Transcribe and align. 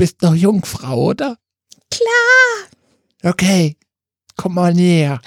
bist 0.00 0.22
noch 0.22 0.34
Jungfrau, 0.34 1.08
oder? 1.08 1.36
Klar. 1.90 2.70
Okay, 3.22 3.76
komm 4.34 4.54
mal 4.54 4.72
näher. 4.72 5.20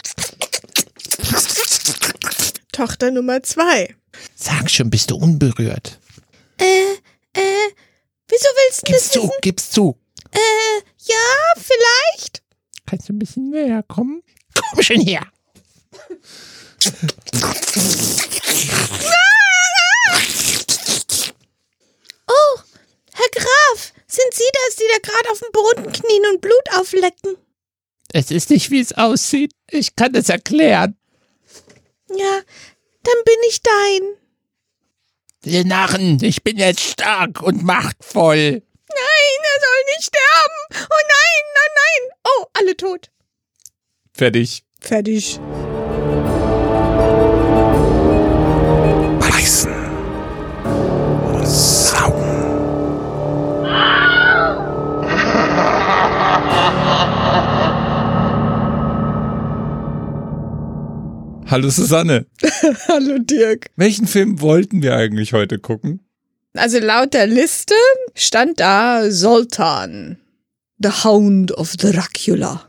Tochter 2.72 3.12
Nummer 3.12 3.44
zwei. 3.44 3.96
Sag 4.34 4.72
schon, 4.72 4.90
bist 4.90 5.12
du 5.12 5.16
unberührt? 5.18 6.00
Äh, 6.58 6.94
äh, 7.34 7.70
wieso 8.28 8.48
willst 8.48 8.82
du 8.82 8.86
Gib's 8.88 9.04
das 9.04 9.12
zu, 9.12 9.20
wissen? 9.22 9.32
gib's 9.42 9.70
zu. 9.70 9.96
Äh, 10.32 10.82
ja, 11.06 11.62
vielleicht. 11.62 12.42
Kannst 12.88 13.08
du 13.10 13.14
ein 13.14 13.20
bisschen 13.20 13.52
näher 13.52 13.84
kommen? 13.84 14.24
Komm 14.56 14.82
schon 14.82 15.02
her. 15.02 15.28
Oh, 22.28 22.60
Herr 23.14 23.30
Graf, 23.36 23.93
sind 24.14 24.34
Sie 24.34 24.50
das, 24.54 24.76
die 24.76 24.84
da 24.92 25.00
gerade 25.00 25.32
auf 25.32 25.40
dem 25.40 25.52
Boden 25.52 25.92
knien 25.92 26.26
und 26.32 26.42
Blut 26.42 26.70
auflecken? 26.78 27.38
Es 28.14 28.30
ist 28.30 28.50
nicht, 28.50 28.70
wie 28.70 28.80
es 28.80 28.94
aussieht. 28.94 29.54
Ich 29.70 29.96
kann 29.96 30.14
es 30.16 30.30
erklären. 30.30 30.96
Ja, 32.10 32.42
dann 33.04 33.24
bin 33.26 33.36
ich 33.50 33.62
dein. 33.62 34.02
Ihr 35.46 35.66
Narren, 35.66 36.24
ich 36.24 36.44
bin 36.44 36.58
jetzt 36.58 36.82
stark 36.82 37.42
und 37.42 37.64
machtvoll. 37.64 38.38
Nein, 38.88 39.40
er 39.42 39.62
soll 39.62 39.96
nicht 39.96 40.04
sterben. 40.04 40.88
Oh 40.90 41.04
nein, 41.08 41.44
nein, 41.56 41.72
nein. 41.76 42.18
Oh, 42.26 42.46
alle 42.54 42.78
tot. 42.78 43.10
Fertig. 44.14 44.64
Fertig. 44.80 45.40
Hallo 61.54 61.70
Susanne. 61.70 62.26
Hallo 62.88 63.20
Dirk. 63.20 63.70
Welchen 63.76 64.08
Film 64.08 64.42
wollten 64.42 64.82
wir 64.82 64.96
eigentlich 64.96 65.34
heute 65.34 65.60
gucken? 65.60 66.00
Also 66.56 66.80
laut 66.80 67.14
der 67.14 67.28
Liste 67.28 67.76
stand 68.16 68.60
da 68.60 69.12
Sultan, 69.12 70.18
the 70.80 70.90
Hound 71.04 71.52
of 71.52 71.78
Dracula. 71.78 72.64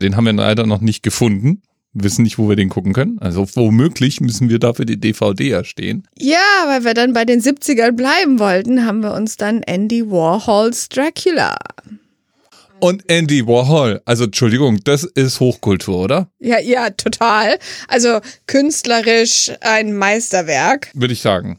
Den 0.00 0.14
haben 0.14 0.26
wir 0.26 0.34
leider 0.34 0.68
noch 0.68 0.80
nicht 0.80 1.02
gefunden. 1.02 1.62
Wir 1.94 2.04
wissen 2.04 2.22
nicht, 2.22 2.38
wo 2.38 2.48
wir 2.48 2.54
den 2.54 2.68
gucken 2.68 2.92
können. 2.92 3.18
Also 3.18 3.44
womöglich 3.56 4.20
müssen 4.20 4.50
wir 4.50 4.60
dafür 4.60 4.84
die 4.84 5.00
DVD 5.00 5.50
erstehen. 5.50 6.06
Ja, 6.16 6.38
weil 6.66 6.84
wir 6.84 6.94
dann 6.94 7.12
bei 7.12 7.24
den 7.24 7.40
70ern 7.40 7.90
bleiben 7.90 8.38
wollten, 8.38 8.86
haben 8.86 9.00
wir 9.00 9.14
uns 9.14 9.36
dann 9.36 9.64
Andy 9.64 10.08
Warhols 10.08 10.90
Dracula. 10.90 11.56
Und 12.80 13.08
Andy 13.10 13.46
Warhol. 13.46 14.02
Also 14.04 14.24
Entschuldigung, 14.24 14.80
das 14.84 15.04
ist 15.04 15.40
Hochkultur, 15.40 15.98
oder? 15.98 16.30
Ja, 16.38 16.58
ja, 16.58 16.90
total. 16.90 17.58
Also 17.88 18.20
künstlerisch 18.46 19.50
ein 19.60 19.94
Meisterwerk. 19.94 20.90
Würde 20.94 21.14
ich 21.14 21.22
sagen. 21.22 21.58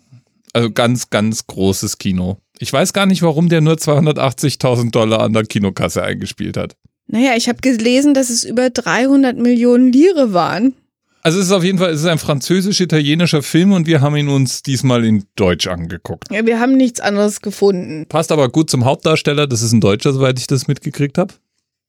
Also 0.53 0.71
ganz, 0.71 1.09
ganz 1.09 1.47
großes 1.47 1.97
Kino. 1.97 2.37
Ich 2.59 2.71
weiß 2.71 2.93
gar 2.93 3.05
nicht, 3.05 3.21
warum 3.21 3.49
der 3.49 3.61
nur 3.61 3.75
280.000 3.75 4.91
Dollar 4.91 5.21
an 5.21 5.33
der 5.33 5.43
Kinokasse 5.43 6.03
eingespielt 6.03 6.57
hat. 6.57 6.75
Naja, 7.07 7.35
ich 7.35 7.47
habe 7.47 7.59
gelesen, 7.61 8.13
dass 8.13 8.29
es 8.29 8.43
über 8.43 8.69
300 8.69 9.37
Millionen 9.37 9.91
Lire 9.91 10.33
waren. 10.33 10.73
Also 11.27 11.39
es 11.39 11.47
ist 11.47 11.51
auf 11.51 11.65
jeden 11.65 11.77
Fall, 11.77 11.89
es 11.89 11.99
ist 11.99 12.05
ein 12.05 12.19
französisch-italienischer 12.19 13.43
Film 13.43 13.73
und 13.73 13.85
wir 13.85 13.99
haben 13.99 14.15
ihn 14.15 14.29
uns 14.29 14.63
diesmal 14.63 15.03
in 15.03 15.25
Deutsch 15.35 15.67
angeguckt. 15.67 16.31
Ja, 16.31 16.45
wir 16.45 16.61
haben 16.61 16.77
nichts 16.77 17.01
anderes 17.01 17.41
gefunden. 17.41 18.05
Passt 18.07 18.31
aber 18.31 18.47
gut 18.47 18.69
zum 18.69 18.85
Hauptdarsteller, 18.85 19.45
das 19.45 19.61
ist 19.61 19.73
ein 19.73 19.81
Deutscher, 19.81 20.13
soweit 20.13 20.39
ich 20.39 20.47
das 20.47 20.69
mitgekriegt 20.69 21.17
habe. 21.17 21.33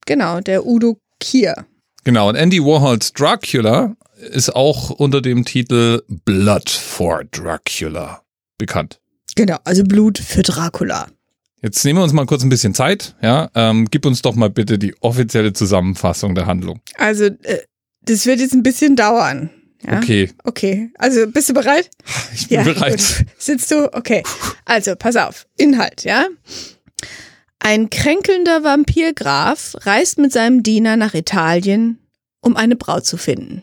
Genau, 0.07 0.41
der 0.41 0.67
Udo 0.67 0.99
Kier. 1.21 1.67
Genau, 2.03 2.29
und 2.29 2.35
Andy 2.35 2.61
Warhols 2.61 3.13
Dracula 3.13 3.95
ist 4.33 4.57
auch 4.57 4.91
unter 4.91 5.21
dem 5.21 5.45
Titel 5.45 6.03
Blood 6.25 6.69
for 6.69 7.23
Dracula 7.31 8.23
bekannt. 8.59 8.99
Genau, 9.37 9.59
also 9.63 9.85
Blut 9.85 10.19
für 10.19 10.43
Dracula. 10.43 11.07
Jetzt 11.63 11.85
nehmen 11.85 12.01
wir 12.01 12.03
uns 12.03 12.13
mal 12.13 12.27
kurz 12.27 12.43
ein 12.43 12.49
bisschen 12.49 12.75
Zeit, 12.75 13.15
ja. 13.23 13.51
Ähm, 13.55 13.87
gib 13.89 14.05
uns 14.05 14.21
doch 14.21 14.35
mal 14.35 14.51
bitte 14.51 14.81
die 14.81 14.97
offizielle 15.01 15.53
Zusammenfassung 15.53 16.35
der 16.35 16.47
Handlung. 16.47 16.81
Also, 16.97 17.27
äh, 17.27 17.59
das 18.09 18.27
wird 18.27 18.41
jetzt 18.41 18.55
ein 18.55 18.63
bisschen 18.63 18.97
dauern. 18.97 19.51
Ja? 19.83 19.99
Okay, 19.99 20.31
Okay, 20.45 20.91
also 20.99 21.27
bist 21.29 21.49
du 21.49 21.55
bereit? 21.55 21.89
ich 22.35 22.49
bin 22.49 22.65
bereit. 22.65 22.99
Gut. 22.99 23.27
Sitzt 23.39 23.71
du? 23.71 23.93
Okay. 23.95 24.23
Also, 24.65 24.97
pass 24.97 25.17
auf. 25.17 25.47
Inhalt, 25.57 26.05
ja? 26.05 26.27
Ein 27.61 27.91
kränkelnder 27.91 28.65
Vampirgraf 28.65 29.77
reist 29.81 30.19
mit 30.19 30.33
seinem 30.33 30.63
Diener 30.63 30.97
nach 30.97 31.15
Italien, 31.15 31.99
um 32.41 32.57
eine 32.57 32.77
Braut 32.77 33.07
zu 33.07 33.17
finden. 33.17 33.63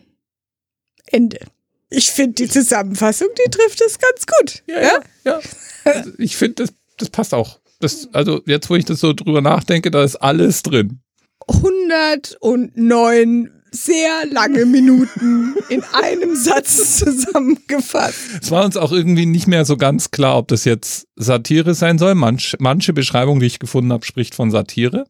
Ende. 1.06 1.40
Ich 1.88 2.10
finde 2.10 2.34
die 2.34 2.48
Zusammenfassung, 2.48 3.28
die 3.38 3.50
trifft 3.50 3.80
es 3.80 3.98
ganz 3.98 4.26
gut. 4.26 4.62
Ja, 4.66 4.82
ja, 4.82 5.00
ja. 5.24 5.40
Also 5.84 6.10
ich 6.18 6.36
finde, 6.36 6.64
das, 6.64 6.74
das 6.98 7.10
passt 7.10 7.32
auch. 7.32 7.58
Das, 7.80 8.08
also 8.12 8.42
jetzt, 8.46 8.68
wo 8.70 8.76
ich 8.76 8.84
das 8.84 9.00
so 9.00 9.12
drüber 9.12 9.40
nachdenke, 9.40 9.90
da 9.90 10.02
ist 10.02 10.16
alles 10.16 10.62
drin. 10.62 11.00
109 11.46 13.55
sehr 13.76 14.26
lange 14.30 14.66
Minuten 14.66 15.54
in 15.68 15.82
einem 15.92 16.34
Satz 16.34 16.98
zusammengefasst. 16.98 18.40
Es 18.42 18.50
war 18.50 18.64
uns 18.64 18.76
auch 18.76 18.92
irgendwie 18.92 19.26
nicht 19.26 19.46
mehr 19.46 19.64
so 19.64 19.76
ganz 19.76 20.10
klar, 20.10 20.38
ob 20.38 20.48
das 20.48 20.64
jetzt 20.64 21.06
Satire 21.16 21.74
sein 21.74 21.98
soll. 21.98 22.14
Manch, 22.14 22.56
manche 22.58 22.92
Beschreibung, 22.92 23.40
die 23.40 23.46
ich 23.46 23.58
gefunden 23.58 23.92
habe, 23.92 24.04
spricht 24.04 24.34
von 24.34 24.50
Satire. 24.50 25.04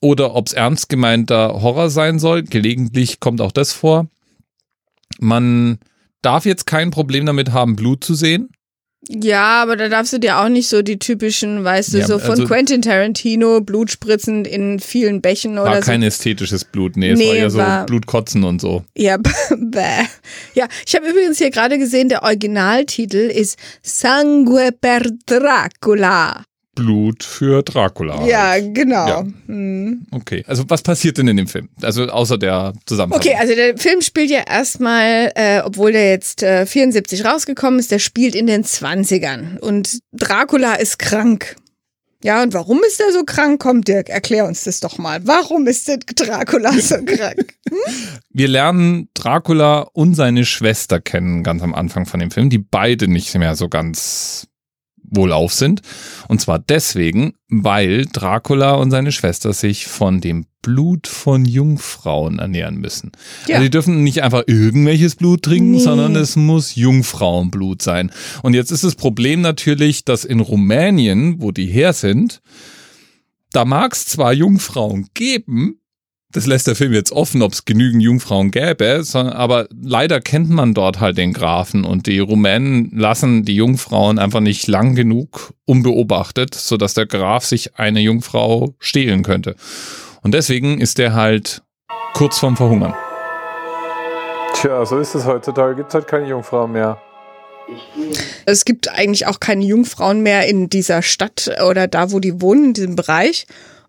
Oder 0.00 0.34
ob 0.34 0.46
es 0.48 0.52
ernst 0.52 0.88
gemeinter 0.88 1.62
Horror 1.62 1.90
sein 1.90 2.18
soll. 2.18 2.42
Gelegentlich 2.42 3.20
kommt 3.20 3.40
auch 3.40 3.52
das 3.52 3.72
vor. 3.72 4.08
Man 5.18 5.78
darf 6.22 6.46
jetzt 6.46 6.66
kein 6.66 6.90
Problem 6.90 7.26
damit 7.26 7.52
haben, 7.52 7.76
Blut 7.76 8.02
zu 8.04 8.14
sehen. 8.14 8.50
Ja, 9.08 9.62
aber 9.62 9.76
da 9.76 9.88
darfst 9.88 10.12
du 10.12 10.18
dir 10.18 10.38
auch 10.40 10.48
nicht 10.50 10.68
so 10.68 10.82
die 10.82 10.98
typischen, 10.98 11.64
weißt 11.64 11.94
du, 11.94 11.98
Ja, 11.98 12.06
so 12.06 12.18
von 12.18 12.32
also- 12.32 12.46
Quentin 12.46 12.82
Tarantino, 12.82 13.60
Blutspritzend 13.62 14.46
in 14.46 14.78
vielen 14.78 15.22
Bächen 15.22 15.56
War 15.56 15.62
oder 15.64 15.76
so. 15.82 15.90
kein 15.90 16.02
ästhetisches 16.02 16.64
Blut. 16.66 16.96
Nee, 16.96 17.10
es 17.12 17.18
Nee, 17.18 17.28
war 17.28 17.34
ja 17.34 17.50
so 17.50 17.58
war- 17.58 17.86
Blutkotzen 17.86 18.44
und 18.44 18.60
so. 18.60 18.84
Ja, 18.96 19.16
bäh. 19.56 20.04
Ja, 20.54 20.68
ich 20.86 20.94
habe 20.94 21.08
übrigens 21.08 21.38
hier 21.38 21.50
gerade 21.50 21.78
gesehen, 21.78 22.10
der 22.10 22.22
Originaltitel 22.22 23.16
ist 23.16 23.58
Sangue 23.82 24.70
per 24.72 25.00
Dracula. 25.26 26.44
Blut 26.80 27.22
für 27.22 27.62
Dracula. 27.62 28.26
Ja, 28.26 28.58
genau. 28.58 29.06
Ja. 29.06 29.26
Hm. 29.46 30.06
Okay. 30.10 30.42
Also 30.46 30.64
was 30.68 30.80
passiert 30.80 31.18
denn 31.18 31.28
in 31.28 31.36
dem 31.36 31.46
Film? 31.46 31.68
Also 31.82 32.06
außer 32.06 32.38
der 32.38 32.72
Zusammenfassung. 32.86 33.30
Okay, 33.30 33.38
also 33.38 33.54
der 33.54 33.76
Film 33.76 34.00
spielt 34.00 34.30
ja 34.30 34.40
erstmal, 34.40 35.30
äh, 35.34 35.60
obwohl 35.62 35.92
der 35.92 36.08
jetzt 36.08 36.42
äh, 36.42 36.64
74 36.64 37.24
rausgekommen 37.24 37.78
ist, 37.78 37.90
der 37.90 37.98
spielt 37.98 38.34
in 38.34 38.46
den 38.46 38.64
20ern. 38.64 39.58
Und 39.58 40.00
Dracula 40.12 40.76
ist 40.76 40.98
krank. 40.98 41.56
Ja, 42.22 42.42
und 42.42 42.54
warum 42.54 42.80
ist 42.86 43.00
er 43.00 43.12
so 43.12 43.24
krank? 43.24 43.60
Komm, 43.60 43.82
Dirk, 43.82 44.08
erklär 44.08 44.46
uns 44.46 44.64
das 44.64 44.80
doch 44.80 44.96
mal. 44.96 45.20
Warum 45.26 45.66
ist 45.66 45.88
der 45.88 45.98
Dracula 45.98 46.72
so 46.72 46.96
krank? 47.04 47.54
Wir 48.30 48.48
lernen 48.48 49.08
Dracula 49.12 49.80
und 49.92 50.14
seine 50.14 50.46
Schwester 50.46 51.00
kennen 51.00 51.42
ganz 51.42 51.62
am 51.62 51.74
Anfang 51.74 52.06
von 52.06 52.20
dem 52.20 52.30
Film, 52.30 52.48
die 52.48 52.58
beide 52.58 53.08
nicht 53.08 53.34
mehr 53.34 53.54
so 53.54 53.68
ganz 53.68 54.48
wohlauf 55.10 55.52
sind. 55.52 55.82
Und 56.28 56.40
zwar 56.40 56.58
deswegen, 56.58 57.34
weil 57.48 58.06
Dracula 58.06 58.74
und 58.74 58.90
seine 58.90 59.12
Schwester 59.12 59.52
sich 59.52 59.86
von 59.86 60.20
dem 60.20 60.46
Blut 60.62 61.06
von 61.06 61.44
Jungfrauen 61.46 62.38
ernähren 62.38 62.76
müssen. 62.76 63.12
Ja. 63.46 63.56
Also 63.56 63.64
die 63.64 63.70
dürfen 63.70 64.04
nicht 64.04 64.22
einfach 64.22 64.42
irgendwelches 64.46 65.16
Blut 65.16 65.42
trinken, 65.42 65.72
Nee. 65.72 65.78
sondern 65.78 66.14
es 66.16 66.36
muss 66.36 66.74
Jungfrauenblut 66.74 67.80
sein. 67.82 68.10
Und 68.42 68.54
jetzt 68.54 68.70
ist 68.70 68.84
das 68.84 68.94
Problem 68.94 69.40
natürlich, 69.40 70.04
dass 70.04 70.24
in 70.24 70.40
Rumänien, 70.40 71.40
wo 71.40 71.50
die 71.50 71.66
her 71.66 71.92
sind, 71.94 72.40
da 73.52 73.64
mag 73.64 73.94
es 73.94 74.06
zwar 74.06 74.32
Jungfrauen 74.32 75.08
geben, 75.14 75.79
das 76.32 76.46
lässt 76.46 76.66
der 76.66 76.76
Film 76.76 76.92
jetzt 76.92 77.12
offen, 77.12 77.42
ob 77.42 77.52
es 77.52 77.64
genügend 77.64 78.02
Jungfrauen 78.02 78.50
gäbe, 78.50 79.02
sondern, 79.02 79.34
aber 79.34 79.66
leider 79.82 80.20
kennt 80.20 80.50
man 80.50 80.74
dort 80.74 81.00
halt 81.00 81.18
den 81.18 81.32
Grafen 81.32 81.84
und 81.84 82.06
die 82.06 82.20
Rumänen 82.20 82.90
lassen 82.94 83.44
die 83.44 83.56
Jungfrauen 83.56 84.18
einfach 84.18 84.40
nicht 84.40 84.68
lang 84.68 84.94
genug 84.94 85.54
unbeobachtet, 85.64 86.54
sodass 86.54 86.94
der 86.94 87.06
Graf 87.06 87.44
sich 87.44 87.76
eine 87.76 88.00
Jungfrau 88.00 88.74
stehlen 88.78 89.22
könnte. 89.22 89.56
Und 90.22 90.34
deswegen 90.34 90.80
ist 90.80 90.98
er 91.00 91.14
halt 91.14 91.62
kurz 92.14 92.38
vorm 92.38 92.56
Verhungern. 92.56 92.94
Tja, 94.54 94.84
so 94.84 94.98
ist 94.98 95.14
es 95.14 95.24
heutzutage. 95.24 95.74
Gibt 95.74 95.88
es 95.88 95.94
halt 95.94 96.06
keine 96.06 96.28
Jungfrauen 96.28 96.72
mehr. 96.72 97.00
Es 98.46 98.64
gibt 98.64 98.90
eigentlich 98.90 99.26
auch 99.26 99.40
keine 99.40 99.64
Jungfrauen 99.64 100.22
mehr 100.22 100.48
in 100.48 100.68
dieser 100.68 101.02
Stadt 101.02 101.50
oder 101.66 101.88
da, 101.88 102.12
wo 102.12 102.18
die 102.18 102.40
wohnen, 102.40 102.66
in 102.66 102.74
diesem 102.74 102.96
Bereich. 102.96 103.46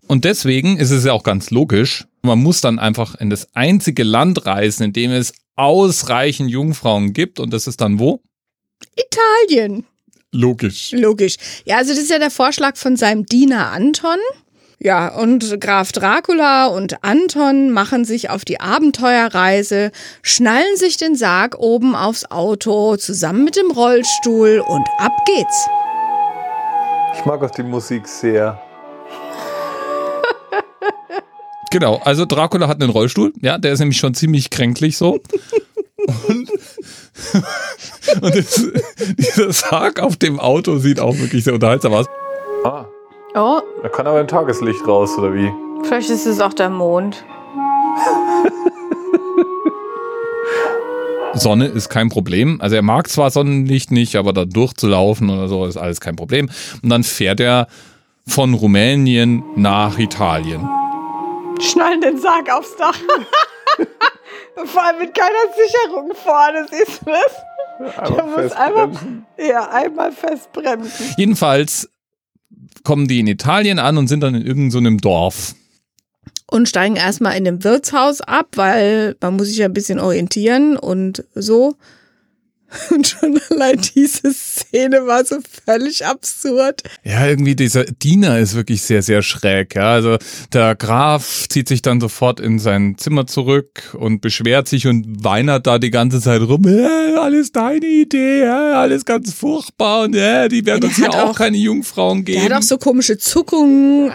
Und 0.08 0.26
deswegen 0.26 0.78
ist 0.78 0.92
es 0.92 1.04
ja 1.04 1.14
auch 1.14 1.24
ganz 1.24 1.52
logisch, 1.52 2.06
man 2.22 2.40
muss 2.40 2.62
dann 2.62 2.80
einfach 2.80 3.16
in 3.16 3.30
das 3.30 3.48
einzige 3.56 4.04
Land 4.04 4.46
reisen, 4.46 4.84
in 4.84 4.94
dem 4.94 5.12
es 5.12 5.34
ausreichend 5.56 6.50
Jungfrauen 6.50 7.14
gibt. 7.14 7.40
Und 7.40 7.52
das 7.52 7.68
ist 7.68 7.82
dann 7.82 8.00
wo? 8.00 8.22
Italien. 8.96 9.86
Logisch. 10.32 10.92
Logisch. 10.92 11.36
Ja, 11.66 11.78
also 11.78 11.94
das 11.94 12.04
ist 12.04 12.10
ja 12.10 12.20
der 12.20 12.32
Vorschlag 12.32 12.78
von 12.78 12.96
seinem 12.96 13.26
Diener 13.26 13.72
Anton. 13.72 14.18
Ja, 14.80 15.16
und 15.16 15.62
Graf 15.62 15.92
Dracula 15.92 16.66
und 16.66 17.04
Anton 17.04 17.70
machen 17.70 18.04
sich 18.04 18.32
auf 18.32 18.46
die 18.46 18.60
Abenteuerreise, 18.60 19.92
schnallen 20.24 20.76
sich 20.76 20.98
den 20.98 21.16
Sarg 21.16 21.60
oben 21.60 21.96
aufs 21.96 22.26
Auto 22.26 22.96
zusammen 22.98 23.44
mit 23.44 23.58
dem 23.58 23.70
Rollstuhl 23.70 24.64
und 24.68 24.88
ab 24.98 25.12
geht's. 25.28 25.68
Ich 27.14 27.26
mag 27.26 27.44
auch 27.44 27.52
die 27.52 27.62
Musik 27.62 28.08
sehr. 28.08 28.60
Genau, 31.72 32.02
also 32.04 32.26
Dracula 32.26 32.68
hat 32.68 32.82
einen 32.82 32.92
Rollstuhl, 32.92 33.34
ja, 33.42 33.58
der 33.58 33.74
ist 33.74 33.80
nämlich 33.80 33.98
schon 33.98 34.14
ziemlich 34.14 34.50
kränklich 34.52 34.98
so. 34.98 35.20
Und, 36.28 36.50
und 38.22 38.36
das, 38.36 38.66
dieser 39.18 39.52
Sarg 39.54 40.00
auf 40.02 40.18
dem 40.18 40.40
Auto 40.40 40.78
sieht 40.78 41.00
auch 41.00 41.18
wirklich 41.18 41.44
sehr 41.44 41.54
unterhaltsam 41.54 41.94
aus. 41.94 42.06
Ah, 42.64 42.86
Oh, 43.34 43.62
da 43.82 43.88
kann 43.88 44.06
aber 44.08 44.20
ein 44.20 44.28
Tageslicht 44.28 44.86
raus, 44.86 45.18
oder 45.18 45.34
wie? 45.34 45.50
vielleicht 45.84 46.10
ist 46.10 46.26
es 46.26 46.42
auch 46.42 46.54
der 46.54 46.70
Mond. 46.70 47.24
Sonne 51.34 51.68
ist 51.68 51.88
kein 51.90 52.10
Problem. 52.10 52.60
Also 52.60 52.76
er 52.76 52.82
mag 52.82 53.08
zwar 53.10 53.32
Sonnenlicht 53.32 53.92
nicht, 53.92 54.16
aber 54.18 54.34
da 54.34 54.44
durchzulaufen 54.46 55.30
oder 55.30 55.48
so 55.48 55.66
ist 55.66 55.78
alles 55.78 56.02
kein 56.02 56.16
Problem. 56.18 56.50
Und 56.84 56.90
dann 56.90 57.04
fährt 57.04 57.40
er 57.40 57.68
von 58.28 58.54
Rumänien 58.54 59.42
nach 59.56 59.98
Italien. 59.98 60.68
Schnallen 61.60 62.02
den 62.02 62.18
Sarg 62.20 62.52
aufs 62.52 62.76
Dach. 62.78 62.98
Vor 64.66 64.84
allem 64.84 65.00
mit 65.00 65.14
keiner 65.16 65.54
Sicherung 65.56 66.12
vorne, 66.14 66.68
siehst 66.70 67.02
du 67.02 67.12
das? 67.12 67.98
Einfach 67.98 68.26
muss 68.26 68.36
festbremsen. 68.54 69.26
Ja, 69.38 69.70
einmal 69.70 70.12
festbremsen. 70.12 71.14
Jedenfalls 71.18 71.90
kommen 72.84 73.08
die 73.08 73.20
in 73.20 73.28
Italien 73.28 73.80
an 73.80 73.98
und 73.98 74.08
sind 74.08 74.22
dann 74.22 74.36
in 74.36 74.46
irgendeinem 74.46 74.98
Dorf. 75.00 75.56
und 76.52 76.68
steigen 76.68 76.96
erstmal 76.98 77.38
in 77.38 77.46
dem 77.46 77.64
Wirtshaus 77.64 78.22
ab, 78.22 78.48
weil 78.56 79.16
man 79.22 79.38
muss 79.38 79.48
sich 79.48 79.58
ja 79.58 79.66
ein 79.66 79.74
bisschen 79.74 80.00
orientieren 80.00 80.78
und 80.78 81.24
so. 81.34 81.76
Und 82.92 83.08
schon 83.08 83.40
allein 83.50 83.82
diese 83.96 84.34
Szene 84.34 85.06
war 85.06 85.26
so 85.26 85.38
völlig 85.66 86.06
absurd. 86.06 86.84
Ja, 87.04 87.28
irgendwie 87.28 87.56
dieser 87.56 87.84
Diener 87.84 88.40
ist 88.40 88.56
wirklich 88.56 88.82
sehr, 88.82 89.02
sehr 89.02 89.22
schräg. 89.22 89.76
Ja, 89.76 89.92
also 89.94 90.18
der 90.54 90.76
Graf 90.76 91.48
zieht 91.50 91.68
sich 91.68 91.82
dann 91.82 92.00
sofort 92.00 92.40
in 92.40 92.60
sein 92.60 92.96
Zimmer 92.98 93.28
zurück 93.28 93.94
und 94.00 94.22
beschwert 94.22 94.68
sich 94.70 94.88
und 94.88 95.24
weinert 95.24 95.68
da 95.68 95.80
die 95.80 95.92
ganze 95.92 96.22
Zeit 96.22 96.42
rum. 96.42 96.64
Äh, 96.66 97.16
alles 97.18 97.52
deine 97.52 97.86
Idee, 97.86 98.44
ja, 98.44 98.80
alles 98.82 99.04
ganz 99.06 99.34
furchtbar 99.34 100.04
und 100.04 100.16
äh, 100.16 100.48
die 100.48 100.66
werden 100.66 100.82
Der 100.82 100.90
uns 100.90 100.98
ja 100.98 101.10
auch, 101.10 101.30
auch- 101.32 101.38
keine 101.38 101.58
Jungfrauen 101.58 102.24
geben. 102.24 102.40
Der 102.46 102.50
hat 102.56 102.64
auch 102.64 102.68
so 102.68 102.78
komische 102.78 103.18
Zuckungen. 103.18 104.14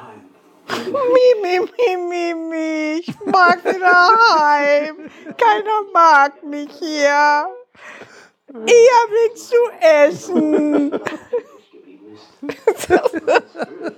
Mi, 0.69 1.33
mi, 1.43 1.61
mi, 1.61 1.97
mi, 2.09 2.35
mi. 2.51 3.01
Ich 3.01 3.15
mag 3.27 3.63
wieder 3.65 4.09
heim. 4.41 4.97
Keiner 5.25 5.93
mag 5.93 6.33
mich 6.49 6.69
hier. 6.81 7.47
Ich 8.65 8.89
hab 8.93 9.11
nichts 9.25 9.49
zu 9.49 9.57
essen. 9.81 11.01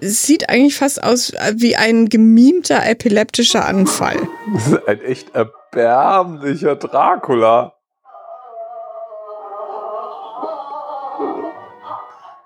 Es 0.00 0.22
sieht 0.26 0.48
eigentlich 0.48 0.76
fast 0.76 1.02
aus 1.02 1.32
wie 1.54 1.76
ein 1.76 2.08
gemimter 2.08 2.84
epileptischer 2.86 3.66
Anfall. 3.66 4.16
Das 4.54 4.66
ist 4.68 4.88
ein 4.88 5.00
echt 5.02 5.34
erbärmlicher 5.34 6.76
Dracula. 6.76 7.74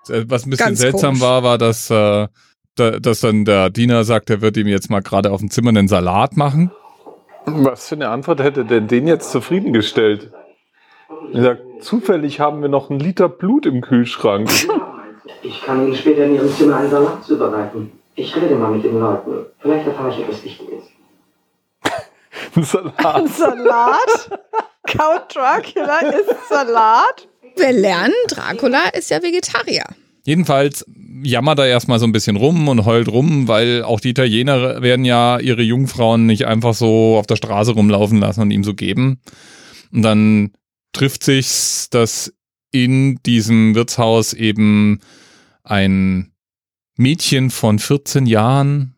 Äh, 0.09 0.25
Was 0.27 0.47
ein 0.47 0.51
bisschen 0.51 0.67
Ganz 0.67 0.81
seltsam 0.81 1.11
komisch. 1.15 1.21
war, 1.23 1.43
war, 1.43 1.59
dass, 1.59 1.91
äh, 1.91 2.29
da, 2.77 2.91
dass 2.99 3.21
dann 3.21 3.45
der 3.45 3.71
Diener 3.71 4.05
sagt, 4.05 4.31
er 4.31 4.41
wird 4.41 4.57
ihm 4.57 4.67
jetzt 4.67 4.91
mal 4.91 5.03
gerade 5.03 5.31
auf 5.31 5.41
dem 5.41 5.51
Zimmer 5.51 5.69
einen 5.71 5.89
Salat 5.89 6.37
machen. 6.37 6.73
Was 7.45 7.89
für 7.89 7.97
eine 7.97 8.09
Antwort 8.09 8.41
hätte 8.41 8.65
denn 8.65 8.89
den 8.89 9.07
jetzt 9.07 9.31
zufriedengestellt? 9.31 10.33
Er 11.33 11.43
sagt, 11.43 11.63
zufällig 11.83 12.41
haben 12.41 12.63
wir 12.63 12.69
noch 12.69 12.91
einen 12.91 13.01
Liter 13.01 13.29
Blut 13.29 13.67
im 13.67 13.81
Kühlschrank. 13.81 14.51
Ich 15.45 15.63
kann 15.63 15.85
Ihnen 15.85 15.95
später 15.95 16.25
in 16.25 16.35
Ihrem 16.35 16.53
Zimmer 16.53 16.77
einen 16.77 16.91
Salat 16.91 17.25
zubereiten. 17.25 17.91
Ich 18.15 18.35
rede 18.37 18.55
mal 18.55 18.71
mit 18.71 18.85
den 18.85 18.99
Leuten. 18.99 19.47
Vielleicht 19.61 19.87
erfahre 19.87 20.11
ich 20.11 20.21
etwas 20.21 20.45
Wichtiges. 20.45 20.85
Ein 22.55 22.65
Salat. 22.65 23.29
Salat? 23.29 24.41
Count 24.87 25.35
Dracula 25.35 25.99
ist 26.01 26.49
Salat? 26.49 27.29
Wir 27.57 27.73
lernen, 27.73 28.15
Dracula 28.29 28.89
ist 28.93 29.11
ja 29.11 29.23
Vegetarier. 29.23 29.85
Jedenfalls 30.25 30.85
jammert 31.23 31.59
er 31.59 31.67
erstmal 31.67 31.99
so 31.99 32.07
ein 32.07 32.13
bisschen 32.13 32.37
rum 32.37 32.69
und 32.69 32.85
heult 32.85 33.09
rum, 33.09 33.49
weil 33.49 33.83
auch 33.83 34.01
die 34.01 34.11
Italiener 34.11 34.83
werden 34.83 35.05
ja 35.05 35.39
ihre 35.39 35.63
Jungfrauen 35.63 36.27
nicht 36.27 36.47
einfach 36.47 36.75
so 36.75 37.17
auf 37.17 37.27
der 37.27 37.37
Straße 37.37 37.73
rumlaufen 37.73 38.19
lassen 38.19 38.43
und 38.43 38.51
ihm 38.51 38.65
so 38.65 38.75
geben. 38.75 39.21
Und 39.93 40.03
dann 40.03 40.53
trifft 40.93 41.25
sich's, 41.25 41.89
dass 41.91 42.33
in 42.71 43.21
diesem 43.25 43.75
Wirtshaus 43.75 44.33
eben 44.33 45.01
ein 45.63 46.33
Mädchen 46.97 47.51
von 47.51 47.79
14 47.79 48.27
Jahren, 48.27 48.95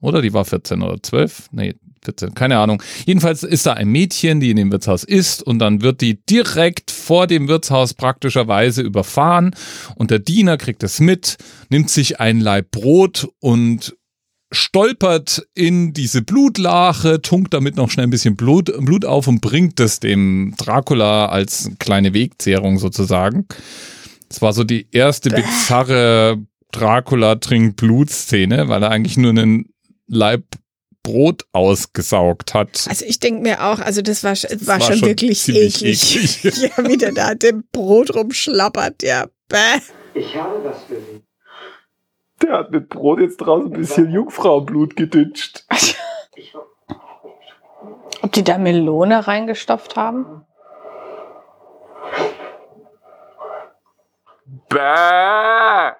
oder 0.00 0.22
die 0.22 0.32
war 0.32 0.44
14 0.44 0.82
oder 0.82 1.02
12? 1.02 1.48
Nee, 1.52 1.74
14, 2.04 2.34
keine 2.34 2.58
Ahnung. 2.58 2.82
Jedenfalls 3.04 3.42
ist 3.42 3.66
da 3.66 3.72
ein 3.72 3.88
Mädchen, 3.88 4.40
die 4.40 4.50
in 4.50 4.56
dem 4.56 4.70
Wirtshaus 4.70 5.04
ist 5.04 5.42
und 5.42 5.58
dann 5.58 5.82
wird 5.82 6.00
die 6.00 6.24
direkt 6.24 6.90
vor 6.90 7.26
dem 7.26 7.48
Wirtshaus 7.48 7.94
praktischerweise 7.94 8.82
überfahren 8.82 9.54
und 9.96 10.10
der 10.10 10.20
Diener 10.20 10.56
kriegt 10.56 10.82
es 10.82 11.00
mit, 11.00 11.36
nimmt 11.68 11.90
sich 11.90 12.20
ein 12.20 12.40
Laib 12.40 12.70
Brot 12.70 13.28
und 13.40 13.96
stolpert 14.52 15.46
in 15.54 15.92
diese 15.92 16.22
Blutlache, 16.22 17.20
tunkt 17.20 17.52
damit 17.54 17.76
noch 17.76 17.90
schnell 17.90 18.06
ein 18.06 18.10
bisschen 18.10 18.36
Blut, 18.36 18.72
Blut 18.84 19.04
auf 19.04 19.26
und 19.26 19.40
bringt 19.40 19.80
es 19.80 20.00
dem 20.00 20.54
Dracula 20.56 21.26
als 21.26 21.70
kleine 21.78 22.14
Wegzehrung 22.14 22.78
sozusagen. 22.78 23.46
Das 24.28 24.42
war 24.42 24.52
so 24.52 24.64
die 24.64 24.86
erste 24.92 25.30
bizarre 25.30 26.38
Dracula 26.72 27.36
trinkt 27.36 27.76
Blutszene, 27.76 28.68
weil 28.68 28.82
er 28.82 28.90
eigentlich 28.90 29.16
nur 29.16 29.30
einen 29.30 29.66
Laib 30.08 30.44
Brot 31.02 31.44
ausgesaugt 31.52 32.52
hat. 32.52 32.86
Also 32.88 33.04
ich 33.04 33.20
denke 33.20 33.40
mir 33.42 33.64
auch, 33.64 33.78
also 33.78 34.02
das 34.02 34.24
war, 34.24 34.32
sch- 34.32 34.66
war, 34.66 34.80
war 34.80 34.86
schon, 34.86 34.98
schon 34.98 35.08
wirklich 35.08 35.48
eklig. 35.48 36.16
eklig. 36.16 36.62
ja, 36.76 36.88
wie 36.88 36.96
der 36.96 37.12
da 37.12 37.34
dem 37.36 37.62
Brot 37.70 38.12
rumschlappert, 38.14 39.04
ja. 39.04 39.26
Bäh. 39.48 39.56
Ich 40.14 40.34
habe 40.34 40.60
das 40.64 40.82
für 40.88 40.96
Sie. 40.96 41.22
Der 42.42 42.52
hat 42.52 42.70
mit 42.70 42.88
Brot 42.90 43.20
jetzt 43.20 43.38
draußen 43.38 43.72
ein 43.72 43.78
bisschen 43.80 44.10
Jungfrauenblut 44.10 44.94
geditscht. 44.96 45.64
Ich 46.34 46.54
ho- 46.54 46.66
Ob 48.22 48.32
die 48.32 48.44
da 48.44 48.58
Melone 48.58 49.26
reingestopft 49.26 49.96
haben? 49.96 50.44
Bäh! 54.68 55.92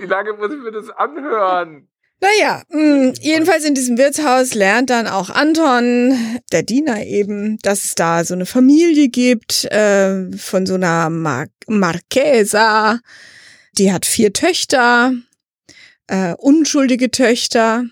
Wie 0.00 0.06
lange 0.06 0.32
muss 0.34 0.52
ich 0.52 0.58
mir 0.62 0.72
das 0.72 0.90
anhören? 0.90 1.88
Naja, 2.22 2.62
mh, 2.68 3.14
jedenfalls 3.20 3.64
in 3.64 3.74
diesem 3.74 3.96
Wirtshaus 3.96 4.54
lernt 4.54 4.90
dann 4.90 5.06
auch 5.06 5.30
Anton, 5.30 6.38
der 6.52 6.62
Diener 6.62 7.02
eben, 7.04 7.58
dass 7.62 7.84
es 7.84 7.94
da 7.94 8.24
so 8.24 8.34
eine 8.34 8.44
Familie 8.46 9.08
gibt 9.08 9.64
äh, 9.66 10.30
von 10.36 10.66
so 10.66 10.74
einer 10.74 11.08
Mar 11.10 11.46
Marchesa. 11.66 12.98
Die 13.78 13.90
hat 13.92 14.04
vier 14.04 14.32
Töchter, 14.34 15.12
äh, 16.10 16.34
unschuldige 16.34 17.10
Töchter. 17.10 17.84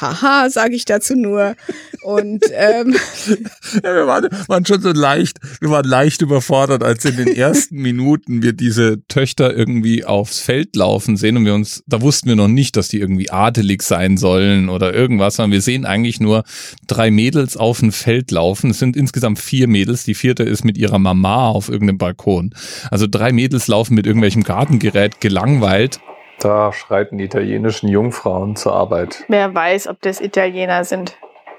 Haha, 0.00 0.48
sage 0.50 0.76
ich 0.76 0.84
dazu 0.84 1.16
nur. 1.16 1.56
Und 2.02 2.44
ähm, 2.52 2.94
Ja, 3.82 3.94
wir 3.94 4.06
waren, 4.06 4.28
waren 4.46 4.64
schon 4.64 4.80
so 4.80 4.92
leicht, 4.92 5.38
wir 5.60 5.70
waren 5.70 5.84
leicht 5.84 6.22
überfordert, 6.22 6.84
als 6.84 7.04
in 7.04 7.16
den 7.16 7.34
ersten 7.34 7.76
Minuten 7.82 8.42
wir 8.42 8.52
diese 8.52 9.04
Töchter 9.08 9.54
irgendwie 9.54 10.04
aufs 10.04 10.38
Feld 10.38 10.76
laufen 10.76 11.16
sehen 11.16 11.36
und 11.36 11.44
wir 11.44 11.54
uns, 11.54 11.82
da 11.88 12.00
wussten 12.00 12.28
wir 12.28 12.36
noch 12.36 12.46
nicht, 12.46 12.76
dass 12.76 12.86
die 12.86 13.00
irgendwie 13.00 13.30
adelig 13.30 13.82
sein 13.82 14.16
sollen 14.16 14.68
oder 14.68 14.94
irgendwas, 14.94 15.36
sondern 15.36 15.52
wir 15.52 15.60
sehen 15.60 15.84
eigentlich 15.84 16.20
nur 16.20 16.44
drei 16.86 17.10
Mädels 17.10 17.56
auf 17.56 17.80
dem 17.80 17.90
Feld 17.90 18.30
laufen. 18.30 18.70
Es 18.70 18.78
sind 18.78 18.96
insgesamt 18.96 19.40
vier 19.40 19.66
Mädels, 19.66 20.04
die 20.04 20.14
vierte 20.14 20.44
ist 20.44 20.64
mit 20.64 20.78
ihrer 20.78 21.00
Mama 21.00 21.48
auf 21.48 21.68
irgendeinem 21.68 21.98
Balkon. 21.98 22.54
Also 22.92 23.08
drei 23.10 23.32
Mädels 23.32 23.66
laufen 23.66 23.94
mit 23.94 24.06
irgendwelchem 24.06 24.44
Gartengerät 24.44 25.20
gelangweilt. 25.20 25.98
Da 26.40 26.72
schreiten 26.72 27.18
die 27.18 27.24
italienischen 27.24 27.88
Jungfrauen 27.88 28.56
zur 28.56 28.72
Arbeit. 28.72 29.24
wer 29.28 29.54
weiß, 29.54 29.86
ob 29.88 30.00
das 30.00 30.20
Italiener 30.20 30.84
sind. 30.84 31.16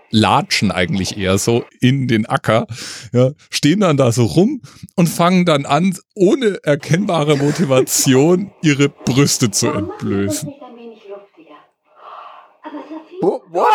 latschen 0.10 0.72
eigentlich 0.72 1.18
eher 1.18 1.38
so 1.38 1.64
in 1.80 2.08
den 2.08 2.26
Acker, 2.26 2.66
ja, 3.14 3.30
stehen 3.50 3.80
dann 3.82 3.96
da 3.96 4.12
so 4.12 4.26
rum 4.26 4.62
und 4.96 5.08
fangen 5.08 5.46
dann 5.46 5.66
an, 5.66 5.96
ohne 6.16 6.60
erkennbare 6.64 7.38
Motivation 7.38 8.52
ihre 8.62 8.90
Brüste 8.90 9.52
zu 9.52 9.68
entblößen. 9.68 10.52
What? 13.22 13.68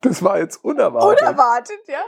Das 0.00 0.22
war 0.22 0.38
jetzt 0.38 0.62
unerwartet. 0.62 1.22
Unerwartet, 1.22 1.80
ja. 1.88 2.02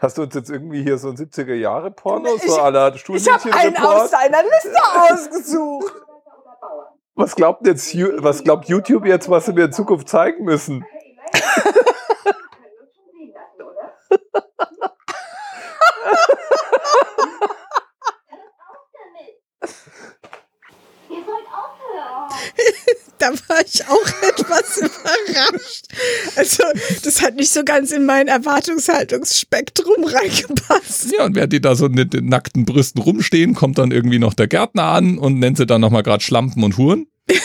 Hast 0.00 0.18
du 0.18 0.22
uns 0.22 0.34
jetzt 0.34 0.50
irgendwie 0.50 0.82
hier 0.82 0.98
so 0.98 1.08
ein 1.08 1.16
70er-Jahre-Porno, 1.16 2.28
Ich- 2.36 2.42
so 2.42 2.60
à 2.60 2.70
la 2.70 2.88
Ich 2.94 3.28
habe 3.32 3.52
einen 3.54 3.76
aus 3.78 4.10
seiner 4.10 4.42
Liste 4.42 4.76
ausgesucht. 5.12 5.94
Was 7.14 7.34
glaubt 7.34 7.66
jetzt, 7.66 7.96
was 8.22 8.44
glaubt 8.44 8.66
YouTube 8.68 9.06
jetzt, 9.06 9.30
was 9.30 9.46
sie 9.46 9.52
mir 9.54 9.64
in 9.64 9.72
Zukunft 9.72 10.08
zeigen 10.08 10.44
müssen? 10.44 10.84
Da 23.26 23.32
war 23.48 23.60
ich 23.66 23.84
auch 23.88 24.06
etwas 24.28 24.78
überrascht. 24.78 25.86
Also, 26.36 26.62
das 27.02 27.22
hat 27.22 27.34
nicht 27.34 27.50
so 27.50 27.64
ganz 27.64 27.90
in 27.90 28.04
mein 28.04 28.28
Erwartungshaltungsspektrum 28.28 30.04
reingepasst. 30.04 31.12
Ja, 31.16 31.24
und 31.24 31.34
während 31.34 31.52
die 31.52 31.60
da 31.60 31.74
so 31.74 31.88
mit 31.88 32.12
den 32.12 32.26
nackten 32.26 32.64
Brüsten 32.64 33.02
rumstehen, 33.02 33.54
kommt 33.54 33.78
dann 33.78 33.90
irgendwie 33.90 34.18
noch 34.18 34.34
der 34.34 34.46
Gärtner 34.46 34.84
an 34.84 35.18
und 35.18 35.38
nennt 35.38 35.56
sie 35.56 35.66
dann 35.66 35.80
nochmal 35.80 36.02
gerade 36.02 36.22
Schlampen 36.22 36.62
und 36.62 36.76
Huren. 36.76 37.06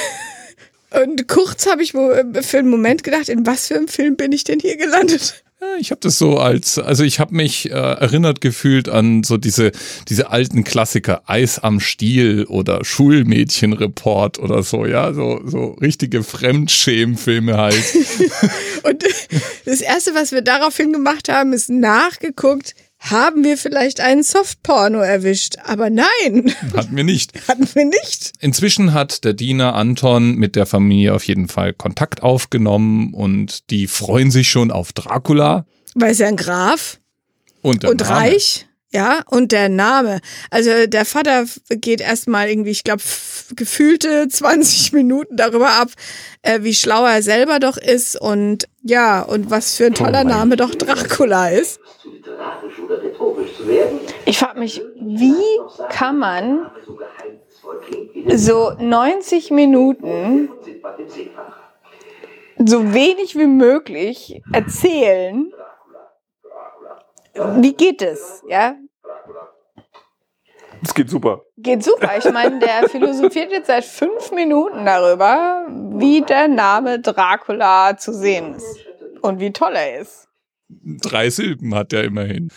Und 0.93 1.27
kurz 1.27 1.67
habe 1.67 1.83
ich 1.83 1.93
äh, 1.93 2.41
für 2.41 2.59
einen 2.59 2.69
Moment 2.69 3.03
gedacht, 3.03 3.29
in 3.29 3.45
was 3.45 3.67
für 3.67 3.75
einem 3.75 3.87
Film 3.87 4.15
bin 4.15 4.31
ich 4.31 4.43
denn 4.43 4.59
hier 4.59 4.77
gelandet? 4.77 5.43
Ich 5.79 5.91
habe 5.91 6.01
das 6.01 6.17
so 6.17 6.39
als, 6.39 6.79
also 6.79 7.03
ich 7.03 7.19
habe 7.19 7.35
mich 7.35 7.69
äh, 7.69 7.73
erinnert 7.73 8.41
gefühlt 8.41 8.89
an 8.89 9.23
so 9.23 9.37
diese, 9.37 9.71
diese 10.09 10.31
alten 10.31 10.63
Klassiker, 10.63 11.21
Eis 11.27 11.59
am 11.59 11.79
Stiel 11.79 12.45
oder 12.45 12.83
Schulmädchenreport 12.83 14.39
oder 14.39 14.63
so, 14.63 14.87
ja, 14.87 15.13
so, 15.13 15.39
so 15.45 15.73
richtige 15.79 16.23
Fremdschämfilme 16.23 17.57
halt. 17.57 17.75
Und 18.83 19.03
das 19.65 19.81
Erste, 19.81 20.15
was 20.15 20.31
wir 20.31 20.41
daraufhin 20.41 20.93
gemacht 20.93 21.29
haben, 21.29 21.53
ist 21.53 21.69
nachgeguckt, 21.69 22.73
haben 23.01 23.43
wir 23.43 23.57
vielleicht 23.57 23.99
einen 23.99 24.21
Softporno 24.21 24.99
erwischt? 24.99 25.55
Aber 25.65 25.89
nein, 25.89 26.53
Hatten 26.75 26.95
wir 26.95 27.03
nicht. 27.03 27.33
hatten 27.47 27.67
wir 27.73 27.85
nicht. 27.85 28.33
Inzwischen 28.39 28.93
hat 28.93 29.23
der 29.23 29.33
Diener 29.33 29.75
Anton 29.75 30.35
mit 30.35 30.55
der 30.55 30.67
Familie 30.67 31.15
auf 31.15 31.23
jeden 31.23 31.47
Fall 31.47 31.73
Kontakt 31.73 32.21
aufgenommen 32.21 33.13
und 33.13 33.69
die 33.71 33.87
freuen 33.87 34.29
sich 34.29 34.49
schon 34.49 34.71
auf 34.71 34.93
Dracula 34.93 35.65
Weil 35.95 36.11
es 36.11 36.19
ja 36.19 36.27
ein 36.27 36.37
Graf 36.37 36.99
und, 37.61 37.85
und 37.85 38.07
reich. 38.07 38.67
Ja, 38.93 39.21
und 39.29 39.53
der 39.53 39.69
Name. 39.69 40.19
Also 40.49 40.85
der 40.85 41.05
Vater 41.05 41.45
geht 41.69 42.01
erstmal 42.01 42.49
irgendwie, 42.49 42.71
ich 42.71 42.83
glaube, 42.83 43.01
gefühlte 43.55 44.27
20 44.29 44.91
Minuten 44.91 45.37
darüber 45.37 45.71
ab, 45.71 45.89
äh, 46.41 46.59
wie 46.63 46.75
schlau 46.75 47.05
er 47.05 47.23
selber 47.23 47.59
doch 47.59 47.77
ist 47.77 48.19
und 48.19 48.67
ja, 48.83 49.21
und 49.21 49.49
was 49.49 49.75
für 49.75 49.85
ein 49.85 49.93
toller 49.93 50.25
Name 50.25 50.57
doch 50.57 50.75
Dracula 50.75 51.49
ist. 51.49 51.79
Ich 54.25 54.37
frage 54.37 54.59
mich, 54.59 54.81
wie 54.95 55.59
kann 55.89 56.19
man 56.19 56.71
so 56.85 56.95
geheimnisvoll 56.95 57.79
klingt 57.85 58.13
wie 58.15 58.23
der 58.23 58.37
so 58.37 58.71
90 58.77 59.51
Minuten 59.51 60.49
so 62.57 62.93
wenig 62.93 63.37
wie 63.37 63.47
möglich 63.47 64.41
erzählen? 64.53 65.51
Wie 67.33 67.73
geht 67.73 68.01
es? 68.01 68.43
Ja, 68.47 68.75
Es 70.83 70.95
geht 70.95 71.09
super. 71.09 71.43
Geht 71.57 71.83
super. 71.83 72.17
Ich 72.17 72.31
meine, 72.31 72.59
der 72.59 72.89
philosophiert 72.89 73.51
jetzt 73.51 73.67
seit 73.67 73.85
fünf 73.85 74.31
Minuten 74.31 74.83
darüber, 74.85 75.67
wie 75.69 76.21
der 76.21 76.47
Name 76.47 76.99
Dracula 76.99 77.95
zu 77.97 78.13
sehen 78.13 78.55
ist. 78.55 78.79
Und 79.21 79.39
wie 79.39 79.53
toll 79.53 79.73
er 79.75 80.01
ist. 80.01 80.27
Drei 81.01 81.29
Silben 81.29 81.75
hat 81.75 81.93
er 81.93 82.03
immerhin. 82.03 82.49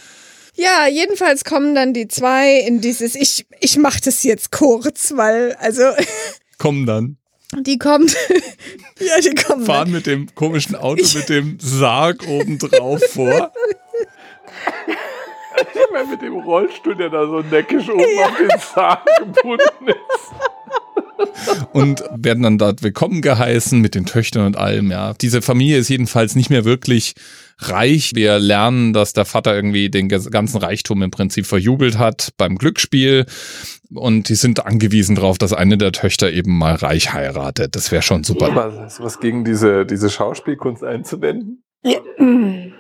Ja, 0.57 0.87
jedenfalls 0.87 1.45
kommen 1.45 1.75
dann 1.75 1.93
die 1.95 2.07
zwei 2.09 2.59
in 2.61 2.81
dieses, 2.81 3.15
ich, 3.17 3.47
ich 3.61 3.77
mach 3.77 3.99
das 4.01 4.23
jetzt 4.23 4.53
kurz, 4.53 5.13
weil, 5.17 5.55
also, 5.59 5.83
Kommen 6.59 6.87
dann, 6.87 7.17
die 7.59 7.79
kommen, 7.79 8.09
ja, 9.01 9.21
die 9.21 9.35
kommen. 9.35 9.67
fahren 9.67 9.91
mit 9.91 10.07
dem 10.07 10.33
komischen 10.35 10.77
Auto 10.77 11.05
mit 11.15 11.29
dem 11.29 11.59
Sarg 11.61 12.27
oben 12.29 12.59
drauf 12.59 13.03
vor. 13.11 13.53
Ich 15.57 15.93
meine, 15.93 16.09
mit 16.09 16.23
dem 16.23 16.35
Rollstuhl, 16.35 16.97
der 16.97 17.11
da 17.11 17.27
so 17.27 17.41
neckisch 17.41 17.89
oben 17.89 18.19
auf 18.23 18.37
den 18.37 18.61
Zahn 18.61 18.99
gebunden 19.19 19.89
ist. 19.89 19.97
und 21.73 22.05
werden 22.15 22.43
dann 22.43 22.59
dort 22.59 22.83
willkommen 22.83 23.23
geheißen 23.23 23.81
mit 23.81 23.95
den 23.95 24.07
Töchtern 24.07 24.47
und 24.47 24.57
allem, 24.57 24.91
ja. 24.91 25.15
Diese 25.15 25.43
Familie 25.43 25.79
ist 25.79 25.89
jedenfalls 25.89 26.35
nicht 26.35 26.51
mehr 26.51 26.65
wirklich 26.65 27.15
reich. 27.59 28.13
Wir 28.15 28.39
lernen, 28.39 28.93
dass 28.93 29.13
der 29.13 29.25
Vater 29.25 29.55
irgendwie 29.55 29.91
den 29.91 30.09
ganzen 30.09 30.59
Reichtum 30.59 31.03
im 31.03 31.11
Prinzip 31.11 31.47
verjubelt 31.47 31.99
hat 31.99 32.31
beim 32.37 32.57
Glücksspiel 32.57 33.27
und 33.95 34.29
die 34.29 34.35
sind 34.35 34.67
angewiesen 34.67 35.17
darauf, 35.17 35.39
dass 35.39 35.53
eine 35.53 35.79
der 35.79 35.93
Töchter 35.93 36.31
eben 36.33 36.57
mal 36.57 36.75
reich 36.75 37.13
heiratet. 37.13 37.77
Das 37.77 37.93
wäre 37.93 38.03
schon 38.03 38.25
super. 38.25 38.55
Was, 38.55 38.75
hast 38.75 38.99
du 38.99 39.05
was 39.05 39.21
gegen 39.21 39.45
diese, 39.45 39.87
diese 39.87 40.11
Schauspielkunst 40.11 40.83
einzuwenden? 40.83 41.63
Ja, 41.83 42.01
mm. 42.19 42.73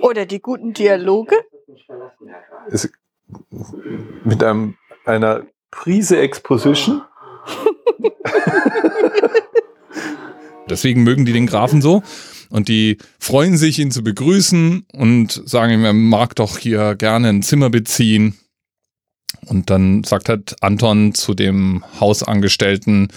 Oder 0.00 0.26
die 0.26 0.40
guten 0.40 0.72
Dialoge. 0.72 1.36
Es, 2.70 2.90
mit 4.24 4.42
einem, 4.42 4.76
einer 5.04 5.46
Prise 5.70 6.18
Exposition? 6.18 7.02
Deswegen 10.70 11.02
mögen 11.02 11.24
die 11.24 11.32
den 11.32 11.46
Grafen 11.46 11.80
so. 11.80 12.02
Und 12.50 12.68
die 12.68 12.98
freuen 13.18 13.56
sich, 13.56 13.78
ihn 13.78 13.90
zu 13.90 14.02
begrüßen 14.02 14.86
und 14.92 15.42
sagen 15.44 15.72
ihm, 15.72 15.84
er 15.84 15.92
mag 15.92 16.34
doch 16.36 16.58
hier 16.58 16.94
gerne 16.94 17.28
ein 17.28 17.42
Zimmer 17.42 17.70
beziehen. 17.70 18.38
Und 19.46 19.70
dann 19.70 20.04
sagt 20.04 20.28
halt 20.28 20.56
Anton 20.62 21.14
zu 21.14 21.34
dem 21.34 21.84
Hausangestellten, 22.00 23.08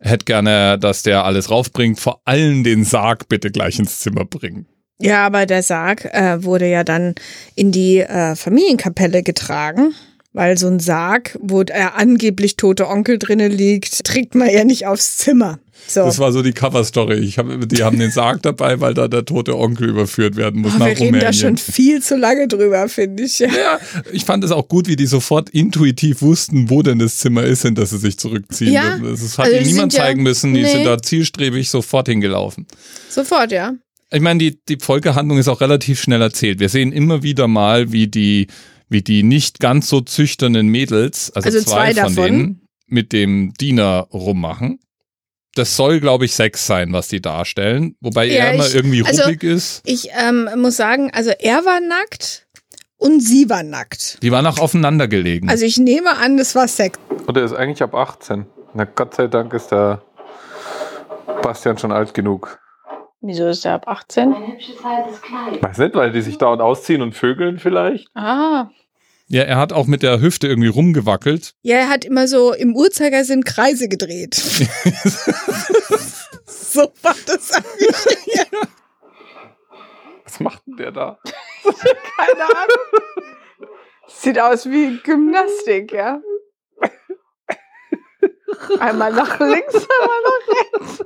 hätte 0.00 0.24
gerne, 0.24 0.78
dass 0.78 1.02
der 1.02 1.24
alles 1.24 1.50
raufbringt, 1.50 1.98
vor 1.98 2.20
allem 2.24 2.62
den 2.64 2.84
Sarg 2.84 3.28
bitte 3.28 3.50
gleich 3.50 3.78
ins 3.78 4.00
Zimmer 4.00 4.24
bringen. 4.24 4.66
Ja, 5.00 5.26
aber 5.26 5.46
der 5.46 5.62
Sarg 5.62 6.04
äh, 6.06 6.42
wurde 6.42 6.68
ja 6.68 6.84
dann 6.84 7.14
in 7.54 7.70
die 7.70 7.98
äh, 7.98 8.34
Familienkapelle 8.34 9.22
getragen. 9.22 9.94
Weil 10.34 10.58
so 10.58 10.66
ein 10.68 10.78
Sarg, 10.78 11.38
wo 11.40 11.62
der 11.64 11.96
angeblich 11.96 12.56
tote 12.56 12.86
Onkel 12.86 13.18
drinne 13.18 13.48
liegt, 13.48 14.04
trägt 14.04 14.34
man 14.34 14.50
ja 14.50 14.62
nicht 14.64 14.86
aufs 14.86 15.16
Zimmer. 15.16 15.58
So. 15.86 16.02
Das 16.04 16.18
war 16.18 16.32
so 16.32 16.42
die 16.42 16.52
Cover-Story. 16.52 17.18
Ich 17.20 17.38
hab, 17.38 17.46
die 17.68 17.82
haben 17.82 17.98
den 17.98 18.10
Sarg 18.10 18.42
dabei, 18.42 18.80
weil 18.80 18.92
da 18.92 19.08
der 19.08 19.24
tote 19.24 19.56
Onkel 19.56 19.88
überführt 19.88 20.36
werden 20.36 20.60
muss 20.60 20.74
Aber 20.74 20.80
nach 20.80 20.86
wir 20.86 20.92
reden 20.92 21.06
Rumänien. 21.06 21.26
da 21.26 21.32
schon 21.32 21.56
viel 21.56 22.02
zu 22.02 22.16
lange 22.16 22.46
drüber, 22.46 22.88
finde 22.88 23.22
ich. 23.22 23.38
Ja. 23.38 23.48
Ja, 23.48 23.80
ich 24.12 24.24
fand 24.24 24.44
es 24.44 24.50
auch 24.50 24.68
gut, 24.68 24.86
wie 24.86 24.96
die 24.96 25.06
sofort 25.06 25.48
intuitiv 25.50 26.20
wussten, 26.20 26.68
wo 26.68 26.82
denn 26.82 26.98
das 26.98 27.16
Zimmer 27.18 27.44
ist, 27.44 27.64
in 27.64 27.74
das 27.74 27.90
sie 27.90 27.98
sich 27.98 28.18
zurückziehen. 28.18 28.72
Ja, 28.72 28.98
das, 28.98 29.20
das 29.20 29.38
hat 29.38 29.46
also 29.46 29.56
ihnen 29.56 29.66
niemand 29.66 29.92
sind 29.92 29.98
ja- 29.98 30.04
zeigen 30.06 30.22
müssen. 30.22 30.52
Die 30.52 30.62
nee. 30.62 30.70
sind 30.70 30.84
da 30.84 31.00
zielstrebig 31.00 31.70
sofort 31.70 32.08
hingelaufen. 32.08 32.66
Sofort, 33.08 33.50
ja. 33.52 33.72
Ich 34.10 34.20
meine, 34.20 34.38
die, 34.38 34.58
die 34.68 34.78
Folgehandlung 34.80 35.38
ist 35.38 35.48
auch 35.48 35.60
relativ 35.60 36.00
schnell 36.00 36.20
erzählt. 36.20 36.60
Wir 36.60 36.68
sehen 36.68 36.92
immer 36.92 37.22
wieder 37.22 37.46
mal, 37.48 37.92
wie 37.92 38.08
die, 38.08 38.48
wie 38.88 39.02
die 39.02 39.22
nicht 39.22 39.60
ganz 39.60 39.88
so 39.88 40.00
züchternen 40.00 40.68
Mädels, 40.68 41.30
also, 41.34 41.46
Also 41.48 41.60
zwei, 41.62 41.92
zwei 41.92 42.02
von 42.04 42.14
davon. 42.14 42.24
denen, 42.32 42.66
mit 42.86 43.12
dem 43.12 43.52
Diener 43.60 44.06
rummachen. 44.12 44.78
Das 45.54 45.76
soll, 45.76 46.00
glaube 46.00 46.24
ich, 46.24 46.34
Sex 46.34 46.66
sein, 46.66 46.92
was 46.92 47.08
die 47.08 47.20
darstellen. 47.20 47.96
Wobei 48.00 48.26
Ja, 48.26 48.44
er 48.46 48.54
immer 48.54 48.66
ich- 48.66 48.74
irgendwie 48.74 49.04
also- 49.04 49.22
ruppig 49.22 49.42
ist. 49.42 49.82
Ich 49.84 50.08
ähm, 50.18 50.48
muss 50.56 50.76
sagen, 50.76 51.10
also 51.12 51.30
er 51.38 51.64
war 51.64 51.80
nackt 51.80 52.46
und 52.96 53.20
sie 53.20 53.50
war 53.50 53.62
nackt. 53.62 54.22
Die 54.22 54.30
waren 54.30 54.46
auch 54.46 54.58
aufeinander 54.58 55.08
gelegen. 55.08 55.48
Also 55.50 55.64
ich 55.64 55.78
nehme 55.78 56.16
an, 56.16 56.36
das 56.36 56.54
war 56.54 56.68
Sex. 56.68 56.98
Oder 57.26 57.42
ist 57.42 57.52
eigentlich 57.54 57.82
ab 57.82 57.94
18? 57.94 58.46
Na 58.74 58.84
Gott 58.84 59.14
sei 59.14 59.26
Dank 59.26 59.52
ist 59.52 59.70
der 59.72 60.02
Bastian 61.42 61.78
schon 61.78 61.92
alt 61.92 62.14
genug. 62.14 62.58
Wieso 63.20 63.48
ist 63.48 63.64
er 63.64 63.74
ab 63.74 63.88
18? 63.88 64.32
Ein 64.32 64.52
hübsches 64.52 64.76
altes 64.84 65.20
Kleid. 65.20 65.62
Weiß 65.62 65.78
nicht, 65.78 65.94
weil 65.94 66.12
die 66.12 66.22
sich 66.22 66.38
dauernd 66.38 66.62
ausziehen 66.62 67.02
und 67.02 67.14
vögeln 67.16 67.58
vielleicht. 67.58 68.06
Ah. 68.14 68.70
Ja, 69.28 69.42
er 69.42 69.58
hat 69.58 69.72
auch 69.74 69.86
mit 69.86 70.02
der 70.02 70.20
Hüfte 70.20 70.46
irgendwie 70.48 70.68
rumgewackelt. 70.68 71.54
Ja, 71.62 71.76
er 71.76 71.88
hat 71.88 72.04
immer 72.04 72.26
so 72.26 72.54
im 72.54 72.74
Uhrzeigersinn 72.74 73.44
Kreise 73.44 73.88
gedreht. 73.88 74.34
so 76.46 76.92
war 77.02 77.14
das 77.26 77.52
eigentlich. 77.52 78.46
Was 80.24 80.40
macht 80.40 80.66
denn 80.66 80.76
der 80.76 80.92
da? 80.92 81.18
Keine 82.16 82.44
Ahnung. 82.44 82.86
Sieht 84.06 84.38
aus 84.38 84.66
wie 84.66 84.98
Gymnastik, 85.02 85.92
ja. 85.92 86.20
Einmal 88.80 89.12
nach 89.12 89.38
links, 89.38 89.74
einmal 89.74 90.20
nach 90.24 90.48
rechts. 90.56 91.04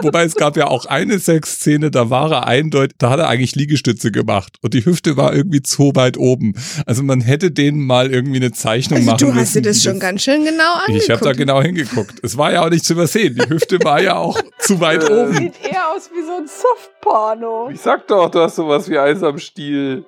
Wobei 0.00 0.24
es 0.24 0.34
gab 0.34 0.56
ja 0.56 0.66
auch 0.66 0.86
eine 0.86 1.18
Sexszene, 1.18 1.90
da 1.90 2.10
war 2.10 2.30
er 2.32 2.46
eindeutig, 2.46 2.96
da 2.98 3.10
hat 3.10 3.20
er 3.20 3.28
eigentlich 3.28 3.54
Liegestütze 3.54 4.10
gemacht 4.10 4.56
und 4.60 4.74
die 4.74 4.84
Hüfte 4.84 5.16
war 5.16 5.32
irgendwie 5.34 5.62
zu 5.62 5.92
weit 5.94 6.16
oben. 6.16 6.54
Also 6.84 7.02
man 7.02 7.20
hätte 7.20 7.50
denen 7.52 7.80
mal 7.86 8.10
irgendwie 8.12 8.36
eine 8.38 8.50
Zeichnung 8.52 8.98
Also 8.98 9.10
machen 9.10 9.18
du 9.18 9.26
müssen. 9.26 9.38
hast 9.40 9.54
dir 9.54 9.62
das 9.62 9.82
schon 9.82 10.00
ganz 10.00 10.22
schön 10.22 10.44
genau 10.44 10.72
angeguckt. 10.74 11.04
Ich 11.04 11.10
habe 11.10 11.24
da 11.24 11.32
genau 11.32 11.62
hingeguckt. 11.62 12.14
Es 12.24 12.36
war 12.36 12.52
ja 12.52 12.64
auch 12.64 12.70
nicht 12.70 12.84
zu 12.84 12.94
übersehen. 12.94 13.36
Die 13.36 13.48
Hüfte 13.48 13.78
war 13.84 14.02
ja 14.02 14.16
auch 14.16 14.40
zu 14.58 14.80
weit 14.80 15.08
Äh, 15.08 15.12
oben. 15.12 15.34
Sieht 15.34 15.54
eher 15.62 15.90
aus 15.94 16.10
wie 16.12 16.22
so 16.26 16.36
ein 16.38 16.46
Softporno. 16.48 17.70
Ich 17.72 17.80
sag 17.80 18.08
doch, 18.08 18.30
du 18.30 18.40
hast 18.40 18.56
sowas 18.56 18.88
wie 18.90 18.98
Eis 18.98 19.22
am 19.22 19.38
Stiel. 19.38 20.04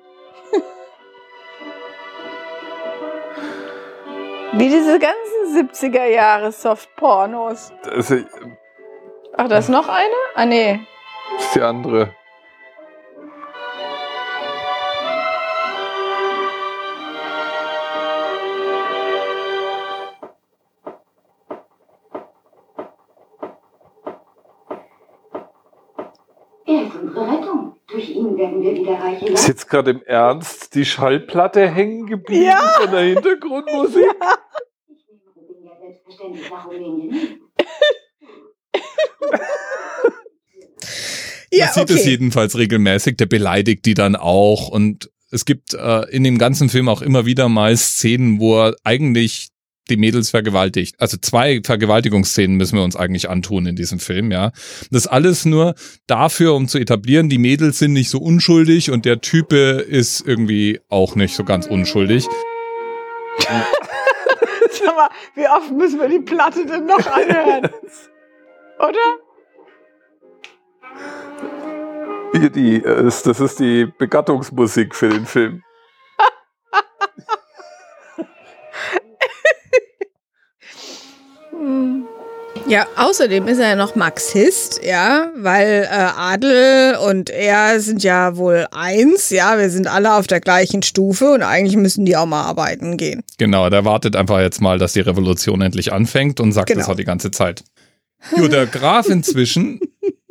Wie 4.57 4.69
diese 4.69 4.99
ganzen 4.99 5.69
70er 5.69 6.05
Jahre 6.05 6.51
Softpornos. 6.51 7.73
Das 7.83 8.09
ist 8.09 8.27
Ach, 9.37 9.49
da 9.49 9.57
ist 9.57 9.69
noch 9.69 9.89
eine? 9.89 10.13
Ah, 10.35 10.45
nee. 10.45 10.79
die 11.53 11.61
andere. 11.61 12.15
Ihn 28.25 28.37
werden 28.37 28.61
wir 28.63 28.73
wieder 28.75 28.93
reiche 28.93 29.25
Ist 29.25 29.29
Leute. 29.41 29.47
jetzt 29.47 29.69
gerade 29.69 29.91
im 29.91 30.03
Ernst 30.03 30.75
die 30.75 30.85
Schallplatte 30.85 31.67
hängen 31.69 32.05
geblieben 32.07 32.45
Ja. 32.45 32.75
von 32.81 32.91
der 32.91 33.01
Hintergrundmusik? 33.01 34.03
Ich 34.87 35.05
nehme 35.07 35.21
Rubin 35.35 35.63
ja 35.65 35.71
selbstverständlich 35.79 36.49
nach 36.49 36.65
Rumänien. 36.67 37.39
Ja, 41.51 41.65
Man 41.67 41.73
sieht 41.75 41.89
es 41.89 42.01
okay. 42.01 42.09
jedenfalls 42.09 42.57
regelmäßig, 42.57 43.17
der 43.17 43.27
beleidigt 43.27 43.85
die 43.85 43.93
dann 43.93 44.15
auch 44.15 44.67
und 44.67 45.09
es 45.31 45.45
gibt 45.45 45.73
äh, 45.73 46.01
in 46.09 46.23
dem 46.23 46.37
ganzen 46.37 46.69
Film 46.69 46.89
auch 46.89 47.01
immer 47.01 47.25
wieder 47.25 47.49
mal 47.49 47.75
Szenen, 47.77 48.39
wo 48.39 48.59
er 48.61 48.75
eigentlich 48.83 49.49
die 49.89 49.97
Mädels 49.97 50.29
vergewaltigt. 50.29 50.95
Also 50.99 51.17
zwei 51.17 51.61
Vergewaltigungsszenen 51.63 52.57
müssen 52.57 52.77
wir 52.77 52.83
uns 52.83 52.95
eigentlich 52.95 53.29
antun 53.29 53.65
in 53.65 53.75
diesem 53.75 53.99
Film, 53.99 54.31
ja. 54.31 54.51
Das 54.91 55.07
alles 55.07 55.45
nur 55.45 55.75
dafür, 56.07 56.55
um 56.55 56.67
zu 56.67 56.79
etablieren, 56.79 57.29
die 57.29 57.37
Mädels 57.37 57.79
sind 57.79 57.93
nicht 57.93 58.09
so 58.09 58.19
unschuldig 58.19 58.91
und 58.91 59.05
der 59.05 59.21
Type 59.21 59.55
ist 59.55 60.25
irgendwie 60.25 60.79
auch 60.89 61.15
nicht 61.15 61.35
so 61.35 61.43
ganz 61.43 61.67
unschuldig. 61.67 62.27
Sag 64.71 64.95
mal, 64.95 65.09
wie 65.35 65.47
oft 65.47 65.71
müssen 65.71 65.99
wir 65.99 66.09
die 66.09 66.19
Platte 66.19 66.65
denn 66.65 66.85
noch 66.85 67.05
anhören? 67.05 67.69
Oder? 68.79 69.19
Hier 72.33 72.49
die, 72.49 72.83
äh, 72.83 73.03
das 73.03 73.25
ist 73.25 73.59
die 73.59 73.85
Begattungsmusik 73.85 74.95
für 74.95 75.09
den 75.09 75.25
Film. 75.25 75.61
Ja, 82.67 82.87
außerdem 82.95 83.47
ist 83.47 83.59
er 83.59 83.69
ja 83.69 83.75
noch 83.75 83.95
Marxist, 83.95 84.81
ja, 84.83 85.31
weil 85.37 85.83
äh, 85.83 85.87
Adel 85.93 86.95
und 86.95 87.29
er 87.29 87.79
sind 87.79 88.01
ja 88.03 88.37
wohl 88.37 88.65
eins, 88.71 89.29
ja, 89.29 89.59
wir 89.59 89.69
sind 89.69 89.85
alle 89.87 90.15
auf 90.15 90.25
der 90.25 90.39
gleichen 90.41 90.81
Stufe 90.81 91.31
und 91.31 91.43
eigentlich 91.43 91.75
müssen 91.77 92.05
die 92.05 92.17
auch 92.17 92.25
mal 92.25 92.41
arbeiten 92.43 92.97
gehen. 92.97 93.21
Genau, 93.37 93.69
der 93.69 93.85
wartet 93.85 94.15
einfach 94.15 94.39
jetzt 94.39 94.61
mal, 94.61 94.79
dass 94.79 94.93
die 94.93 95.01
Revolution 95.01 95.61
endlich 95.61 95.93
anfängt 95.93 96.39
und 96.39 96.53
sagt 96.53 96.67
Genau. 96.69 96.79
das 96.79 96.89
auch 96.89 96.95
die 96.95 97.03
ganze 97.05 97.29
Zeit. 97.29 97.63
Jo, 98.35 98.47
der 98.47 98.65
Graf 98.65 99.07
inzwischen 99.09 99.79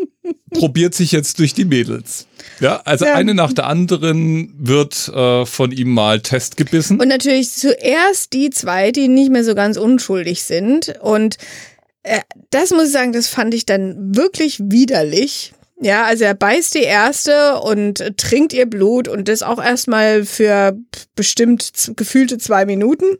probiert 0.51 0.95
sich 0.95 1.13
jetzt 1.13 1.39
durch 1.39 1.55
die 1.55 1.65
Mädels. 1.65 2.27
Ja, 2.59 2.81
also 2.85 3.05
Ja. 3.05 3.15
eine 3.15 3.35
nach 3.35 3.53
der 3.53 3.67
anderen 3.67 4.53
wird 4.59 5.09
äh, 5.15 5.47
von 5.47 5.71
ihm 5.71 5.95
mal 5.95 6.21
testgebissen. 6.21 7.01
Und 7.01 7.09
natürlich 7.09 7.53
zuerst 7.53 8.33
die 8.33 8.51
zwei, 8.51 8.91
die 8.91 9.07
nicht 9.07 9.31
mehr 9.31 9.45
so 9.45 9.55
ganz 9.55 9.77
unschuldig 9.77 10.43
sind. 10.43 10.95
Und 11.01 11.37
das 12.51 12.71
muss 12.71 12.87
ich 12.87 12.93
sagen, 12.93 13.13
das 13.13 13.29
fand 13.29 13.55
ich 13.55 13.67
dann 13.67 14.15
wirklich 14.15 14.59
widerlich. 14.61 15.55
Ja, 15.81 16.05
also 16.05 16.25
er 16.25 16.35
beißt 16.35 16.75
die 16.75 16.83
erste 16.83 17.61
und 17.61 18.01
äh, 18.01 18.13
trinkt 18.13 18.53
ihr 18.53 18.67
Blut 18.67 19.09
und 19.09 19.29
das 19.29 19.43
auch 19.43 19.63
erstmal 19.63 20.25
für 20.25 20.79
bestimmt 21.17 21.93
gefühlte 21.97 22.39
zwei 22.39 22.65
Minuten. 22.65 23.19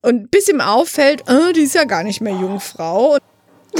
Und 0.00 0.30
bis 0.30 0.48
ihm 0.48 0.60
auffällt, 0.60 1.28
äh, 1.28 1.52
die 1.52 1.62
ist 1.62 1.74
ja 1.74 1.84
gar 1.84 2.02
nicht 2.02 2.20
mehr 2.20 2.34
Jungfrau. 2.34 3.18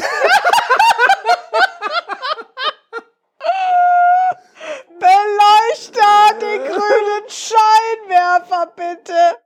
Beleuchter, 4.99 6.39
die 6.41 6.59
grünen 6.59 7.29
Scheinwerfer, 7.29 8.73
bitte. 8.77 9.39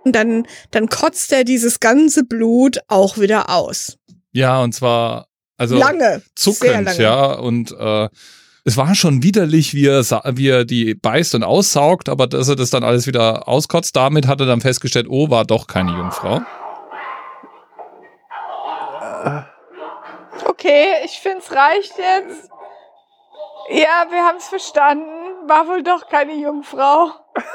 Und 0.07 0.13
dann, 0.13 0.47
dann 0.71 0.89
kotzt 0.89 1.33
er 1.33 1.43
dieses 1.43 1.81
ganze 1.81 2.23
Blut 2.23 2.79
auch 2.87 3.19
wieder 3.19 3.51
aus. 3.51 3.99
Ja, 4.31 4.63
und 4.63 4.73
zwar 4.73 5.27
also 5.57 5.77
lange. 5.77 5.99
sehr 5.99 6.23
zuckend, 6.37 6.85
lange. 6.85 7.03
ja, 7.03 7.33
und 7.33 7.73
äh, 7.73 8.09
es 8.65 8.77
war 8.77 8.95
schon 8.95 9.25
widerlich, 9.25 9.75
wie 9.75 9.89
er, 9.89 10.05
wie 10.37 10.49
er 10.49 10.65
die 10.65 10.95
beißt 10.95 11.35
und 11.35 11.43
aussaugt, 11.43 12.09
aber 12.09 12.29
dass 12.29 12.49
er 12.49 12.55
das 12.55 12.71
dann 12.71 12.85
alles 12.85 13.09
wieder 13.09 13.49
auskotzt, 13.49 13.97
damit 13.97 14.29
hat 14.29 14.39
er 14.39 14.47
dann 14.47 14.61
festgestellt, 14.61 15.09
oh, 15.11 15.29
war 15.29 15.45
doch 15.45 15.67
keine 15.67 15.91
Jungfrau. 15.91 16.41
Okay, 20.45 20.87
ich 21.05 21.19
finde 21.19 21.39
es 21.39 21.51
reicht 21.51 21.99
jetzt. 21.99 22.49
Ja, 23.71 24.07
wir 24.09 24.23
haben 24.25 24.39
es 24.39 24.47
verstanden. 24.47 25.49
War 25.49 25.67
wohl 25.67 25.83
doch 25.83 26.09
keine 26.09 26.35
Jungfrau. 26.35 27.11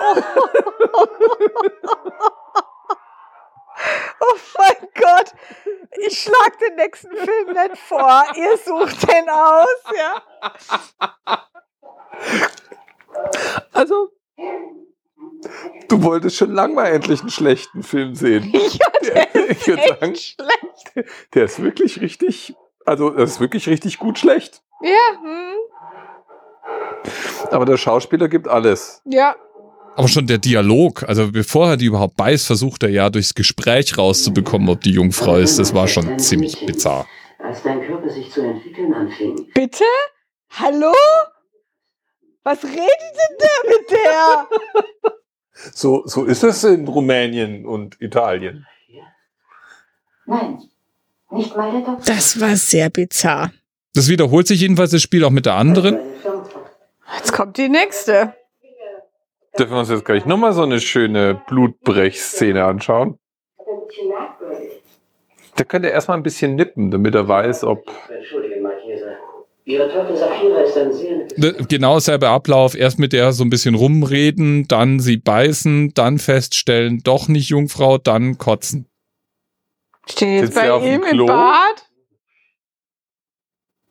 Oh 4.20 4.36
mein 4.60 4.76
Gott. 4.94 5.34
Ich 6.08 6.22
schlag 6.22 6.60
den 6.60 6.76
nächsten 6.76 7.16
Film 7.16 7.48
nicht 7.48 7.78
vor. 7.82 8.24
Ihr 8.36 8.56
sucht 8.58 9.12
den 9.12 9.28
aus, 9.30 9.84
ja? 9.98 10.22
Also, 13.74 14.12
du 15.90 16.04
wolltest 16.04 16.38
schon 16.38 16.52
lange 16.54 16.76
mal 16.76 16.86
endlich 16.88 17.22
einen 17.22 17.30
schlechten 17.32 17.82
Film 17.84 18.14
sehen. 18.16 18.52
Ja, 18.72 18.88
der 19.34 19.50
Ich 19.50 19.58
ist 19.62 19.68
würd 19.68 19.80
echt 19.80 20.00
sagen- 20.00 20.16
schlecht. 20.16 21.08
Der 21.34 21.46
ist 21.46 21.62
wirklich 21.64 22.00
richtig, 22.02 22.56
also 22.86 23.10
das 23.10 23.32
ist 23.32 23.40
wirklich 23.40 23.68
richtig 23.68 23.98
gut 23.98 24.20
schlecht. 24.20 24.62
Ja, 24.82 25.22
hm, 25.22 25.56
Aber 27.52 27.66
der 27.66 27.78
Schauspieler 27.78 28.28
gibt 28.28 28.48
alles. 28.48 29.02
ja. 29.06 29.36
Aber 29.96 30.08
schon 30.08 30.26
der 30.28 30.38
Dialog, 30.38 31.04
also 31.04 31.32
bevor 31.32 31.72
er 31.72 31.78
die 31.78 31.86
überhaupt 31.86 32.16
beißt, 32.16 32.48
versucht 32.48 32.84
er 32.84 32.90
ja 32.90 33.10
durchs 33.10 33.34
Gespräch 33.34 33.98
rauszubekommen, 33.98 34.70
ob 34.70 34.82
die 34.82 34.92
Jungfrau 34.92 35.38
ist. 35.38 35.60
Das 35.60 35.74
war 35.74 35.88
schon 35.88 36.18
ziemlich 36.20 36.66
bizarr. 36.66 37.08
Als 37.40 37.62
dein 37.64 37.82
Körper 37.82 38.10
sich 38.10 38.32
zu 38.32 38.42
entwickeln 38.42 38.94
anfing, 38.94 39.48
Bitte? 39.54 39.84
Hallo? 40.52 40.94
Was 42.44 42.64
redet 42.64 42.78
denn 42.78 43.38
der 43.40 43.70
mit 43.70 43.92
der? 43.92 44.48
So, 45.74 46.04
so 46.06 46.26
ist 46.26 46.44
es 46.44 46.64
in 46.64 46.88
Rumänien 46.88 47.66
und 47.66 48.02
Italien. 48.02 48.66
Nein, 50.26 50.60
nicht 51.30 51.56
mal 51.56 51.72
der 51.72 51.82
Doktor. 51.82 52.04
Das 52.06 52.40
war 52.40 52.56
sehr 52.56 52.90
bizarr. 52.90 53.52
Das 53.94 54.08
wiederholt 54.08 54.48
sich 54.48 54.62
jedenfalls 54.62 54.92
das 54.92 55.02
Spiel 55.02 55.24
auch 55.24 55.30
mit 55.30 55.46
der 55.46 55.56
anderen. 55.56 56.00
Jetzt 57.18 57.34
kommt 57.34 57.58
die 57.58 57.70
nächste. 57.70 58.34
Dürfen 59.58 59.74
wir 59.74 59.80
uns 59.80 59.90
jetzt 59.90 60.06
gleich 60.06 60.26
nochmal 60.26 60.54
so 60.54 60.64
eine 60.64 60.80
schöne 60.80 61.42
Blutbrechszene 61.48 62.64
anschauen? 62.64 63.18
Der 65.58 65.66
könnte 65.66 65.90
erstmal 65.90 66.18
ein 66.18 66.24
bisschen 66.24 66.56
nippen, 66.56 66.92
damit 66.92 67.14
er 67.16 67.28
weiß, 67.28 67.66
ob. 67.66 67.86
Ne, 71.38 71.54
Genau 71.70 72.00
selber 72.00 72.30
Ablauf. 72.30 72.76
Erst 72.76 72.98
mit 72.98 73.14
der 73.14 73.32
so 73.34 73.44
ein 73.44 73.50
bisschen 73.50 73.76
rumreden, 73.76 74.68
dann 74.68 75.00
sie 75.00 75.18
beißen, 75.18 75.94
dann 75.94 76.18
feststellen, 76.18 77.02
doch 77.04 77.28
nicht 77.28 77.50
Jungfrau, 77.50 77.98
dann 77.98 78.38
kotzen. 78.38 78.88
Steht 80.10 80.46
Sitzt 80.46 80.58
sie 80.58 80.70
auf 80.70 80.84
dem 80.84 81.02
Klo? 81.02 81.26
Bad? 81.26 81.86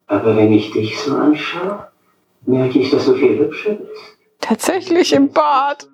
Aber 0.06 0.36
wenn 0.36 0.52
ich 0.52 0.72
dich 0.72 0.98
so 0.98 1.14
anschaue, 1.14 1.86
merke 2.46 2.80
ich, 2.80 2.90
dass 2.90 3.06
du 3.06 3.14
viel 3.14 3.38
hübscher 3.38 3.74
bist. 3.74 4.19
Tatsächlich 4.40 5.12
im 5.12 5.30
Bad. 5.30 5.88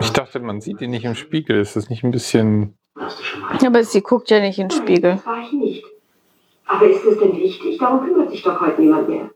Ich 0.00 0.10
dachte, 0.10 0.40
man 0.40 0.60
sieht 0.60 0.80
ihn 0.80 0.90
nicht 0.90 1.04
im 1.04 1.14
Spiegel. 1.14 1.60
Ist 1.60 1.76
das 1.76 1.90
nicht 1.90 2.04
ein 2.04 2.10
bisschen. 2.10 2.78
Aber 3.64 3.84
sie 3.84 4.00
guckt 4.00 4.30
ja 4.30 4.40
nicht 4.40 4.58
in 4.58 4.68
den 4.68 4.76
Spiegel. 4.76 5.16
Das 5.16 5.26
war 5.26 5.42
ich 5.42 5.52
nicht. 5.52 5.84
Aber 6.66 6.88
ist 6.88 7.04
es 7.04 7.18
denn 7.18 7.36
wichtig? 7.36 7.78
Darum 7.78 8.04
kümmert 8.06 8.30
sich 8.30 8.42
doch 8.42 8.60
heute 8.60 8.80
niemand 8.80 9.08
mehr. 9.08 9.30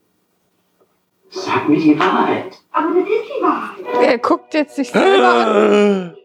Sag 1.30 1.68
mir 1.68 1.78
die 1.78 1.98
Wahrheit. 1.98 2.56
Aber 2.70 2.94
das 2.94 3.08
ist 3.08 3.28
die 3.36 3.42
Wahrheit. 3.42 4.08
Er 4.08 4.18
guckt 4.18 4.54
jetzt 4.54 4.76
sich 4.76 4.90
selber 4.90 5.28
an. 5.28 6.16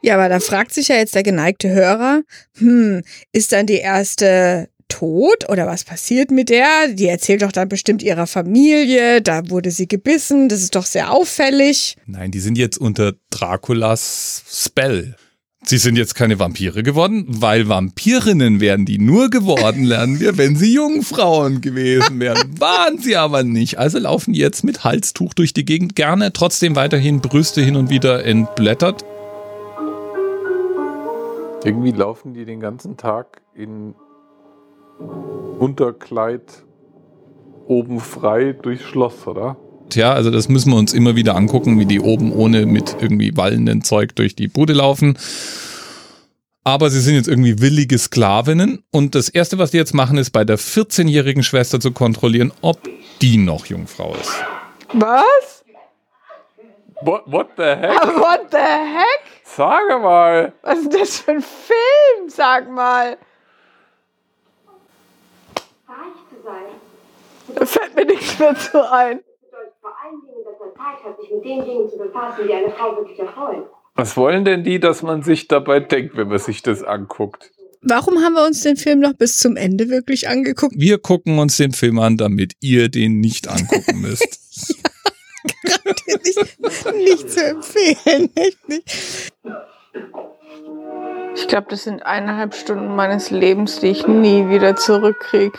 Ja, 0.00 0.14
aber 0.14 0.28
da 0.28 0.40
fragt 0.40 0.72
sich 0.72 0.88
ja 0.88 0.96
jetzt 0.96 1.14
der 1.14 1.22
geneigte 1.22 1.68
Hörer, 1.68 2.22
hm, 2.56 3.02
ist 3.32 3.52
dann 3.52 3.66
die 3.66 3.78
erste 3.78 4.68
tot 4.88 5.48
oder 5.48 5.66
was 5.66 5.84
passiert 5.84 6.30
mit 6.30 6.48
der? 6.48 6.88
Die 6.92 7.06
erzählt 7.06 7.42
doch 7.42 7.52
dann 7.52 7.68
bestimmt 7.68 8.02
ihrer 8.02 8.26
Familie, 8.26 9.22
da 9.22 9.48
wurde 9.50 9.70
sie 9.70 9.88
gebissen, 9.88 10.48
das 10.48 10.62
ist 10.62 10.74
doch 10.74 10.86
sehr 10.86 11.12
auffällig. 11.12 11.96
Nein, 12.06 12.30
die 12.30 12.40
sind 12.40 12.58
jetzt 12.58 12.78
unter 12.78 13.12
Draculas 13.30 14.42
Spell. 14.48 15.16
Sie 15.64 15.76
sind 15.76 15.96
jetzt 15.96 16.14
keine 16.14 16.38
Vampire 16.38 16.82
geworden, 16.82 17.26
weil 17.28 17.68
Vampirinnen 17.68 18.60
wären 18.60 18.86
die 18.86 18.98
nur 18.98 19.28
geworden, 19.28 19.84
lernen 19.84 20.20
wir, 20.20 20.38
wenn 20.38 20.56
sie 20.56 20.72
Jungfrauen 20.72 21.60
gewesen 21.60 22.20
wären. 22.20 22.38
Waren 22.58 22.98
sie 22.98 23.16
aber 23.16 23.42
nicht. 23.42 23.78
Also 23.78 23.98
laufen 23.98 24.32
die 24.32 24.40
jetzt 24.40 24.64
mit 24.64 24.84
Halstuch 24.84 25.34
durch 25.34 25.52
die 25.52 25.64
Gegend, 25.64 25.96
gerne 25.96 26.32
trotzdem 26.32 26.76
weiterhin 26.76 27.20
Brüste 27.20 27.60
hin 27.60 27.76
und 27.76 27.90
wieder 27.90 28.24
entblättert. 28.24 29.04
Irgendwie 31.64 31.90
laufen 31.90 32.34
die 32.34 32.44
den 32.44 32.60
ganzen 32.60 32.96
Tag 32.96 33.42
in 33.54 33.94
Unterkleid 35.58 36.42
oben 37.66 38.00
frei 38.00 38.52
durchs 38.52 38.84
Schloss, 38.84 39.26
oder? 39.26 39.56
Ja, 39.94 40.12
also 40.12 40.30
das 40.30 40.48
müssen 40.48 40.70
wir 40.70 40.76
uns 40.78 40.92
immer 40.92 41.16
wieder 41.16 41.34
angucken, 41.34 41.78
wie 41.78 41.86
die 41.86 42.00
oben 42.00 42.32
ohne 42.32 42.66
mit 42.66 42.96
irgendwie 43.00 43.36
wallenden 43.36 43.82
Zeug 43.82 44.14
durch 44.14 44.34
die 44.36 44.48
Bude 44.48 44.72
laufen. 44.74 45.18
Aber 46.64 46.90
sie 46.90 47.00
sind 47.00 47.14
jetzt 47.14 47.28
irgendwie 47.28 47.60
willige 47.60 47.96
Sklavinnen 47.96 48.84
und 48.90 49.14
das 49.14 49.30
erste, 49.30 49.56
was 49.58 49.70
die 49.70 49.78
jetzt 49.78 49.94
machen, 49.94 50.18
ist 50.18 50.30
bei 50.30 50.44
der 50.44 50.58
14-jährigen 50.58 51.42
Schwester 51.42 51.80
zu 51.80 51.92
kontrollieren, 51.92 52.52
ob 52.60 52.78
die 53.22 53.38
noch 53.38 53.66
Jungfrau 53.66 54.14
ist. 54.14 54.32
Was? 54.92 55.64
What, 57.00 57.22
what 57.26 57.48
the 57.56 57.62
heck? 57.62 58.02
What 58.18 58.48
the 58.50 58.58
heck? 58.58 59.22
Sage 59.44 59.98
mal! 59.98 60.52
Was 60.62 60.80
ist 60.80 60.94
das 60.94 61.18
für 61.20 61.30
ein 61.30 61.42
Film? 61.42 62.28
Sag 62.28 62.70
mal. 62.70 63.16
Reich 65.86 66.18
zu 66.28 66.42
sein 66.44 66.66
Da 67.36 67.37
fällt 67.64 67.94
mir 67.96 68.04
nichts 68.04 68.38
mehr 68.38 68.54
zu 68.54 68.78
ein. 68.90 69.20
vor 69.80 69.90
allen 70.02 70.20
Dingen, 70.20 70.44
dass 70.44 70.58
man 70.60 70.70
Zeit 70.76 71.04
hat, 71.04 71.20
sich 71.20 71.30
mit 71.30 71.44
den 71.44 71.64
Dingen 71.64 71.88
zu 71.88 71.98
befassen, 71.98 72.46
die 72.46 72.52
eine 72.54 72.70
Frau 72.70 72.96
wirklich 72.96 73.18
erfreuen. 73.18 73.64
Was 73.94 74.16
wollen 74.16 74.44
denn 74.44 74.62
die, 74.62 74.78
dass 74.78 75.02
man 75.02 75.22
sich 75.22 75.48
dabei 75.48 75.80
denkt, 75.80 76.16
wenn 76.16 76.28
man 76.28 76.38
sich 76.38 76.62
das 76.62 76.84
anguckt? 76.84 77.50
Warum 77.82 78.18
haben 78.22 78.34
wir 78.34 78.44
uns 78.44 78.62
den 78.62 78.76
Film 78.76 79.00
noch 79.00 79.12
bis 79.12 79.38
zum 79.38 79.56
Ende 79.56 79.88
wirklich 79.88 80.28
angeguckt? 80.28 80.74
Wir 80.76 80.98
gucken 80.98 81.38
uns 81.38 81.56
den 81.56 81.72
Film 81.72 81.98
an, 81.98 82.16
damit 82.16 82.54
ihr 82.60 82.88
den 82.88 83.20
nicht 83.20 83.48
angucken 83.48 84.00
müsst. 84.00 84.84
nicht, 86.06 86.94
nicht 86.94 87.30
zu 87.30 87.44
empfehlen, 87.44 88.30
echt 88.34 88.68
nicht. 88.68 89.32
Ich 91.36 91.46
glaube, 91.46 91.68
das 91.70 91.84
sind 91.84 92.04
eineinhalb 92.04 92.54
Stunden 92.54 92.96
meines 92.96 93.30
Lebens, 93.30 93.78
die 93.80 93.88
ich 93.88 94.06
nie 94.06 94.48
wieder 94.48 94.74
zurückkriege. 94.76 95.58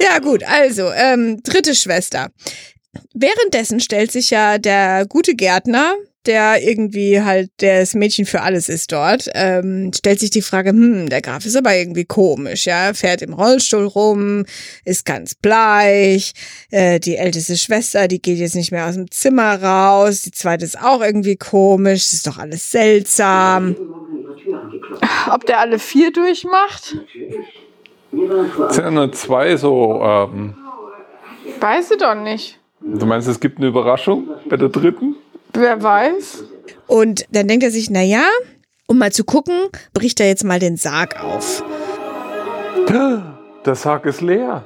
Ja, 0.00 0.18
gut, 0.18 0.42
also, 0.44 0.90
ähm, 0.92 1.42
dritte 1.42 1.74
Schwester. 1.74 2.30
Währenddessen 3.14 3.80
stellt 3.80 4.10
sich 4.10 4.30
ja 4.30 4.58
der 4.58 5.06
gute 5.06 5.34
Gärtner, 5.34 5.94
der 6.26 6.62
irgendwie 6.62 7.22
halt 7.22 7.50
das 7.58 7.94
Mädchen 7.94 8.26
für 8.26 8.42
alles 8.42 8.68
ist 8.68 8.92
dort, 8.92 9.28
ähm, 9.34 9.90
stellt 9.94 10.20
sich 10.20 10.30
die 10.30 10.42
Frage, 10.42 10.70
hm, 10.70 11.08
der 11.08 11.22
Graf 11.22 11.46
ist 11.46 11.56
aber 11.56 11.74
irgendwie 11.74 12.04
komisch, 12.04 12.66
ja, 12.66 12.92
fährt 12.92 13.22
im 13.22 13.32
Rollstuhl 13.32 13.86
rum, 13.86 14.44
ist 14.84 15.06
ganz 15.06 15.34
bleich, 15.34 16.32
äh, 16.70 17.00
die 17.00 17.16
älteste 17.16 17.56
Schwester, 17.56 18.06
die 18.06 18.20
geht 18.20 18.38
jetzt 18.38 18.54
nicht 18.54 18.70
mehr 18.70 18.86
aus 18.86 18.96
dem 18.96 19.10
Zimmer 19.10 19.62
raus, 19.62 20.22
die 20.22 20.32
zweite 20.32 20.64
ist 20.64 20.80
auch 20.80 21.00
irgendwie 21.00 21.36
komisch, 21.36 22.04
das 22.04 22.12
ist 22.12 22.26
doch 22.26 22.38
alles 22.38 22.70
seltsam. 22.70 23.76
Ob 25.30 25.46
der 25.46 25.60
alle 25.60 25.78
vier 25.78 26.12
durchmacht? 26.12 26.94
Natürlich. 26.94 27.69
Es 28.12 28.74
sind 28.76 28.84
ja 28.84 28.90
nur 28.90 29.12
zwei 29.12 29.56
so. 29.56 30.00
Ähm, 30.02 30.54
Weiß 31.60 31.90
ich 31.90 31.98
doch 31.98 32.14
nicht. 32.14 32.58
du 32.80 33.06
meinst, 33.06 33.28
es 33.28 33.40
gibt 33.40 33.58
eine 33.58 33.68
Überraschung 33.68 34.28
bei 34.48 34.56
der 34.56 34.68
dritten? 34.68 35.16
Wer 35.52 35.82
weiß? 35.82 36.44
Und 36.86 37.24
dann 37.30 37.48
denkt 37.48 37.64
er 37.64 37.70
sich, 37.70 37.90
na 37.90 38.02
ja, 38.02 38.24
um 38.86 38.98
mal 38.98 39.12
zu 39.12 39.24
gucken, 39.24 39.54
bricht 39.92 40.20
er 40.20 40.28
jetzt 40.28 40.44
mal 40.44 40.58
den 40.58 40.76
Sarg 40.76 41.22
auf. 41.22 41.62
Der 43.64 43.74
Sarg 43.74 44.06
ist 44.06 44.20
leer. 44.20 44.64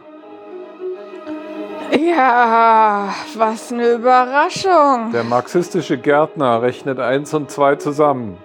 Ja, 1.93 3.15
was 3.37 3.73
eine 3.73 3.93
Überraschung. 3.93 5.13
Der 5.13 5.25
marxistische 5.25 5.99
Gärtner 5.99 6.63
rechnet 6.63 6.99
eins 6.99 7.33
und 7.35 7.51
zwei 7.51 7.77
zusammen. 7.77 8.37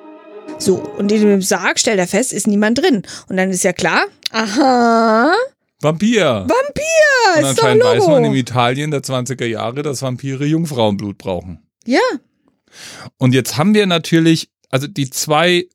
So, 0.57 0.75
und 0.97 1.11
in 1.11 1.21
dem 1.21 1.41
Sarg 1.41 1.79
stellt 1.79 1.99
er 1.99 2.07
fest, 2.07 2.33
ist 2.33 2.47
niemand 2.47 2.81
drin. 2.81 3.03
Und 3.29 3.37
dann 3.37 3.49
ist 3.49 3.63
ja 3.63 3.73
klar, 3.73 4.01
aha, 4.31 5.33
Vampir! 5.81 6.45
Vampir, 6.47 7.37
Und 7.37 7.43
ist 7.43 7.57
doch 7.57 7.63
anscheinend 7.63 7.83
weiß 7.83 8.07
man 8.07 8.17
im 8.25 8.31
Logo. 8.31 8.35
Italien 8.35 8.91
der 8.91 9.01
20er 9.01 9.45
Jahre, 9.45 9.81
dass 9.81 10.01
Vampire 10.01 10.45
Jungfrauenblut 10.45 11.17
brauchen. 11.17 11.59
Ja, 11.85 11.99
Und 13.17 13.33
jetzt 13.33 13.57
haben 13.57 13.73
wir 13.73 13.87
natürlich, 13.87 14.49
also 14.69 14.87
die 14.87 15.09
zwei 15.09 15.67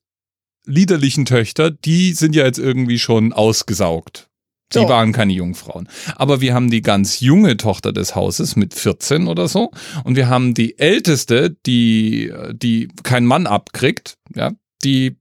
liederlichen 0.67 1.25
Töchter, 1.25 1.71
die 1.71 2.13
sind 2.13 2.35
ja 2.35 2.45
jetzt 2.45 2.59
irgendwie 2.59 2.99
schon 2.99 3.33
ausgesaugt. 3.33 4.29
Die 4.73 4.79
So. 4.79 4.89
waren 4.89 5.13
keine 5.13 5.33
Jungfrauen. 5.33 5.89
Aber 6.17 6.41
wir 6.41 6.55
haben 6.55 6.71
die 6.71 6.83
ganz 6.83 7.21
junge 7.21 7.57
Tochter 7.57 7.93
des 7.93 8.15
Hauses 8.15 8.57
mit 8.57 8.75
14 8.75 9.29
oder 9.29 9.47
so. 9.47 9.71
Und 10.05 10.17
wir 10.17 10.29
haben 10.29 10.55
die 10.55 10.79
älteste, 10.79 11.51
die, 11.67 12.33
die 12.53 12.89
kein 13.03 13.27
Mann 13.27 13.47
abkriegt, 13.47 14.17
ja, 14.35 14.53
die 14.83 15.17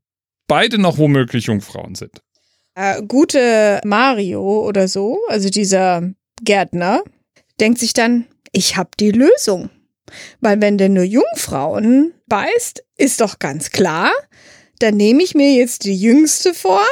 beide 0.47 0.77
noch 0.77 0.97
womöglich 0.97 1.45
Jungfrauen 1.45 1.95
sind. 1.95 2.21
Äh, 2.75 3.01
gute 3.03 3.81
Mario 3.85 4.65
oder 4.67 4.87
so, 4.87 5.19
also 5.27 5.49
dieser 5.49 6.03
Gärtner, 6.41 7.03
denkt 7.59 7.79
sich 7.79 7.93
dann, 7.93 8.25
ich 8.51 8.77
hab 8.77 8.97
die 8.97 9.11
Lösung. 9.11 9.69
Weil 10.41 10.61
wenn 10.61 10.77
der 10.77 10.89
nur 10.89 11.03
Jungfrauen 11.03 12.13
beißt, 12.27 12.83
ist 12.97 13.21
doch 13.21 13.39
ganz 13.39 13.71
klar, 13.71 14.11
dann 14.79 14.95
nehme 14.97 15.23
ich 15.23 15.33
mir 15.33 15.53
jetzt 15.53 15.85
die 15.85 15.95
Jüngste 15.95 16.53
vor, 16.53 16.85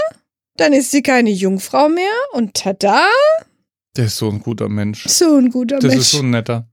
dann 0.57 0.73
ist 0.73 0.91
sie 0.91 1.01
keine 1.01 1.29
Jungfrau 1.31 1.89
mehr 1.89 2.11
und 2.33 2.53
tada, 2.53 3.07
Der 3.97 4.05
ist 4.05 4.17
so 4.17 4.29
ein 4.29 4.39
guter 4.41 4.69
Mensch. 4.69 5.05
so 5.07 5.35
ein 5.35 5.49
guter 5.49 5.79
Das 5.79 5.91
Mensch. 5.91 6.01
ist 6.05 6.11
so 6.11 6.19
ein 6.19 6.29
netter. 6.29 6.67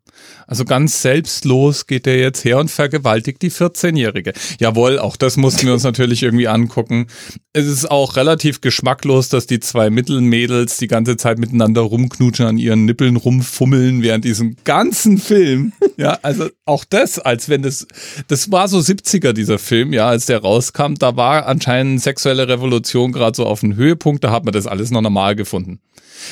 Also 0.48 0.64
ganz 0.64 1.02
selbstlos 1.02 1.86
geht 1.86 2.06
er 2.06 2.18
jetzt 2.18 2.42
her 2.42 2.56
und 2.58 2.70
vergewaltigt 2.70 3.42
die 3.42 3.50
14-Jährige. 3.50 4.32
Jawohl, 4.58 4.98
auch 4.98 5.16
das 5.16 5.36
mussten 5.36 5.66
wir 5.66 5.74
uns 5.74 5.84
natürlich 5.84 6.22
irgendwie 6.22 6.48
angucken. 6.48 7.06
Es 7.52 7.66
ist 7.66 7.90
auch 7.90 8.16
relativ 8.16 8.62
geschmacklos, 8.62 9.28
dass 9.28 9.46
die 9.46 9.60
zwei 9.60 9.90
Mittelmädels 9.90 10.78
die 10.78 10.88
ganze 10.88 11.18
Zeit 11.18 11.38
miteinander 11.38 11.82
rumknutschen, 11.82 12.46
an 12.46 12.56
ihren 12.56 12.86
Nippeln 12.86 13.16
rumfummeln 13.16 14.02
während 14.02 14.24
diesem 14.24 14.56
ganzen 14.64 15.18
Film. 15.18 15.72
Ja, 15.98 16.18
also 16.22 16.48
auch 16.64 16.86
das, 16.88 17.18
als 17.18 17.50
wenn 17.50 17.60
das, 17.60 17.86
das 18.28 18.50
war 18.50 18.68
so 18.68 18.78
70er 18.78 19.34
dieser 19.34 19.58
Film, 19.58 19.92
ja, 19.92 20.08
als 20.08 20.24
der 20.24 20.38
rauskam, 20.38 20.94
da 20.98 21.16
war 21.16 21.46
anscheinend 21.46 22.00
sexuelle 22.00 22.48
Revolution 22.48 23.12
gerade 23.12 23.36
so 23.36 23.44
auf 23.44 23.60
dem 23.60 23.76
Höhepunkt, 23.76 24.24
da 24.24 24.30
hat 24.30 24.44
man 24.44 24.54
das 24.54 24.66
alles 24.66 24.90
noch 24.90 25.02
normal 25.02 25.36
gefunden. 25.36 25.80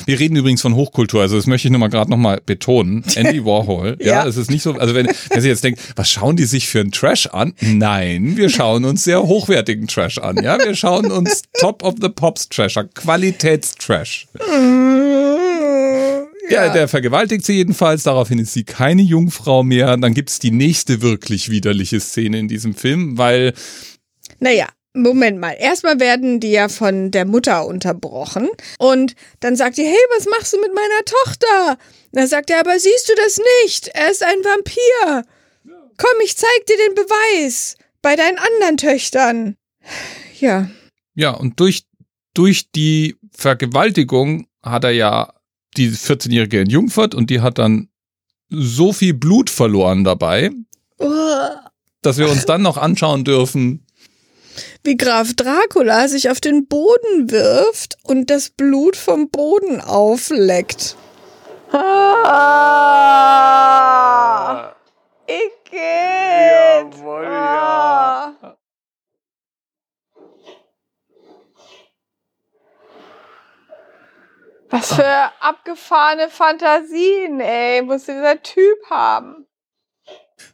Wir 0.05 0.19
reden 0.19 0.35
übrigens 0.35 0.61
von 0.61 0.75
Hochkultur, 0.75 1.21
also 1.21 1.35
das 1.35 1.47
möchte 1.47 1.67
ich 1.67 1.71
nochmal 1.71 1.89
gerade 1.89 2.09
nochmal 2.09 2.41
betonen. 2.45 3.03
Andy 3.15 3.43
Warhol, 3.45 3.97
ja, 4.07 4.25
es 4.25 4.37
ist 4.37 4.49
nicht 4.49 4.63
so, 4.63 4.73
also 4.73 4.95
wenn, 4.95 5.07
wenn 5.29 5.41
Sie 5.41 5.47
jetzt 5.47 5.63
denken, 5.63 5.79
was 5.95 6.09
schauen 6.09 6.35
die 6.35 6.45
sich 6.45 6.67
für 6.67 6.79
einen 6.79 6.91
Trash 6.91 7.27
an? 7.27 7.53
Nein, 7.61 8.37
wir 8.37 8.49
schauen 8.49 8.85
uns 8.85 9.03
sehr 9.03 9.23
hochwertigen 9.23 9.87
Trash 9.87 10.17
an, 10.17 10.43
ja, 10.43 10.57
wir 10.59 10.75
schauen 10.75 11.11
uns 11.11 11.43
Top 11.59 11.83
of 11.83 11.95
the 12.01 12.09
Pops 12.09 12.49
Trash 12.49 12.77
an, 12.77 12.89
Qualitätstrash. 12.93 14.27
Ja, 16.49 16.69
der 16.69 16.87
vergewaltigt 16.87 17.45
sie 17.45 17.53
jedenfalls, 17.53 18.03
daraufhin 18.03 18.39
ist 18.39 18.53
sie 18.53 18.63
keine 18.63 19.01
Jungfrau 19.01 19.63
mehr. 19.63 19.97
Dann 19.97 20.13
gibt's 20.13 20.39
die 20.39 20.51
nächste 20.51 21.01
wirklich 21.01 21.49
widerliche 21.49 21.99
Szene 21.99 22.39
in 22.39 22.47
diesem 22.47 22.73
Film, 22.73 23.17
weil 23.17 23.53
Naja, 24.39 24.67
Moment 24.97 25.39
mal. 25.39 25.55
Erstmal 25.59 25.99
werden 25.99 26.39
die 26.39 26.51
ja 26.51 26.69
von 26.69 27.11
der 27.11 27.25
Mutter 27.25 27.65
unterbrochen. 27.65 28.49
Und 28.79 29.15
dann 29.39 29.55
sagt 29.55 29.77
die, 29.77 29.83
hey, 29.83 29.97
was 30.15 30.25
machst 30.25 30.53
du 30.53 30.57
mit 30.59 30.73
meiner 30.73 31.05
Tochter? 31.05 31.77
Dann 32.17 32.25
sagt 32.25 32.49
er, 32.49 32.61
aber 32.61 32.79
siehst 32.79 33.07
du 33.07 33.13
das 33.15 33.39
nicht? 33.61 33.89
Er 33.89 34.09
ist 34.09 34.23
ein 34.23 34.43
Vampir. 34.43 35.23
Komm, 35.97 36.21
ich 36.23 36.35
zeig 36.35 36.65
dir 36.67 36.75
den 36.87 36.95
Beweis. 36.95 37.77
Bei 38.01 38.15
deinen 38.15 38.39
anderen 38.39 38.77
Töchtern. 38.77 39.55
Ja. 40.39 40.67
Ja, 41.13 41.29
und 41.29 41.59
durch, 41.59 41.83
durch 42.33 42.71
die 42.71 43.17
Vergewaltigung 43.35 44.47
hat 44.63 44.83
er 44.83 44.93
ja 44.93 45.31
die 45.77 45.91
14-Jährige 45.91 46.61
entjungfert 46.61 47.13
und 47.13 47.29
die 47.29 47.41
hat 47.41 47.59
dann 47.59 47.89
so 48.49 48.93
viel 48.93 49.13
Blut 49.13 49.51
verloren 49.51 50.03
dabei, 50.03 50.49
dass 52.01 52.17
wir 52.17 52.29
uns 52.29 52.45
dann 52.45 52.63
noch 52.63 52.77
anschauen 52.77 53.25
dürfen. 53.25 53.85
Wie 54.83 54.97
Graf 54.97 55.35
Dracula 55.35 56.07
sich 56.07 56.31
auf 56.31 56.41
den 56.41 56.65
Boden 56.65 57.29
wirft 57.29 57.95
und 58.01 58.31
das 58.31 58.49
Blut 58.49 58.95
vom 58.95 59.29
Boden 59.29 59.81
aufleckt. 59.81 60.97
Ah, 61.71 63.45
ich 65.25 65.51
geht. 65.69 66.93
Jawohl, 66.93 67.25
ah. 67.25 68.33
ja. 68.41 68.57
Was 74.69 74.93
für 74.93 75.31
abgefahrene 75.39 76.29
Fantasien, 76.29 77.39
ey, 77.39 77.81
muss 77.81 78.05
dieser 78.05 78.41
Typ 78.43 78.77
haben. 78.89 79.47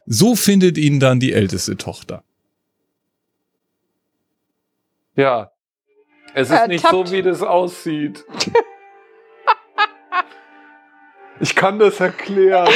So 0.06 0.34
findet 0.36 0.78
ihn 0.78 1.00
dann 1.00 1.20
die 1.20 1.32
älteste 1.32 1.76
Tochter. 1.76 2.22
Ja. 5.16 5.50
Es 6.34 6.48
ist 6.48 6.52
Ertappt. 6.52 6.68
nicht 6.68 6.88
so, 6.88 7.10
wie 7.10 7.22
das 7.22 7.42
aussieht. 7.42 8.24
Ich 11.40 11.54
kann 11.54 11.78
das 11.78 12.00
erklären. 12.00 12.72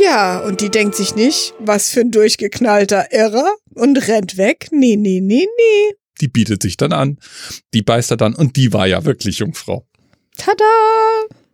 Ja, 0.00 0.38
und 0.38 0.60
die 0.60 0.70
denkt 0.70 0.94
sich 0.94 1.16
nicht, 1.16 1.54
was 1.58 1.90
für 1.90 2.00
ein 2.00 2.10
durchgeknallter 2.10 3.12
Irrer 3.12 3.52
und 3.74 4.08
rennt 4.08 4.36
weg. 4.36 4.68
Nee, 4.70 4.96
nee, 4.96 5.20
nee, 5.20 5.46
nee. 5.46 5.94
Die 6.20 6.28
bietet 6.28 6.62
sich 6.62 6.76
dann 6.76 6.92
an. 6.92 7.18
Die 7.74 7.82
beißt 7.82 8.12
er 8.12 8.16
dann 8.16 8.34
und 8.34 8.56
die 8.56 8.72
war 8.72 8.86
ja 8.86 9.04
wirklich 9.04 9.38
Jungfrau. 9.38 9.86
Tada! 10.36 10.64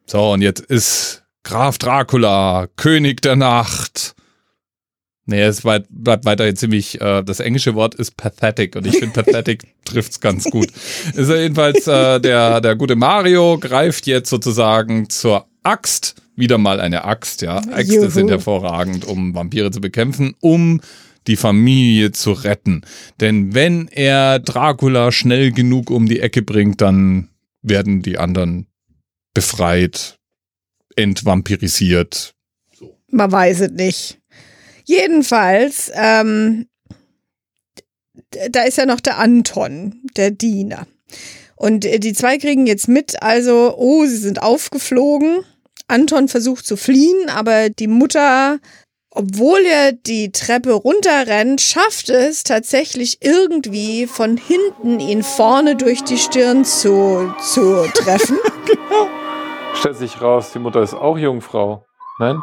So, 0.07 0.33
und 0.33 0.43
jetzt 0.43 0.61
ist 0.61 1.25
Graf 1.43 1.79
Dracula, 1.79 2.69
König 2.77 3.23
der 3.23 3.37
Nacht. 3.37 4.15
Nee, 5.27 5.41
es 5.43 5.65
weit- 5.65 5.87
bleibt 5.89 6.27
weiterhin 6.27 6.55
ziemlich, 6.57 7.01
äh, 7.01 7.23
das 7.23 7.41
englische 7.41 7.75
Wort 7.75 7.95
ist 7.95 8.17
pathetic 8.17 8.77
und 8.77 8.87
ich 8.87 8.99
finde 8.99 9.23
pathetic 9.23 9.63
trifft's 9.85 10.21
ganz 10.21 10.45
gut. 10.45 10.69
Ist 11.15 11.31
ja 11.31 11.37
jedenfalls 11.37 11.87
äh, 11.87 12.21
der, 12.21 12.61
der 12.61 12.77
gute 12.77 12.95
Mario 12.95 13.59
greift 13.59 14.07
jetzt 14.07 14.29
sozusagen 14.29 15.09
zur 15.09 15.47
Axt, 15.63 16.17
wieder 16.37 16.59
mal 16.59 16.79
eine 16.79 17.05
Axt, 17.05 17.41
ja. 17.41 17.59
Äxte 17.75 17.95
Juhu. 17.97 18.11
sind 18.11 18.29
hervorragend, 18.29 19.07
um 19.07 19.35
Vampire 19.35 19.71
zu 19.71 19.81
bekämpfen, 19.81 20.35
um 20.41 20.81
die 21.27 21.37
Familie 21.37 22.13
zu 22.13 22.33
retten. 22.33 22.83
Denn 23.21 23.55
wenn 23.55 23.89
er 23.89 24.41
Dracula 24.41 25.11
schnell 25.11 25.53
genug 25.53 25.91
um 25.91 26.07
die 26.07 26.21
Ecke 26.21 26.43
bringt, 26.43 26.83
dann 26.83 27.29
werden 27.63 28.03
die 28.03 28.19
anderen 28.19 28.67
befreit, 29.33 30.19
entvampirisiert. 30.97 32.35
Man 33.11 33.33
weiß 33.33 33.61
es 33.61 33.71
nicht. 33.71 34.19
Jedenfalls, 34.85 35.91
ähm, 35.95 36.67
da 38.51 38.63
ist 38.63 38.79
ja 38.79 38.87
noch 38.87 39.01
der 39.01 39.19
Anton, 39.19 40.01
der 40.17 40.31
Diener. 40.31 40.87
Und 41.57 41.85
äh, 41.85 41.99
die 41.99 42.13
zwei 42.13 42.39
kriegen 42.39 42.67
jetzt 42.67 42.89
mit, 42.89 43.23
also, 43.23 43.75
oh, 43.77 44.05
sie 44.05 44.17
sind 44.17 44.43
aufgeflogen. 44.43 45.45
Anton 45.87 46.29
versucht 46.29 46.67
zu 46.67 46.77
fliehen, 46.77 47.29
aber 47.29 47.69
die 47.71 47.87
Mutter, 47.89 48.59
obwohl 49.11 49.61
er 49.61 49.93
die 49.93 50.33
Treppe 50.33 50.73
runterrennt, 50.73 51.61
schafft 51.61 52.09
es 52.09 52.43
tatsächlich 52.43 53.19
irgendwie 53.21 54.07
von 54.07 54.37
hinten 54.37 54.99
ihn 54.99 55.23
vorne 55.23 55.77
durch 55.77 56.03
die 56.03 56.19
Stirn 56.19 56.65
zu, 56.65 57.33
zu 57.41 57.87
treffen. 57.95 58.39
Stellt 59.75 59.97
sich 59.97 60.21
raus, 60.21 60.53
die 60.53 60.59
Mutter 60.59 60.83
ist 60.83 60.95
auch 60.95 61.19
Jungfrau. 61.19 61.85
Nein? 62.19 62.39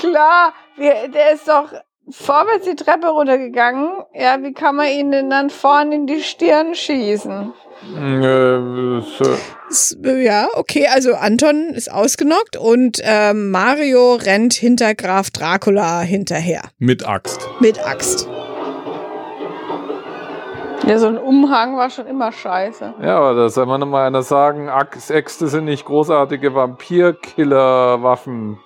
Klar, 0.00 0.52
wir, 0.76 1.06
der 1.08 1.30
ist 1.32 1.46
doch 1.46 1.68
vorwärts 2.10 2.64
die 2.64 2.74
Treppe 2.74 3.06
runtergegangen. 3.08 3.90
Ja, 4.14 4.42
wie 4.42 4.52
kann 4.52 4.74
man 4.76 4.88
ihn 4.88 5.12
denn 5.12 5.30
dann 5.30 5.48
vorne 5.50 5.94
in 5.94 6.06
die 6.08 6.22
Stirn 6.22 6.74
schießen? 6.74 7.52
Äh, 7.96 9.00
so. 9.00 9.24
S- 9.70 9.96
Ja, 10.02 10.48
okay, 10.54 10.86
also 10.92 11.14
Anton 11.14 11.70
ist 11.74 11.90
ausgenockt 11.92 12.56
und 12.56 13.00
ähm, 13.04 13.50
Mario 13.50 14.14
rennt 14.16 14.52
hinter 14.54 14.94
Graf 14.94 15.30
Dracula 15.30 16.00
hinterher 16.00 16.62
Mit 16.78 17.06
Axt. 17.08 17.48
mit 17.60 17.78
Axt. 17.86 18.28
Ja, 20.86 20.98
so 20.98 21.06
ein 21.08 21.18
Umhang 21.18 21.76
war 21.76 21.90
schon 21.90 22.06
immer 22.06 22.32
scheiße. 22.32 22.94
Ja, 23.02 23.18
aber 23.18 23.34
da 23.34 23.48
soll 23.50 23.66
man 23.66 23.86
mal 23.88 24.06
einer 24.06 24.22
sagen, 24.22 24.68
Axt, 24.70 25.10
Äxte 25.10 25.48
sind 25.48 25.66
nicht 25.66 25.84
großartige 25.84 26.54
Vampirkiller-Waffen. 26.54 28.58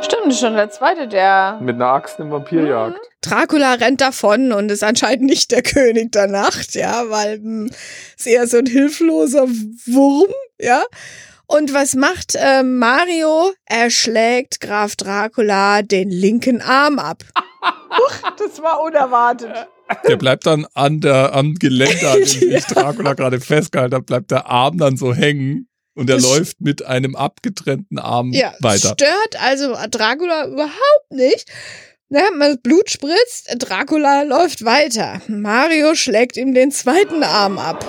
Stimmt, 0.00 0.26
das 0.26 0.34
ist 0.34 0.40
schon 0.40 0.54
der 0.54 0.70
zweite, 0.70 1.08
der. 1.08 1.58
Mit 1.60 1.76
einer 1.76 1.86
Axt 1.86 2.20
eine 2.20 2.30
Vampirjagd. 2.30 2.98
Dracula 3.20 3.74
rennt 3.74 4.00
davon 4.00 4.52
und 4.52 4.70
ist 4.70 4.84
anscheinend 4.84 5.24
nicht 5.24 5.50
der 5.50 5.62
König 5.62 6.12
der 6.12 6.26
Nacht, 6.26 6.74
ja, 6.74 7.08
weil 7.08 7.38
hm, 7.38 7.70
ist 8.16 8.26
eher 8.26 8.46
so 8.46 8.58
ein 8.58 8.66
hilfloser 8.66 9.48
Wurm, 9.86 10.32
ja. 10.60 10.82
Und 11.46 11.72
was 11.72 11.94
macht 11.94 12.34
äh, 12.34 12.62
Mario? 12.62 13.52
Er 13.64 13.90
schlägt 13.90 14.60
Graf 14.60 14.96
Dracula 14.96 15.82
den 15.82 16.10
linken 16.10 16.60
Arm 16.62 16.98
ab. 16.98 17.22
Das 18.38 18.62
war 18.62 18.80
unerwartet. 18.82 19.50
Der 20.06 20.16
bleibt 20.16 20.46
dann 20.46 20.66
an 20.74 21.00
der, 21.00 21.34
am 21.34 21.54
Geländer, 21.54 22.12
an 22.12 22.18
dem 22.18 22.26
sich 22.26 22.64
Dracula 22.66 23.14
gerade 23.14 23.40
festgehalten 23.40 23.96
hat, 23.96 24.06
bleibt 24.06 24.30
der 24.30 24.46
Arm 24.46 24.78
dann 24.78 24.96
so 24.96 25.12
hängen 25.12 25.67
und 25.98 26.08
er 26.08 26.16
Das- 26.16 26.24
läuft 26.24 26.60
mit 26.60 26.84
einem 26.86 27.14
abgetrennten 27.16 27.98
Arm 27.98 28.32
Ja, 28.32 28.54
weiter. 28.60 28.94
stört 28.94 29.36
also 29.42 29.76
Dracula 29.90 30.46
überhaupt 30.46 31.10
nicht. 31.10 31.46
Ne, 32.10 32.22
das 32.38 32.56
Blut 32.62 32.88
spritzt, 32.88 33.54
Dracula 33.58 34.22
läuft 34.22 34.64
weiter. 34.64 35.20
Mario 35.28 35.94
schlägt 35.94 36.38
ihm 36.38 36.54
den 36.54 36.70
zweiten 36.70 37.22
Arm 37.22 37.58
ab. 37.58 37.84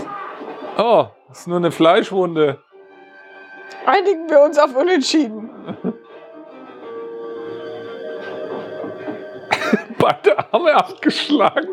Oh, 0.78 1.06
ist 1.32 1.48
nur 1.48 1.58
eine 1.58 1.72
Fleischwunde. 1.72 2.62
Einigen 3.86 4.30
wir 4.30 4.42
uns 4.42 4.58
auf 4.58 4.76
Unentschieden. 4.76 5.50
Beide 9.98 10.54
Arme 10.54 10.74
abgeschlagen. 10.76 11.70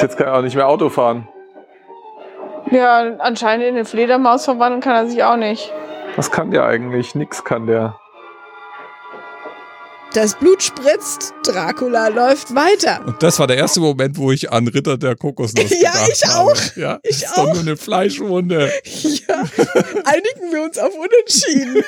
Jetzt 0.00 0.16
kann 0.16 0.26
er 0.28 0.36
auch 0.38 0.42
nicht 0.42 0.54
mehr 0.56 0.68
Auto 0.68 0.88
fahren. 0.88 1.28
Ja, 2.70 3.16
anscheinend 3.18 3.66
in 3.66 3.74
eine 3.76 3.84
Fledermaus 3.84 4.44
verwandeln 4.44 4.80
kann 4.82 4.94
er 4.94 5.10
sich 5.10 5.22
auch 5.22 5.36
nicht. 5.36 5.72
Was 6.16 6.30
kann 6.30 6.50
der 6.50 6.64
eigentlich? 6.64 7.14
Nix 7.14 7.44
kann 7.44 7.66
der. 7.66 7.98
Das 10.14 10.34
Blut 10.36 10.62
spritzt, 10.62 11.34
Dracula 11.44 12.08
läuft 12.08 12.54
weiter. 12.54 13.02
Und 13.06 13.22
das 13.22 13.38
war 13.38 13.46
der 13.46 13.58
erste 13.58 13.80
Moment, 13.80 14.16
wo 14.16 14.32
ich 14.32 14.50
an 14.50 14.66
Ritter 14.66 14.96
der 14.96 15.16
Kokosnuss 15.16 15.68
Ja, 15.80 15.92
gedacht 15.92 16.10
ich 16.14 16.26
habe. 16.26 16.50
auch. 16.50 16.76
Ja, 16.76 16.98
Ich 17.02 17.22
ist 17.22 17.36
doch 17.36 17.38
auch. 17.46 17.52
nur 17.52 17.60
eine 17.62 17.76
Fleischwunde. 17.76 18.72
Ja, 18.84 19.42
einigen 20.04 20.52
wir 20.52 20.62
uns 20.62 20.78
auf 20.78 20.92
Unentschieden. 20.94 21.84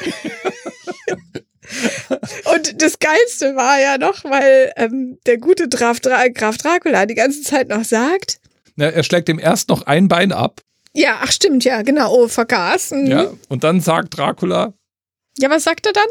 Und 2.55 2.83
das 2.83 2.99
Geilste 2.99 3.57
war 3.57 3.81
ja 3.81 3.97
noch, 3.97 4.23
weil 4.25 4.73
ähm, 4.77 5.19
der 5.27 5.39
gute 5.39 5.69
Graf, 5.69 6.01
Dra 6.01 6.29
Graf 6.29 6.59
Dracula 6.59 7.07
die 7.07 7.15
ganze 7.15 7.43
Zeit 7.43 7.69
noch 7.69 7.85
sagt, 7.85 8.39
Ja, 8.77 8.89
er 8.89 9.03
schlägt 9.03 9.29
dem 9.29 9.39
erst 9.39 9.69
noch 9.71 9.83
ein 9.87 10.09
Bein 10.09 10.33
ab. 10.33 10.61
Ja, 10.95 11.19
ach 11.23 11.31
stimmt, 11.33 11.65
ja, 11.65 11.83
genau, 11.83 12.13
oh, 12.13 12.29
vergaß. 12.29 12.93
Mhm. 12.93 13.07
Ja, 13.07 13.31
und 13.49 13.65
dann 13.65 13.81
sagt 13.81 14.17
Dracula 14.17 14.73
ja, 15.39 15.49
was 15.49 15.65
sagt 15.65 15.87
er 15.87 15.93
dann? 15.93 16.09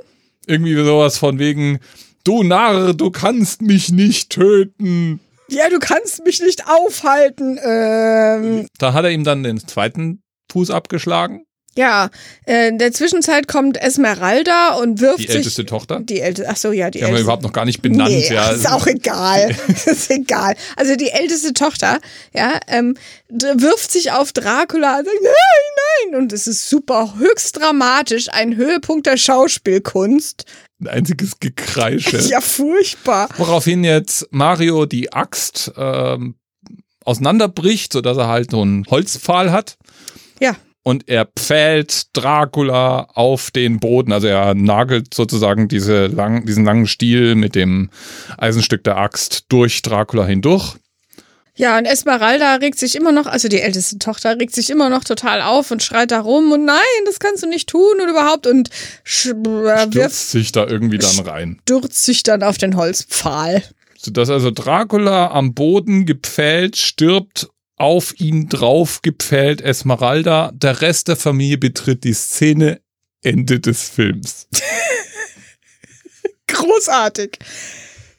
irgendwie 0.47 0.73
sowas 0.75 1.17
von 1.19 1.37
wegen, 1.37 1.79
du 2.23 2.41
Narr, 2.41 2.93
du 2.95 3.11
kannst 3.11 3.61
mich 3.61 3.91
nicht 3.91 4.31
töten. 4.31 5.19
Ja, 5.49 5.69
du 5.69 5.77
kannst 5.77 6.23
mich 6.25 6.39
nicht 6.41 6.63
aufhalten. 6.67 7.59
Ähm, 7.63 8.67
Da 8.79 8.93
hat 8.93 9.03
er 9.03 9.11
ihm 9.11 9.23
dann 9.23 9.43
den 9.43 9.59
zweiten 9.59 10.23
Fuß 10.51 10.71
abgeschlagen, 10.71 11.45
ja, 11.79 12.09
äh, 12.45 12.67
in 12.67 12.77
der 12.77 12.91
Zwischenzeit 12.91 13.47
kommt 13.47 13.81
Esmeralda 13.81 14.73
und 14.73 14.99
wirft 14.99 15.19
die 15.19 15.27
sich. 15.27 15.35
älteste 15.37 15.65
Tochter. 15.65 16.01
Die 16.01 16.19
älteste, 16.19 16.51
ach 16.51 16.57
so, 16.57 16.73
ja, 16.73 16.89
die 16.89 16.99
Die 16.99 17.05
haben 17.05 17.13
wir 17.13 17.21
überhaupt 17.21 17.43
noch 17.43 17.53
gar 17.53 17.63
nicht 17.63 17.81
benannt. 17.81 18.09
Nee, 18.09 18.27
ja. 18.29 18.49
ist 18.49 18.69
auch 18.69 18.85
egal. 18.85 19.55
ist 19.85 20.11
egal. 20.11 20.55
Also 20.75 20.97
die 20.97 21.07
älteste 21.07 21.53
Tochter, 21.53 21.99
ja, 22.33 22.59
ähm, 22.67 22.97
wirft 23.29 23.93
sich 23.93 24.11
auf 24.11 24.33
Dracula 24.33 24.99
und 24.99 25.05
sagt, 25.05 25.17
nein, 25.23 26.11
nein. 26.11 26.21
Und 26.21 26.33
es 26.33 26.47
ist 26.47 26.69
super, 26.69 27.13
höchst 27.17 27.57
dramatisch, 27.57 28.27
ein 28.29 28.57
Höhepunkt 28.57 29.05
der 29.05 29.15
Schauspielkunst. 29.15 30.43
Ein 30.81 30.87
einziges 30.87 31.39
Gekreische. 31.39 32.17
Ja, 32.29 32.41
furchtbar. 32.41 33.29
Woraufhin 33.37 33.85
jetzt 33.85 34.27
Mario 34.31 34.85
die 34.85 35.13
Axt 35.13 35.71
ähm, 35.77 36.35
auseinanderbricht, 37.05 37.93
sodass 37.93 38.17
er 38.17 38.27
halt 38.27 38.51
so 38.51 38.63
einen 38.63 38.85
Holzpfahl 38.87 39.53
hat. 39.53 39.77
Ja. 40.41 40.57
Und 40.83 41.09
er 41.09 41.25
pfählt 41.25 42.07
Dracula 42.13 43.09
auf 43.13 43.51
den 43.51 43.79
Boden. 43.79 44.11
Also 44.13 44.27
er 44.27 44.55
nagelt 44.55 45.13
sozusagen 45.13 45.67
diese 45.67 46.07
lang, 46.07 46.45
diesen 46.45 46.65
langen 46.65 46.87
Stiel 46.87 47.35
mit 47.35 47.53
dem 47.55 47.89
Eisenstück 48.37 48.83
der 48.83 48.97
Axt 48.97 49.45
durch 49.49 49.81
Dracula 49.81 50.25
hindurch. 50.25 50.75
Ja, 51.55 51.77
und 51.77 51.83
Esmeralda 51.83 52.55
regt 52.55 52.79
sich 52.79 52.95
immer 52.95 53.11
noch, 53.11 53.25
also 53.25 53.49
die 53.49 53.59
älteste 53.59 53.99
Tochter 53.99 54.39
regt 54.39 54.55
sich 54.55 54.69
immer 54.69 54.89
noch 54.89 55.03
total 55.03 55.41
auf 55.41 55.71
und 55.71 55.83
schreit 55.83 56.09
da 56.11 56.21
rum 56.21 56.53
und 56.53 56.63
nein, 56.63 56.77
das 57.05 57.19
kannst 57.19 57.43
du 57.43 57.47
nicht 57.49 57.67
tun 57.67 57.99
und 58.01 58.07
überhaupt 58.07 58.47
und 58.47 58.69
äh, 58.69 59.33
wirft, 59.33 59.91
Stürzt 59.91 60.31
sich 60.31 60.51
da 60.53 60.65
irgendwie 60.65 60.99
dann 60.99 61.19
rein. 61.19 61.59
stürzt 61.63 62.05
sich 62.05 62.23
dann 62.23 62.43
auf 62.43 62.57
den 62.57 62.77
Holzpfahl. 62.77 63.61
Sodass 63.97 64.29
also 64.29 64.51
Dracula 64.51 65.31
am 65.31 65.53
Boden 65.53 66.05
gepfählt 66.05 66.77
stirbt, 66.77 67.49
auf 67.79 68.19
ihn 68.19 68.49
drauf 68.49 69.01
gepfählt 69.01 69.61
Esmeralda. 69.61 70.51
Der 70.53 70.81
Rest 70.81 71.07
der 71.07 71.15
Familie 71.15 71.57
betritt 71.57 72.03
die 72.03 72.13
Szene. 72.13 72.81
Ende 73.21 73.59
des 73.59 73.89
Films. 73.89 74.47
Großartig. 76.47 77.37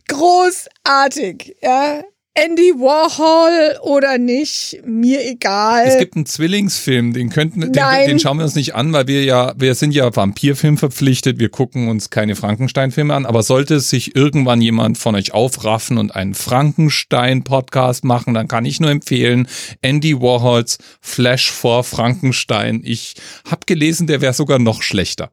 Großartig, 0.08 1.56
ja. 1.62 2.02
Andy 2.42 2.72
Warhol 2.76 3.78
oder 3.82 4.16
nicht, 4.16 4.80
mir 4.86 5.22
egal. 5.26 5.84
Es 5.86 5.98
gibt 5.98 6.16
einen 6.16 6.24
Zwillingsfilm, 6.24 7.12
den 7.12 7.28
könnten, 7.28 7.60
den, 7.60 7.72
den 7.72 8.18
schauen 8.18 8.38
wir 8.38 8.44
uns 8.44 8.54
nicht 8.54 8.74
an, 8.74 8.94
weil 8.94 9.06
wir 9.08 9.24
ja, 9.24 9.52
wir 9.58 9.74
sind 9.74 9.92
ja 9.92 10.16
Vampirfilm 10.16 10.78
verpflichtet, 10.78 11.38
wir 11.38 11.50
gucken 11.50 11.88
uns 11.88 12.08
keine 12.08 12.36
Frankenstein-Filme 12.36 13.12
an, 13.12 13.26
aber 13.26 13.42
sollte 13.42 13.78
sich 13.80 14.16
irgendwann 14.16 14.62
jemand 14.62 14.96
von 14.96 15.16
euch 15.16 15.34
aufraffen 15.34 15.98
und 15.98 16.16
einen 16.16 16.32
Frankenstein-Podcast 16.32 18.04
machen, 18.04 18.32
dann 18.32 18.48
kann 18.48 18.64
ich 18.64 18.80
nur 18.80 18.90
empfehlen, 18.90 19.46
Andy 19.82 20.18
Warhols 20.18 20.78
Flash 21.02 21.50
vor 21.50 21.84
Frankenstein. 21.84 22.80
Ich 22.82 23.16
habe 23.44 23.66
gelesen, 23.66 24.06
der 24.06 24.22
wäre 24.22 24.32
sogar 24.32 24.58
noch 24.58 24.80
schlechter. 24.80 25.30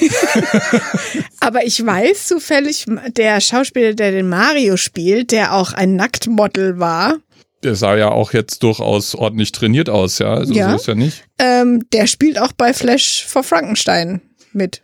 Aber 1.40 1.66
ich 1.66 1.84
weiß 1.84 2.28
zufällig, 2.28 2.86
der 3.16 3.40
Schauspieler, 3.40 3.94
der 3.94 4.12
den 4.12 4.28
Mario 4.28 4.76
spielt, 4.76 5.30
der 5.30 5.54
auch 5.54 5.72
ein 5.72 5.96
Nacktmodel 6.14 6.78
war, 6.78 7.18
Der 7.62 7.74
sah 7.76 7.96
ja 7.96 8.10
auch 8.10 8.32
jetzt 8.34 8.62
durchaus 8.62 9.14
ordentlich 9.14 9.50
trainiert 9.52 9.88
aus, 9.88 10.18
ja. 10.18 10.34
Also 10.34 10.52
Ja. 10.52 10.70
so 10.70 10.76
ist 10.76 10.86
ja 10.86 10.94
nicht. 10.94 11.24
ähm, 11.38 11.82
der 11.92 12.06
spielt 12.06 12.38
auch 12.38 12.52
bei 12.52 12.72
Flash 12.74 13.24
for 13.26 13.42
Frankenstein 13.42 14.20
mit. 14.52 14.82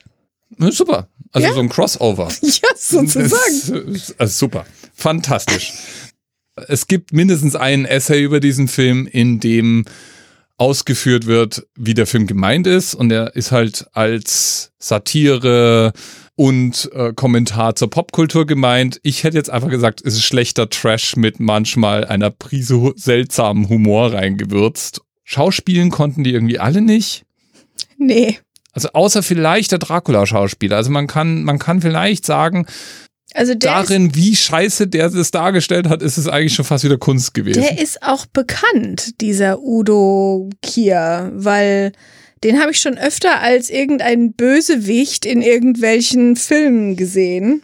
Na, 0.57 0.73
super. 0.73 1.09
Also 1.33 1.47
Ja. 1.49 1.55
so 1.55 1.61
ein 1.61 1.69
Crossover. 1.69 2.29
Ja, 2.43 2.69
sozusagen. 2.77 3.93
Ist- 3.95 4.15
Also 4.19 4.33
super. 4.47 4.65
Fantastisch. 4.95 5.73
Es 6.69 6.87
gibt 6.87 7.13
mindestens 7.13 7.55
einen 7.55 7.85
Essay 7.85 8.23
über 8.23 8.41
diesen 8.41 8.67
Film, 8.67 9.07
in 9.07 9.41
dem 9.41 9.85
ausgeführt 10.57 11.27
wird, 11.27 11.67
wie 11.77 11.95
der 11.95 12.07
Film 12.07 12.27
gemeint 12.27 12.67
ist. 12.67 12.95
Und 12.95 13.11
er 13.13 13.35
ist 13.37 13.53
halt 13.53 13.87
als 13.93 14.73
Satire 14.79 15.93
und 16.41 16.91
äh, 16.95 17.13
Kommentar 17.13 17.75
zur 17.75 17.91
Popkultur 17.91 18.47
gemeint. 18.47 18.99
Ich 19.03 19.25
hätte 19.25 19.37
jetzt 19.37 19.51
einfach 19.51 19.69
gesagt, 19.69 20.01
es 20.03 20.15
ist 20.15 20.23
schlechter 20.25 20.71
Trash 20.71 21.17
mit 21.17 21.39
manchmal 21.39 22.07
einer 22.07 22.31
Prise 22.31 22.81
hu- 22.81 22.93
seltsamen 22.97 23.69
Humor 23.69 24.15
reingewürzt. 24.15 25.03
Schauspielen 25.23 25.91
konnten 25.91 26.25
die 26.25 26.33
irgendwie 26.33 26.59
alle 26.59 26.81
nicht. 26.81 27.25
Nee. 27.99 28.39
Also 28.73 28.89
außer 28.95 29.23
vielleicht 29.23 29.73
der 29.73 29.81
Dracula-Schauspieler. 29.81 30.77
Also 30.77 30.91
man 30.91 31.07
kann, 31.09 31.43
man 31.45 31.59
kann 31.59 31.83
vielleicht 31.83 32.25
sagen, 32.25 32.65
Also 33.35 33.55
darin, 33.55 34.15
wie 34.15 34.35
scheiße 34.35 34.87
der 34.87 35.11
das 35.11 35.31
dargestellt 35.33 35.91
hat, 35.91 36.01
ist 36.01 36.17
es 36.17 36.27
eigentlich 36.27 36.55
schon 36.55 36.65
fast 36.65 36.85
wieder 36.85 36.97
Kunst 36.97 37.35
gewesen. 37.35 37.61
der 37.61 37.79
ist 37.83 38.03
auch 38.03 38.25
bekannt, 38.25 39.21
dieser 39.21 39.61
Udo 39.61 40.49
Kier, 40.63 41.33
weil 41.35 41.93
den 42.45 42.61
habe 42.61 42.71
ich 42.73 42.79
schon 42.81 42.97
öfter 42.99 43.41
als 43.41 43.71
irgendein 43.71 44.33
Bösewicht 44.33 45.27
in 45.27 45.43
irgendwelchen 45.43 46.37
Filmen 46.37 46.97
gesehen. 46.97 47.63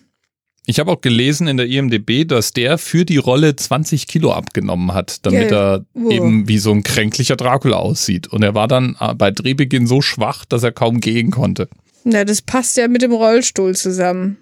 Ich 0.68 0.80
habe 0.80 0.90
auch 0.90 1.00
gelesen 1.00 1.46
in 1.46 1.56
der 1.58 1.66
IMDB, 1.66 2.24
dass 2.26 2.50
der 2.50 2.76
für 2.76 3.04
die 3.04 3.18
Rolle 3.18 3.54
20 3.54 4.08
Kilo 4.08 4.32
abgenommen 4.32 4.92
hat, 4.94 5.24
damit 5.24 5.50
Ja. 5.52 5.74
er 5.76 5.86
Wow. 5.94 6.12
eben 6.12 6.48
wie 6.48 6.58
so 6.58 6.72
ein 6.72 6.82
kränklicher 6.82 7.36
Dracula 7.36 7.76
aussieht. 7.76 8.26
Und 8.26 8.42
er 8.42 8.54
war 8.54 8.66
dann 8.66 8.96
äh, 9.00 9.14
bei 9.14 9.30
Drehbeginn 9.30 9.86
so 9.86 10.02
schwach, 10.02 10.44
dass 10.44 10.64
er 10.64 10.72
kaum 10.72 11.00
gehen 11.00 11.30
konnte. 11.30 11.68
Na, 12.02 12.24
das 12.24 12.42
passt 12.42 12.76
ja 12.76 12.88
mit 12.88 13.02
dem 13.02 13.12
Rollstuhl 13.12 13.76
zusammen. 13.76 14.38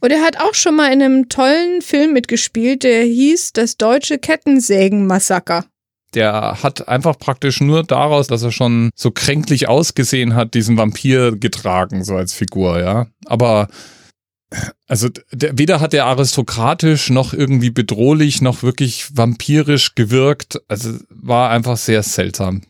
Und 0.00 0.10
er 0.10 0.22
hat 0.22 0.40
auch 0.40 0.54
schon 0.54 0.74
mal 0.76 0.92
in 0.92 1.02
einem 1.02 1.28
tollen 1.28 1.82
Film 1.82 2.14
mitgespielt, 2.14 2.82
der 2.82 3.04
hieß 3.04 3.52
Das 3.52 3.76
deutsche 3.76 4.18
Kettensägen-Massaker. 4.18 5.66
Der 6.14 6.58
hat 6.62 6.88
einfach 6.88 7.18
praktisch 7.18 7.60
nur 7.60 7.84
daraus, 7.84 8.26
dass 8.26 8.42
er 8.42 8.52
schon 8.52 8.90
so 8.94 9.10
kränklich 9.10 9.68
ausgesehen 9.68 10.34
hat, 10.34 10.54
diesen 10.54 10.76
Vampir 10.76 11.36
getragen, 11.36 12.04
so 12.04 12.16
als 12.16 12.34
Figur, 12.34 12.80
ja. 12.80 13.06
Aber 13.26 13.68
also 14.88 15.08
der, 15.32 15.56
weder 15.58 15.80
hat 15.80 15.94
er 15.94 16.06
aristokratisch 16.06 17.10
noch 17.10 17.32
irgendwie 17.32 17.70
bedrohlich 17.70 18.42
noch 18.42 18.62
wirklich 18.62 19.16
vampirisch 19.16 19.94
gewirkt. 19.94 20.60
Also 20.68 20.98
war 21.08 21.50
einfach 21.50 21.76
sehr 21.76 22.02
seltsam. 22.02 22.62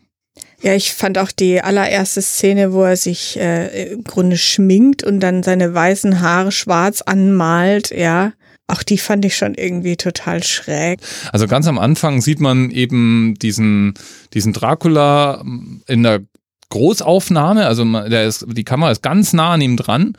Ja, 0.61 0.75
ich 0.75 0.93
fand 0.93 1.17
auch 1.17 1.31
die 1.31 1.61
allererste 1.61 2.21
Szene, 2.21 2.71
wo 2.71 2.83
er 2.83 2.95
sich 2.95 3.37
äh, 3.39 3.93
im 3.93 4.03
Grunde 4.03 4.37
schminkt 4.37 5.03
und 5.03 5.19
dann 5.19 5.41
seine 5.41 5.73
weißen 5.73 6.21
Haare 6.21 6.51
schwarz 6.51 7.01
anmalt, 7.01 7.89
ja. 7.89 8.33
Auch 8.71 8.83
die 8.83 8.97
fand 8.97 9.25
ich 9.25 9.35
schon 9.35 9.55
irgendwie 9.55 9.97
total 9.97 10.43
schräg. 10.43 11.01
Also 11.33 11.45
ganz 11.45 11.67
am 11.67 11.77
Anfang 11.77 12.21
sieht 12.21 12.39
man 12.39 12.71
eben 12.71 13.35
diesen, 13.41 13.95
diesen 14.33 14.53
Dracula 14.53 15.43
in 15.87 16.03
der 16.03 16.21
Großaufnahme. 16.69 17.65
Also 17.65 17.83
der 17.83 18.23
ist, 18.23 18.45
die 18.47 18.63
Kamera 18.63 18.91
ist 18.91 19.03
ganz 19.03 19.33
nah 19.33 19.53
an 19.53 19.61
ihm 19.61 19.75
dran. 19.75 20.13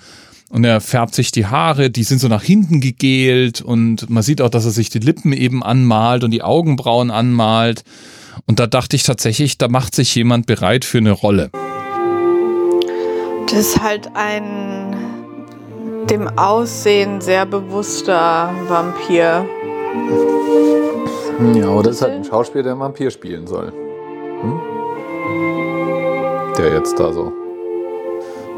Und 0.50 0.64
er 0.64 0.82
färbt 0.82 1.14
sich 1.14 1.32
die 1.32 1.46
Haare, 1.46 1.88
die 1.88 2.04
sind 2.04 2.18
so 2.18 2.28
nach 2.28 2.42
hinten 2.42 2.82
gegelt 2.82 3.62
und 3.62 4.10
man 4.10 4.22
sieht 4.22 4.42
auch, 4.42 4.50
dass 4.50 4.66
er 4.66 4.70
sich 4.70 4.90
die 4.90 4.98
Lippen 4.98 5.32
eben 5.32 5.62
anmalt 5.62 6.24
und 6.24 6.30
die 6.30 6.42
Augenbrauen 6.42 7.10
anmalt. 7.10 7.84
Und 8.44 8.60
da 8.60 8.66
dachte 8.66 8.96
ich 8.96 9.02
tatsächlich, 9.02 9.56
da 9.56 9.68
macht 9.68 9.94
sich 9.94 10.14
jemand 10.14 10.44
bereit 10.44 10.84
für 10.84 10.98
eine 10.98 11.12
Rolle. 11.12 11.50
Das 13.46 13.60
ist 13.60 13.82
halt 13.82 14.10
ein 14.14 14.81
dem 16.10 16.28
Aussehen 16.38 17.20
sehr 17.20 17.46
bewusster 17.46 18.54
Vampir. 18.68 19.46
Ja, 21.54 21.68
aber 21.68 21.82
das 21.82 21.96
ist 21.96 22.02
halt 22.02 22.12
ein 22.14 22.24
Schauspieler, 22.24 22.64
der 22.64 22.72
einen 22.72 22.80
Vampir 22.80 23.10
spielen 23.10 23.46
soll. 23.46 23.72
Hm? 24.42 24.60
Der 26.56 26.72
jetzt 26.74 26.98
da 26.98 27.12
so. 27.12 27.32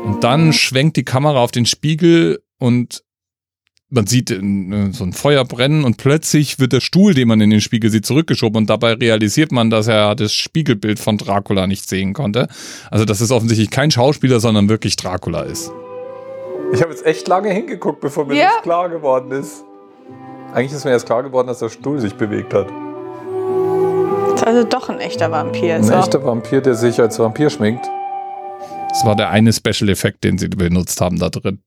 Und 0.05 0.23
dann 0.23 0.53
schwenkt 0.53 0.97
die 0.97 1.05
Kamera 1.05 1.41
auf 1.41 1.51
den 1.51 1.67
Spiegel 1.67 2.43
und 2.59 3.03
man 3.91 4.07
sieht 4.07 4.31
äh, 4.31 4.41
so 4.93 5.05
ein 5.05 5.13
Feuer 5.13 5.45
brennen 5.45 5.85
und 5.85 5.97
plötzlich 5.97 6.59
wird 6.59 6.73
der 6.73 6.81
Stuhl, 6.81 7.15
den 7.15 7.29
man 7.29 7.41
in 7.41 7.51
den 7.51 7.61
Spiegel 7.61 7.91
sieht, 7.91 8.05
zurückgeschoben 8.05 8.57
und 8.57 8.71
dabei 8.71 8.95
realisiert 8.95 9.53
man, 9.53 9.71
dass 9.71 9.87
er 9.87 10.15
das 10.15 10.33
Spiegelbild 10.35 10.99
von 10.99 11.17
Dracula 11.17 11.67
nicht 11.67 11.89
sehen 11.89 12.13
konnte. 12.13 12.49
Also 12.91 13.05
dass 13.05 13.21
es 13.21 13.31
offensichtlich 13.31 13.71
kein 13.71 13.91
Schauspieler, 13.91 14.41
sondern 14.41 14.69
wirklich 14.69 14.97
Dracula 14.97 15.43
ist. 15.43 15.71
Ich 16.75 16.83
habe 16.83 16.91
jetzt 16.91 17.07
echt 17.07 17.29
lange 17.29 17.51
hingeguckt, 17.51 18.01
bevor 18.01 18.27
mir 18.27 18.35
Ja. 18.35 18.51
das 18.55 18.63
klar 18.63 18.89
geworden 18.89 19.31
ist. 19.31 19.63
Eigentlich 20.53 20.73
ist 20.73 20.85
mir 20.85 20.91
erst 20.91 21.07
klar 21.07 21.23
geworden, 21.23 21.47
dass 21.47 21.61
der 21.61 21.69
Stuhl 21.69 22.01
sich 22.01 22.15
bewegt 22.15 22.53
hat. 22.53 22.67
Das 24.33 24.41
ist 24.41 24.47
also 24.47 24.65
doch 24.65 24.89
ein 24.89 24.99
echter 24.99 25.31
Vampir. 25.31 25.77
Ein 25.77 25.85
So. 25.85 25.95
echter 25.95 26.25
Vampir, 26.25 26.61
der 26.61 26.75
sich 26.75 27.01
als 27.01 27.19
Vampir 27.19 27.49
schminkt. 27.51 27.87
Das 28.91 29.05
war 29.05 29.15
der 29.15 29.31
eine 29.31 29.53
Special 29.53 29.89
Effekt, 29.89 30.25
den 30.25 30.37
sie 30.39 30.49
benutzt 30.49 31.01
haben 31.01 31.19
da 31.19 31.29
drin. 31.31 31.61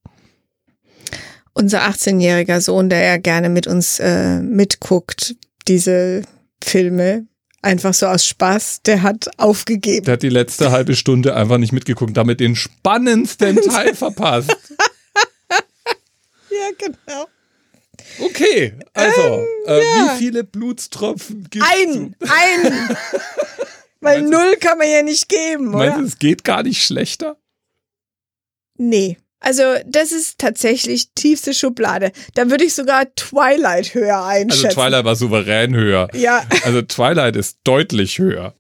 Unser 1.54 1.82
18-jähriger 1.84 2.60
Sohn, 2.62 2.90
der 2.90 3.04
ja 3.04 3.18
gerne 3.18 3.50
mit 3.50 3.66
uns 3.66 4.00
äh, 4.00 4.40
mitguckt, 4.42 5.36
diese 5.68 6.22
Filme, 6.64 7.26
einfach 7.62 7.94
so 7.94 8.06
aus 8.08 8.26
Spaß, 8.26 8.82
der 8.86 9.02
hat 9.04 9.30
aufgegeben. 9.38 10.06
Der 10.06 10.14
hat 10.14 10.22
die 10.24 10.30
letzte 10.30 10.72
halbe 10.72 10.96
Stunde 10.96 11.34
einfach 11.36 11.58
nicht 11.58 11.74
mitgeguckt, 11.74 12.16
damit 12.16 12.40
den 12.42 12.56
spannendsten 12.56 13.56
Teil 13.62 13.96
verpasst. 13.96 14.56
Ja, 16.60 16.88
genau. 16.88 17.28
Okay, 18.20 18.74
also, 18.94 19.46
äh, 19.66 19.84
ja. 19.84 20.14
wie 20.14 20.18
viele 20.20 20.44
Blutstropfen 20.44 21.48
gibt 21.50 21.66
Ein, 21.66 22.16
ein. 22.22 22.98
Weil 24.00 24.22
Meinst 24.22 24.32
null 24.32 24.56
kann 24.58 24.78
man 24.78 24.88
ja 24.90 25.02
nicht 25.02 25.28
geben, 25.28 25.72
Meinst 25.72 25.96
oder? 25.96 26.02
du, 26.02 26.08
es 26.08 26.20
geht 26.20 26.44
gar 26.44 26.64
nicht 26.64 26.84
schlechter? 26.84 27.38
Nee. 28.78 29.18
Also, 29.40 29.64
das 29.86 30.12
ist 30.12 30.40
tatsächlich 30.40 31.10
tiefste 31.14 31.54
Schublade. 31.54 32.12
Da 32.34 32.50
würde 32.50 32.64
ich 32.66 32.74
sogar 32.74 33.14
Twilight 33.16 33.94
höher 33.94 34.24
einschätzen. 34.24 34.68
Also 34.68 34.82
Twilight 34.82 35.06
war 35.06 35.16
souverän 35.16 35.76
höher. 35.76 36.08
Ja, 36.14 36.46
Also 36.64 36.82
Twilight 36.82 37.36
ist 37.36 37.60
deutlich 37.64 38.20
höher. 38.20 38.56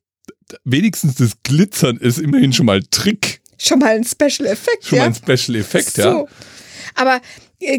Wenigstens 0.64 1.16
das 1.16 1.32
Glitzern 1.44 1.98
ist 1.98 2.20
immerhin 2.20 2.54
schon 2.54 2.68
mal 2.68 2.82
Trick, 2.90 3.42
schon 3.58 3.80
mal 3.80 3.96
ein 3.96 4.06
Special 4.06 4.48
Effekt, 4.48 4.86
schon 4.86 4.98
ja. 4.98 5.10
mal 5.10 5.16
ein 5.16 5.38
Special 5.38 5.58
Effekt, 5.60 5.94
so. 5.94 6.02
ja. 6.02 6.26
Aber 6.96 7.22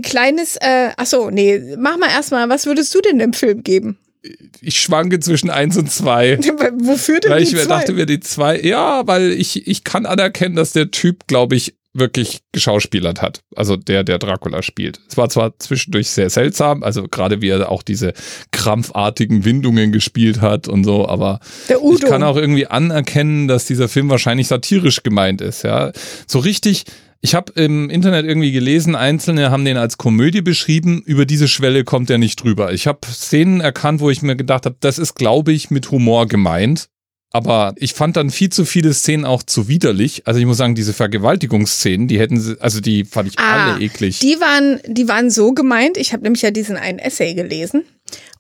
kleines, 0.03 0.57
äh, 0.57 0.91
ach 0.97 1.07
so, 1.07 1.31
nee, 1.31 1.77
mach 1.79 1.97
mal 1.99 2.11
erstmal, 2.11 2.49
was 2.49 2.67
würdest 2.67 2.95
du 2.95 3.01
denn 3.01 3.19
dem 3.19 3.33
Film 3.33 3.63
geben? 3.63 3.99
Ich 4.61 4.81
schwanke 4.81 5.21
zwischen 5.21 5.49
eins 5.49 5.77
und 5.77 5.91
zwei. 5.91 6.39
Wofür 6.83 7.21
denn 7.21 7.31
Weil 7.31 7.45
die 7.45 7.55
ich 7.55 7.63
zwei? 7.63 7.79
dachte 7.79 7.93
mir 7.93 8.07
die 8.07 8.21
zwei, 8.21 8.61
ja, 8.61 9.07
weil 9.07 9.31
ich, 9.33 9.67
ich 9.67 9.85
kann 9.85 10.07
anerkennen, 10.07 10.57
dass 10.57 10.73
der 10.73 10.91
Typ, 10.91 11.27
glaube 11.29 11.55
ich, 11.55 11.75
wirklich 11.95 12.41
geschauspielert 12.53 13.23
hat. 13.23 13.41
Also 13.57 13.77
der, 13.77 14.05
der 14.05 14.19
Dracula 14.19 14.63
spielt. 14.63 15.01
Es 15.09 15.17
war 15.17 15.29
zwar 15.29 15.59
zwischendurch 15.59 16.09
sehr 16.09 16.31
seltsam, 16.31 16.83
also 16.83 17.05
gerade 17.09 17.41
wie 17.41 17.49
er 17.49 17.71
auch 17.71 17.83
diese 17.83 18.13
krampfartigen 18.51 19.45
Windungen 19.45 19.93
gespielt 19.93 20.41
hat 20.41 20.69
und 20.69 20.85
so, 20.85 21.09
aber 21.09 21.41
Der 21.69 21.79
ich 21.83 22.01
kann 22.01 22.23
auch 22.23 22.37
irgendwie 22.37 22.67
anerkennen, 22.67 23.49
dass 23.49 23.65
dieser 23.65 23.89
Film 23.89 24.11
wahrscheinlich 24.11 24.49
satirisch 24.49 25.03
gemeint 25.03 25.41
ist, 25.41 25.65
ja. 25.65 25.93
So 26.27 26.39
richtig, 26.39 26.85
ich 27.21 27.35
habe 27.35 27.53
im 27.61 27.91
Internet 27.91 28.27
irgendwie 28.27 28.53
gelesen, 28.53 28.95
Einzelne 28.95 29.51
haben 29.51 29.65
den 29.65 29.77
als 29.77 29.99
Komödie 29.99 30.43
beschrieben, 30.43 31.03
über 31.05 31.27
diese 31.27 31.49
Schwelle 31.49 31.85
kommt 31.85 32.11
er 32.11 32.19
nicht 32.19 32.43
drüber. 32.43 32.73
Ich 32.73 32.87
habe 32.87 33.01
Szenen 33.11 33.61
erkannt, 33.61 34.01
wo 34.01 34.11
ich 34.11 34.23
mir 34.23 34.37
gedacht 34.37 34.67
habe, 34.67 34.77
das 34.81 34.99
ist, 34.99 35.15
glaube 35.15 35.53
ich, 35.53 35.71
mit 35.71 35.91
Humor 35.91 36.27
gemeint. 36.27 36.89
Aber 37.31 37.75
ich 37.77 37.93
fand 37.93 38.17
dann 38.17 38.31
viel 38.31 38.49
zu 38.49 38.65
viele 38.65 38.95
Szenen 38.95 39.27
auch 39.27 39.43
zu 39.43 39.69
widerlich. 39.69 40.27
Also 40.27 40.41
ich 40.41 40.47
muss 40.47 40.57
sagen, 40.57 40.75
diese 40.75 40.95
Vergewaltigungsszenen, 40.95 42.09
die 42.09 42.19
hätten 42.19 42.41
sie, 42.41 42.59
also 42.61 42.81
die 42.81 43.05
fand 43.05 43.29
ich 43.29 43.39
Ah, 43.39 43.75
alle 43.75 43.85
eklig. 43.85 44.21
Die 44.21 44.41
waren, 44.41 44.81
die 44.87 45.09
waren 45.09 45.31
so 45.31 45.53
gemeint. 45.53 45.99
Ich 45.99 46.15
habe 46.15 46.23
nämlich 46.23 46.41
ja 46.41 46.51
diesen 46.51 46.77
einen 46.77 46.99
Essay 46.99 47.35
gelesen. 47.35 47.85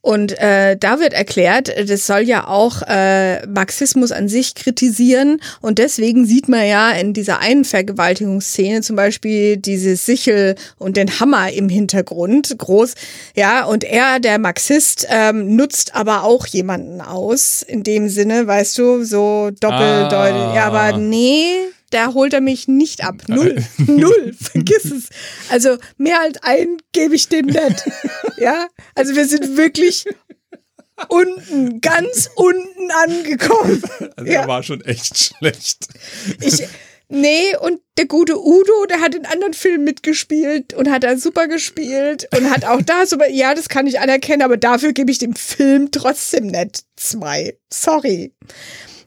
Und 0.09 0.38
äh, 0.38 0.74
da 0.74 1.00
wird 1.00 1.12
erklärt, 1.12 1.70
das 1.86 2.06
soll 2.06 2.20
ja 2.20 2.46
auch 2.46 2.80
äh, 2.80 3.46
Marxismus 3.46 4.11
an 4.11 4.30
sich 4.30 4.54
kritisieren. 4.54 5.38
Und 5.61 5.76
deswegen 5.76 6.24
sieht 6.24 6.48
man 6.48 6.66
ja 6.66 6.92
in 6.92 7.12
dieser 7.12 7.40
einen 7.40 7.66
Vergewaltigungsszene 7.66 8.80
zum 8.80 8.96
Beispiel 8.96 9.59
diese 9.59 9.96
Sichel 9.96 10.54
und 10.78 10.96
den 10.96 11.20
Hammer 11.20 11.52
im 11.52 11.68
Hintergrund 11.68 12.56
groß. 12.56 12.94
Ja, 13.36 13.66
und 13.66 13.84
er, 13.84 14.18
der 14.18 14.38
Marxist, 14.38 15.06
ähm, 15.11 15.54
nutzt 15.56 15.94
aber 15.94 16.24
auch 16.24 16.46
jemanden 16.46 17.02
aus. 17.02 17.61
In 17.61 17.82
dem 17.82 18.09
Sinne, 18.09 18.46
weißt 18.46 18.78
du, 18.78 19.04
so 19.04 19.50
doppeldeutig. 19.61 20.40
Ah. 20.40 20.54
Ja, 20.54 20.64
aber 20.68 20.96
nee, 20.96 21.68
da 21.91 22.12
holt 22.14 22.32
er 22.32 22.41
mich 22.41 22.68
nicht 22.68 23.05
ab. 23.05 23.16
Null. 23.28 23.64
Null. 23.78 24.34
Vergiss 24.41 24.84
es. 24.84 25.09
Also 25.49 25.78
mehr 25.97 26.20
als 26.20 26.43
einen 26.43 26.78
gebe 26.93 27.14
ich 27.14 27.28
dem 27.28 27.47
nicht. 27.47 27.59
Ja, 28.36 28.68
also 28.95 29.16
wir 29.16 29.26
sind 29.26 29.57
wirklich 29.57 30.05
unten, 31.09 31.80
ganz 31.80 32.30
unten 32.36 32.91
angekommen. 33.05 33.82
Also 34.16 34.30
ja. 34.30 34.43
er 34.43 34.49
war 34.49 34.62
schon 34.62 34.80
echt 34.82 35.18
schlecht. 35.18 35.89
Ich, 36.41 36.62
nee, 37.09 37.57
und 37.61 37.80
der 37.97 38.07
gute 38.07 38.41
Udo, 38.41 38.86
der 38.89 39.01
hat 39.01 39.16
in 39.16 39.26
anderen 39.26 39.55
Filmen 39.55 39.82
mitgespielt 39.82 40.72
und 40.74 40.89
hat 40.89 41.03
da 41.03 41.16
super 41.16 41.49
gespielt 41.49 42.28
und 42.36 42.49
hat 42.49 42.64
auch 42.64 42.80
da 42.82 43.07
super, 43.07 43.28
ja, 43.28 43.55
das 43.55 43.68
kann 43.68 43.89
ich 43.89 43.99
anerkennen, 43.99 44.43
aber 44.43 44.57
dafür 44.57 44.93
gebe 44.93 45.11
ich 45.11 45.18
dem 45.18 45.34
Film 45.34 45.91
trotzdem 45.91 46.47
nicht 46.47 46.84
zwei. 46.97 47.59
Sorry. 47.72 48.32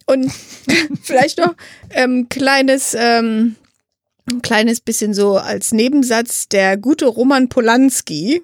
Und 0.06 0.32
vielleicht 1.04 1.38
noch 1.38 1.56
ähm, 1.92 2.28
kleines, 2.30 2.96
ähm, 2.98 3.56
ein 4.30 4.42
kleines 4.42 4.82
bisschen 4.82 5.14
so 5.14 5.38
als 5.38 5.72
Nebensatz, 5.72 6.48
der 6.48 6.78
gute 6.78 7.06
Roman 7.06 7.50
Polanski 7.50 8.42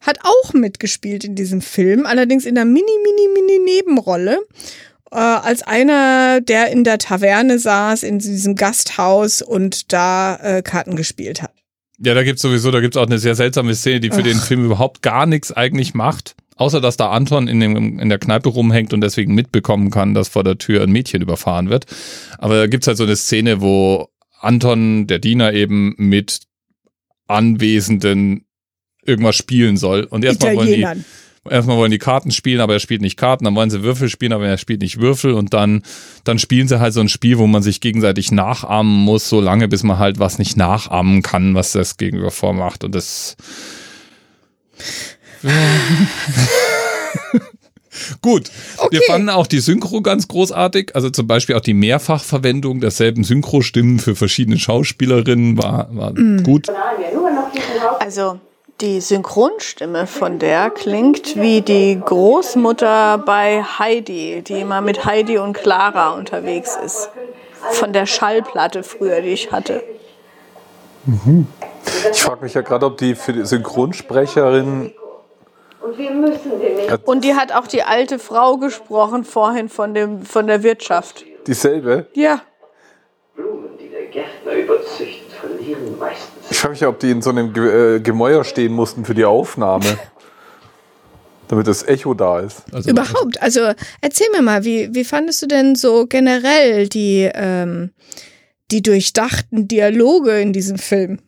hat 0.00 0.20
auch 0.22 0.52
mitgespielt 0.52 1.24
in 1.24 1.34
diesem 1.34 1.60
Film, 1.60 2.06
allerdings 2.06 2.44
in 2.44 2.56
einer 2.56 2.64
mini, 2.64 2.86
mini, 3.02 3.28
mini 3.34 3.58
Nebenrolle 3.64 4.38
äh, 5.10 5.16
als 5.16 5.62
einer, 5.62 6.40
der 6.40 6.70
in 6.70 6.84
der 6.84 6.98
Taverne 6.98 7.58
saß, 7.58 8.02
in 8.02 8.18
diesem 8.18 8.54
Gasthaus 8.54 9.42
und 9.42 9.92
da 9.92 10.36
äh, 10.36 10.62
Karten 10.62 10.96
gespielt 10.96 11.42
hat. 11.42 11.52
Ja, 11.98 12.14
da 12.14 12.22
gibt's 12.22 12.42
sowieso, 12.42 12.70
da 12.70 12.80
gibt's 12.80 12.96
auch 12.96 13.06
eine 13.06 13.18
sehr 13.18 13.34
seltsame 13.34 13.74
Szene, 13.74 14.00
die 14.00 14.10
für 14.10 14.22
den 14.22 14.38
Film 14.38 14.64
überhaupt 14.64 15.02
gar 15.02 15.26
nichts 15.26 15.52
eigentlich 15.52 15.94
macht. 15.94 16.36
Außer, 16.58 16.80
dass 16.80 16.96
da 16.96 17.10
Anton 17.10 17.46
in, 17.46 17.60
dem, 17.60 17.98
in 18.00 18.08
der 18.08 18.18
Kneipe 18.18 18.48
rumhängt 18.48 18.92
und 18.92 19.00
deswegen 19.00 19.32
mitbekommen 19.34 19.90
kann, 19.90 20.12
dass 20.12 20.28
vor 20.28 20.42
der 20.42 20.58
Tür 20.58 20.82
ein 20.82 20.90
Mädchen 20.90 21.22
überfahren 21.22 21.70
wird. 21.70 21.86
Aber 22.36 22.56
da 22.56 22.66
gibt's 22.66 22.88
halt 22.88 22.98
so 22.98 23.04
eine 23.04 23.14
Szene, 23.14 23.60
wo 23.60 24.08
Anton, 24.40 25.06
der 25.06 25.20
Diener, 25.20 25.52
eben 25.52 25.94
mit 25.96 26.40
Anwesenden 27.28 28.44
irgendwas 29.04 29.36
spielen 29.36 29.76
soll. 29.76 30.02
Und 30.04 30.24
erstmal 30.24 30.56
wollen 30.56 30.66
die, 30.66 30.86
erstmal 31.48 31.76
wollen 31.76 31.92
die 31.92 31.98
Karten 31.98 32.32
spielen, 32.32 32.60
aber 32.60 32.72
er 32.72 32.80
spielt 32.80 33.02
nicht 33.02 33.16
Karten, 33.16 33.44
dann 33.44 33.54
wollen 33.54 33.70
sie 33.70 33.84
Würfel 33.84 34.08
spielen, 34.08 34.32
aber 34.32 34.48
er 34.48 34.58
spielt 34.58 34.82
nicht 34.82 35.00
Würfel 35.00 35.34
und 35.34 35.54
dann, 35.54 35.82
dann 36.24 36.40
spielen 36.40 36.66
sie 36.66 36.80
halt 36.80 36.92
so 36.92 37.00
ein 37.00 37.08
Spiel, 37.08 37.38
wo 37.38 37.46
man 37.46 37.62
sich 37.62 37.80
gegenseitig 37.80 38.32
nachahmen 38.32 38.92
muss, 38.92 39.28
so 39.28 39.40
lange, 39.40 39.68
bis 39.68 39.84
man 39.84 39.98
halt 39.98 40.18
was 40.18 40.38
nicht 40.38 40.56
nachahmen 40.56 41.22
kann, 41.22 41.54
was 41.54 41.70
das 41.70 41.98
Gegenüber 41.98 42.32
vormacht 42.32 42.82
und 42.82 42.94
das 42.96 43.36
Gut, 48.22 48.50
wir 48.90 49.02
fanden 49.02 49.28
auch 49.28 49.46
die 49.46 49.60
Synchro 49.60 50.00
ganz 50.02 50.28
großartig. 50.28 50.94
Also 50.94 51.10
zum 51.10 51.26
Beispiel 51.26 51.56
auch 51.56 51.60
die 51.60 51.74
Mehrfachverwendung 51.74 52.80
derselben 52.80 53.24
Synchrostimmen 53.24 53.98
für 53.98 54.14
verschiedene 54.14 54.58
Schauspielerinnen 54.58 55.58
war, 55.58 55.88
war 55.90 56.14
gut. 56.42 56.68
Also 57.98 58.38
die 58.80 59.00
Synchronstimme 59.00 60.06
von 60.06 60.38
der 60.38 60.70
klingt 60.70 61.34
wie 61.36 61.62
die 61.62 62.00
Großmutter 62.00 63.18
bei 63.18 63.62
Heidi, 63.62 64.42
die 64.46 64.60
immer 64.60 64.80
mit 64.80 65.04
Heidi 65.04 65.38
und 65.38 65.54
Clara 65.54 66.10
unterwegs 66.10 66.78
ist. 66.84 67.10
Von 67.72 67.92
der 67.92 68.06
Schallplatte 68.06 68.84
früher, 68.84 69.20
die 69.20 69.30
ich 69.30 69.50
hatte. 69.50 69.82
Ich 72.12 72.22
frage 72.22 72.44
mich 72.44 72.54
ja 72.54 72.60
gerade, 72.60 72.86
ob 72.86 72.98
die 72.98 73.14
für 73.14 73.32
die 73.32 73.44
Synchronsprecherin. 73.44 74.92
Und 75.80 75.98
wir 75.98 76.10
müssen 76.10 76.58
den 76.60 76.76
nicht. 76.76 77.06
Und 77.06 77.24
die 77.24 77.34
hat 77.34 77.52
auch 77.52 77.66
die 77.66 77.82
alte 77.82 78.18
Frau 78.18 78.56
gesprochen 78.56 79.24
vorhin 79.24 79.68
von, 79.68 79.94
dem, 79.94 80.22
von 80.22 80.46
der 80.46 80.62
Wirtschaft. 80.62 81.24
Dieselbe? 81.46 82.08
Ja. 82.14 82.42
Blumen, 83.34 83.78
die 83.78 83.88
der 83.88 84.06
Gärtner 84.06 84.52
überzüchtet, 84.52 85.32
verlieren 85.32 85.98
meistens. 85.98 86.50
Ich 86.50 86.58
frage 86.58 86.72
mich, 86.72 86.86
ob 86.86 86.98
die 86.98 87.10
in 87.10 87.22
so 87.22 87.30
einem 87.30 87.52
Ge 87.52 87.96
äh, 87.96 88.00
Gemäuer 88.00 88.44
stehen 88.44 88.72
mussten 88.72 89.04
für 89.04 89.14
die 89.14 89.24
Aufnahme. 89.24 89.98
damit 91.48 91.66
das 91.66 91.82
Echo 91.82 92.14
da 92.14 92.40
ist. 92.40 92.62
Also, 92.72 92.90
Überhaupt. 92.90 93.40
Also 93.42 93.72
erzähl 94.00 94.28
mir 94.30 94.42
mal, 94.42 94.64
wie, 94.64 94.94
wie 94.94 95.04
fandest 95.04 95.42
du 95.42 95.46
denn 95.46 95.74
so 95.74 96.06
generell 96.06 96.88
die, 96.88 97.28
ähm, 97.34 97.92
die 98.70 98.82
durchdachten 98.82 99.66
Dialoge 99.66 100.40
in 100.40 100.52
diesem 100.52 100.78
Film? 100.78 101.20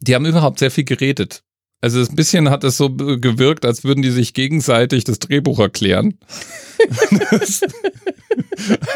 Die 0.00 0.14
haben 0.14 0.26
überhaupt 0.26 0.58
sehr 0.58 0.70
viel 0.70 0.84
geredet. 0.84 1.44
Also 1.82 2.00
ein 2.00 2.14
bisschen 2.14 2.48
hat 2.48 2.62
es 2.62 2.76
so 2.76 2.90
gewirkt, 2.90 3.66
als 3.66 3.82
würden 3.82 4.02
die 4.02 4.12
sich 4.12 4.34
gegenseitig 4.34 5.02
das 5.02 5.18
Drehbuch 5.18 5.58
erklären. 5.58 6.16
das, 7.30 7.60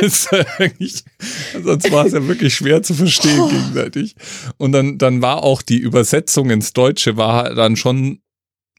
das 0.01 0.29
sonst 1.63 1.91
war 1.91 2.07
es 2.07 2.13
ja 2.13 2.27
wirklich 2.29 2.55
schwer 2.55 2.85
zu 2.85 2.95
verstehen 2.95 3.49
gegenseitig. 3.51 4.15
Und 4.57 4.71
dann, 4.71 4.99
dann 4.99 5.21
war 5.21 5.43
auch 5.43 5.63
die 5.63 5.79
Übersetzung 5.79 6.51
ins 6.51 6.73
Deutsche 6.73 7.17
war 7.17 7.55
dann 7.57 7.75
schon 7.75 8.21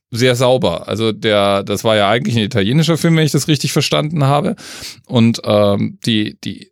sehr 0.09 0.37
sauber. 0.37 0.87
Also 0.87 1.11
der, 1.11 1.63
das 1.63 1.83
war 1.83 1.97
ja 1.97 2.09
eigentlich 2.09 2.37
ein 2.37 2.43
italienischer 2.43 2.97
Film, 2.97 3.17
wenn 3.17 3.25
ich 3.25 3.33
das 3.33 3.49
richtig 3.49 3.73
verstanden 3.73 4.23
habe. 4.23 4.55
Und 5.05 5.41
ähm, 5.43 5.99
die, 6.05 6.39
die, 6.39 6.71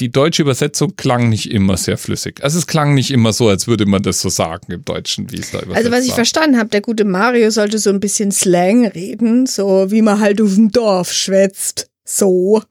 die 0.00 0.10
deutsche 0.10 0.42
Übersetzung 0.42 0.96
klang 0.96 1.28
nicht 1.28 1.50
immer 1.52 1.76
sehr 1.76 1.96
flüssig. 1.96 2.42
Also 2.42 2.58
es 2.58 2.66
klang 2.66 2.94
nicht 2.94 3.10
immer 3.12 3.32
so, 3.32 3.48
als 3.48 3.66
würde 3.68 3.86
man 3.86 4.02
das 4.02 4.20
so 4.20 4.28
sagen 4.28 4.72
im 4.72 4.84
Deutschen, 4.84 5.30
wie 5.30 5.38
es 5.38 5.52
da 5.52 5.58
übersetzt 5.60 5.76
Also 5.76 5.90
was 5.92 6.02
ich 6.04 6.08
war. 6.10 6.14
verstanden 6.16 6.58
habe, 6.58 6.68
der 6.70 6.80
gute 6.80 7.04
Mario 7.04 7.50
sollte 7.50 7.78
so 7.78 7.90
ein 7.90 8.00
bisschen 8.00 8.32
Slang 8.32 8.86
reden, 8.86 9.46
so 9.46 9.90
wie 9.92 10.02
man 10.02 10.18
halt 10.20 10.40
auf 10.42 10.54
dem 10.54 10.70
Dorf 10.72 11.12
schwätzt. 11.12 11.90
So, 12.04 12.62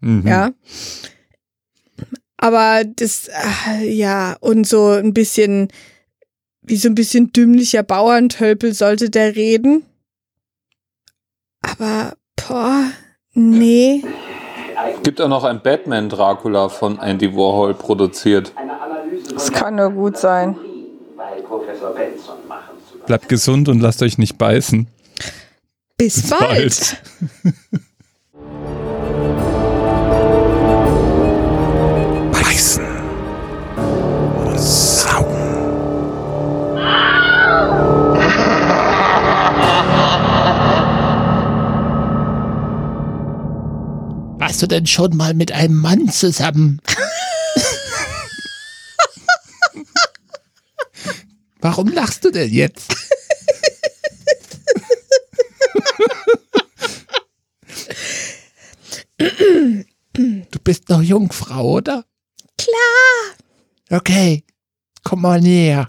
Mhm. 0.00 0.26
ja. 0.26 0.52
Aber 2.36 2.84
das, 2.84 3.28
äh, 3.78 3.88
ja, 3.90 4.36
und 4.40 4.66
so 4.66 4.88
ein 4.90 5.14
bisschen, 5.14 5.68
wie 6.62 6.76
so 6.76 6.88
ein 6.88 6.94
bisschen 6.94 7.32
dümmlicher 7.32 7.82
Bauerntölpel 7.82 8.74
sollte 8.74 9.08
der 9.08 9.36
reden. 9.36 9.84
Aber, 11.62 12.16
boah, 12.36 12.90
nee. 13.32 14.02
Gibt 15.02 15.20
auch 15.20 15.28
noch 15.28 15.44
ein 15.44 15.60
Batman 15.60 16.08
Dracula 16.08 16.68
von 16.68 16.98
Andy 16.98 17.34
Warhol 17.34 17.74
produziert. 17.74 18.52
Das 19.32 19.52
kann 19.52 19.76
nur 19.76 19.90
gut 19.90 20.16
sein. 20.16 20.56
Bleibt 23.06 23.28
gesund 23.28 23.68
und 23.68 23.80
lasst 23.80 24.02
euch 24.02 24.18
nicht 24.18 24.38
beißen. 24.38 24.88
Bis, 25.96 26.22
Bis 26.22 26.30
bald. 26.30 26.40
bald. 26.42 27.02
Warst 44.54 44.62
du 44.62 44.66
denn 44.68 44.86
schon 44.86 45.16
mal 45.16 45.34
mit 45.34 45.50
einem 45.50 45.74
Mann 45.74 46.08
zusammen? 46.12 46.80
Warum 51.58 51.88
lachst 51.88 52.24
du 52.24 52.30
denn 52.30 52.52
jetzt? 52.52 52.94
Du 59.18 60.58
bist 60.62 60.88
noch 60.88 61.02
Jungfrau, 61.02 61.72
oder? 61.72 62.04
Klar. 62.56 63.34
Okay, 63.90 64.44
komm 65.02 65.22
mal 65.22 65.40
näher. 65.40 65.88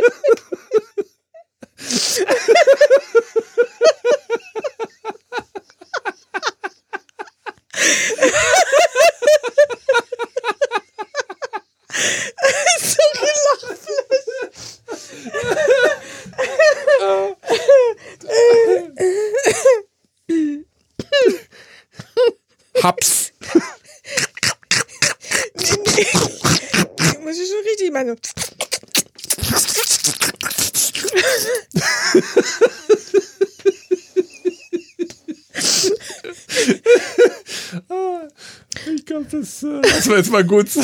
das, 39.59 40.07
äh, 40.07 40.09
war 40.09 40.17
jetzt 40.17 40.31
mal 40.31 40.43
gut. 40.43 40.67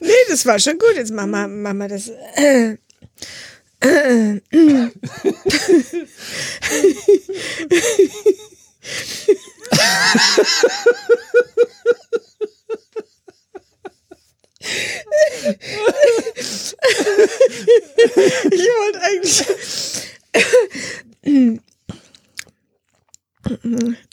Nee, 0.00 0.10
das 0.28 0.44
war 0.46 0.58
schon 0.58 0.78
gut. 0.78 0.94
Jetzt 0.96 1.12
machen 1.12 1.30
wir, 1.30 1.48
machen 1.48 1.78
wir 1.78 1.88
das. 1.88 2.10
Äh, 2.34 2.76
Ich 18.50 18.68
wollte 18.68 19.00
eigentlich. 19.02 19.46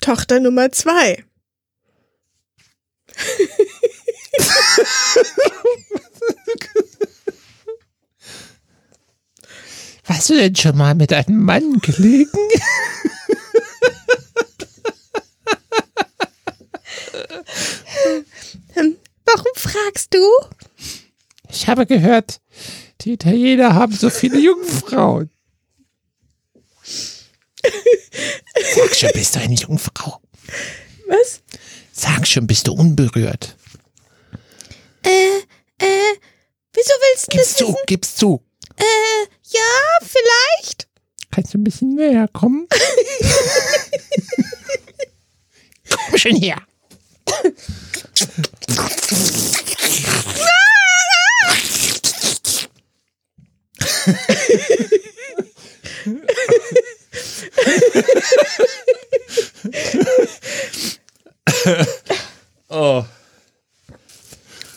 Tochter 0.01 0.39
Nummer 0.39 0.72
zwei. 0.72 1.24
Warst 10.05 10.30
du 10.30 10.36
denn 10.36 10.55
schon 10.55 10.78
mal 10.78 10.95
mit 10.95 11.13
einem 11.13 11.43
Mann 11.43 11.80
gelegen? 11.80 12.30
Warum 18.76 19.53
fragst 19.55 20.13
du? 20.13 20.26
Ich 21.49 21.67
habe 21.67 21.86
gehört, 21.86 22.41
die 23.01 23.13
Italiener 23.13 23.76
haben 23.76 23.93
so 23.93 24.09
viele 24.09 24.39
Jungfrauen. 24.39 25.30
Sag 28.76 28.95
schon, 28.95 29.11
bist 29.13 29.36
du 29.36 29.39
eine 29.39 29.53
Jungfrau? 29.53 30.20
Was? 31.07 31.41
Sag 32.02 32.26
schon, 32.26 32.47
bist 32.47 32.66
du 32.68 32.72
unberührt? 32.72 33.58
Äh, 35.04 35.39
äh, 35.80 36.16
wieso 36.74 36.91
willst 37.02 37.28
du 37.28 37.32
Gib's 37.36 37.50
das 37.50 37.56
zu, 37.58 37.68
wissen? 37.68 37.78
gib's 37.88 38.16
zu. 38.16 38.41
Äh, 38.78 39.26
ja, 39.43 39.60
vielleicht. 40.02 40.88
Kannst 41.30 41.54
du 41.54 41.58
ein 41.58 41.66
bisschen 41.66 41.95
näher 41.95 42.30
kommen? 42.32 42.68
Komm 45.89 46.18
schon 46.18 46.38
her. 46.38 46.62
Oh. 62.70 63.04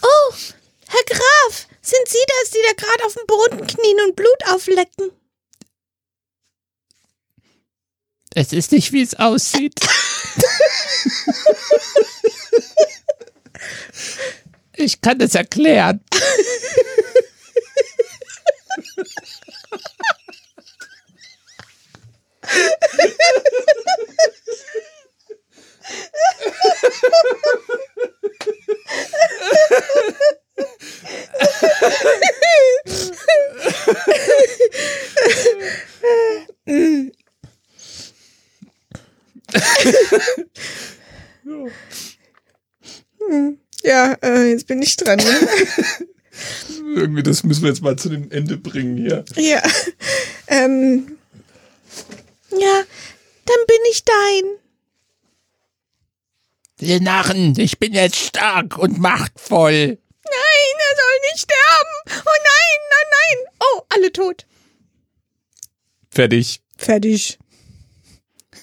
Oh, 0.03 0.33
Herr 0.89 1.05
Graf, 1.07 1.67
sind 1.83 2.09
Sie 2.09 2.19
das, 2.27 2.51
die 2.51 2.59
da 2.67 2.73
gerade 2.73 3.05
auf 3.05 3.15
dem 3.15 3.27
Boden 3.27 3.67
knien 3.67 4.01
und 4.07 4.17
Blut 4.17 4.47
auflecken? 4.49 5.11
Es 8.53 8.67
ist 8.67 8.73
nicht, 8.73 8.93
wie 8.93 9.01
es 9.01 9.15
aussieht. 9.15 9.81
Ich 14.75 15.01
kann 15.01 15.21
es 15.21 15.35
erklären. 15.35 16.01
Ich 44.83 44.97
dran. 44.97 45.19
Ne? 45.19 45.49
Irgendwie, 46.97 47.23
das 47.23 47.43
müssen 47.45 47.63
wir 47.63 47.71
jetzt 47.71 47.83
mal 47.83 47.97
zu 47.97 48.09
dem 48.09 48.31
Ende 48.31 48.57
bringen 48.57 48.97
hier. 48.97 49.25
ja. 49.37 49.63
Ähm. 50.49 51.19
Ja, 52.51 52.83
dann 53.47 53.67
bin 53.67 53.79
ich 53.91 54.05
dein. 54.05 54.43
Ihr 56.81 57.01
Narren, 57.01 57.59
ich 57.59 57.79
bin 57.79 57.93
jetzt 57.95 58.17
stark 58.17 58.77
und 58.77 58.99
machtvoll. 58.99 59.99
Nein, 60.25 60.75
er 60.79 60.97
soll 60.97 61.31
nicht 61.31 61.41
sterben. 61.41 62.23
Oh 62.27 62.39
nein, 62.45 62.79
nein, 62.91 63.09
nein. 63.11 63.53
Oh, 63.61 63.83
alle 63.89 64.13
tot. 64.13 64.47
Fertig. 66.11 66.61
Fertig. 66.77 67.39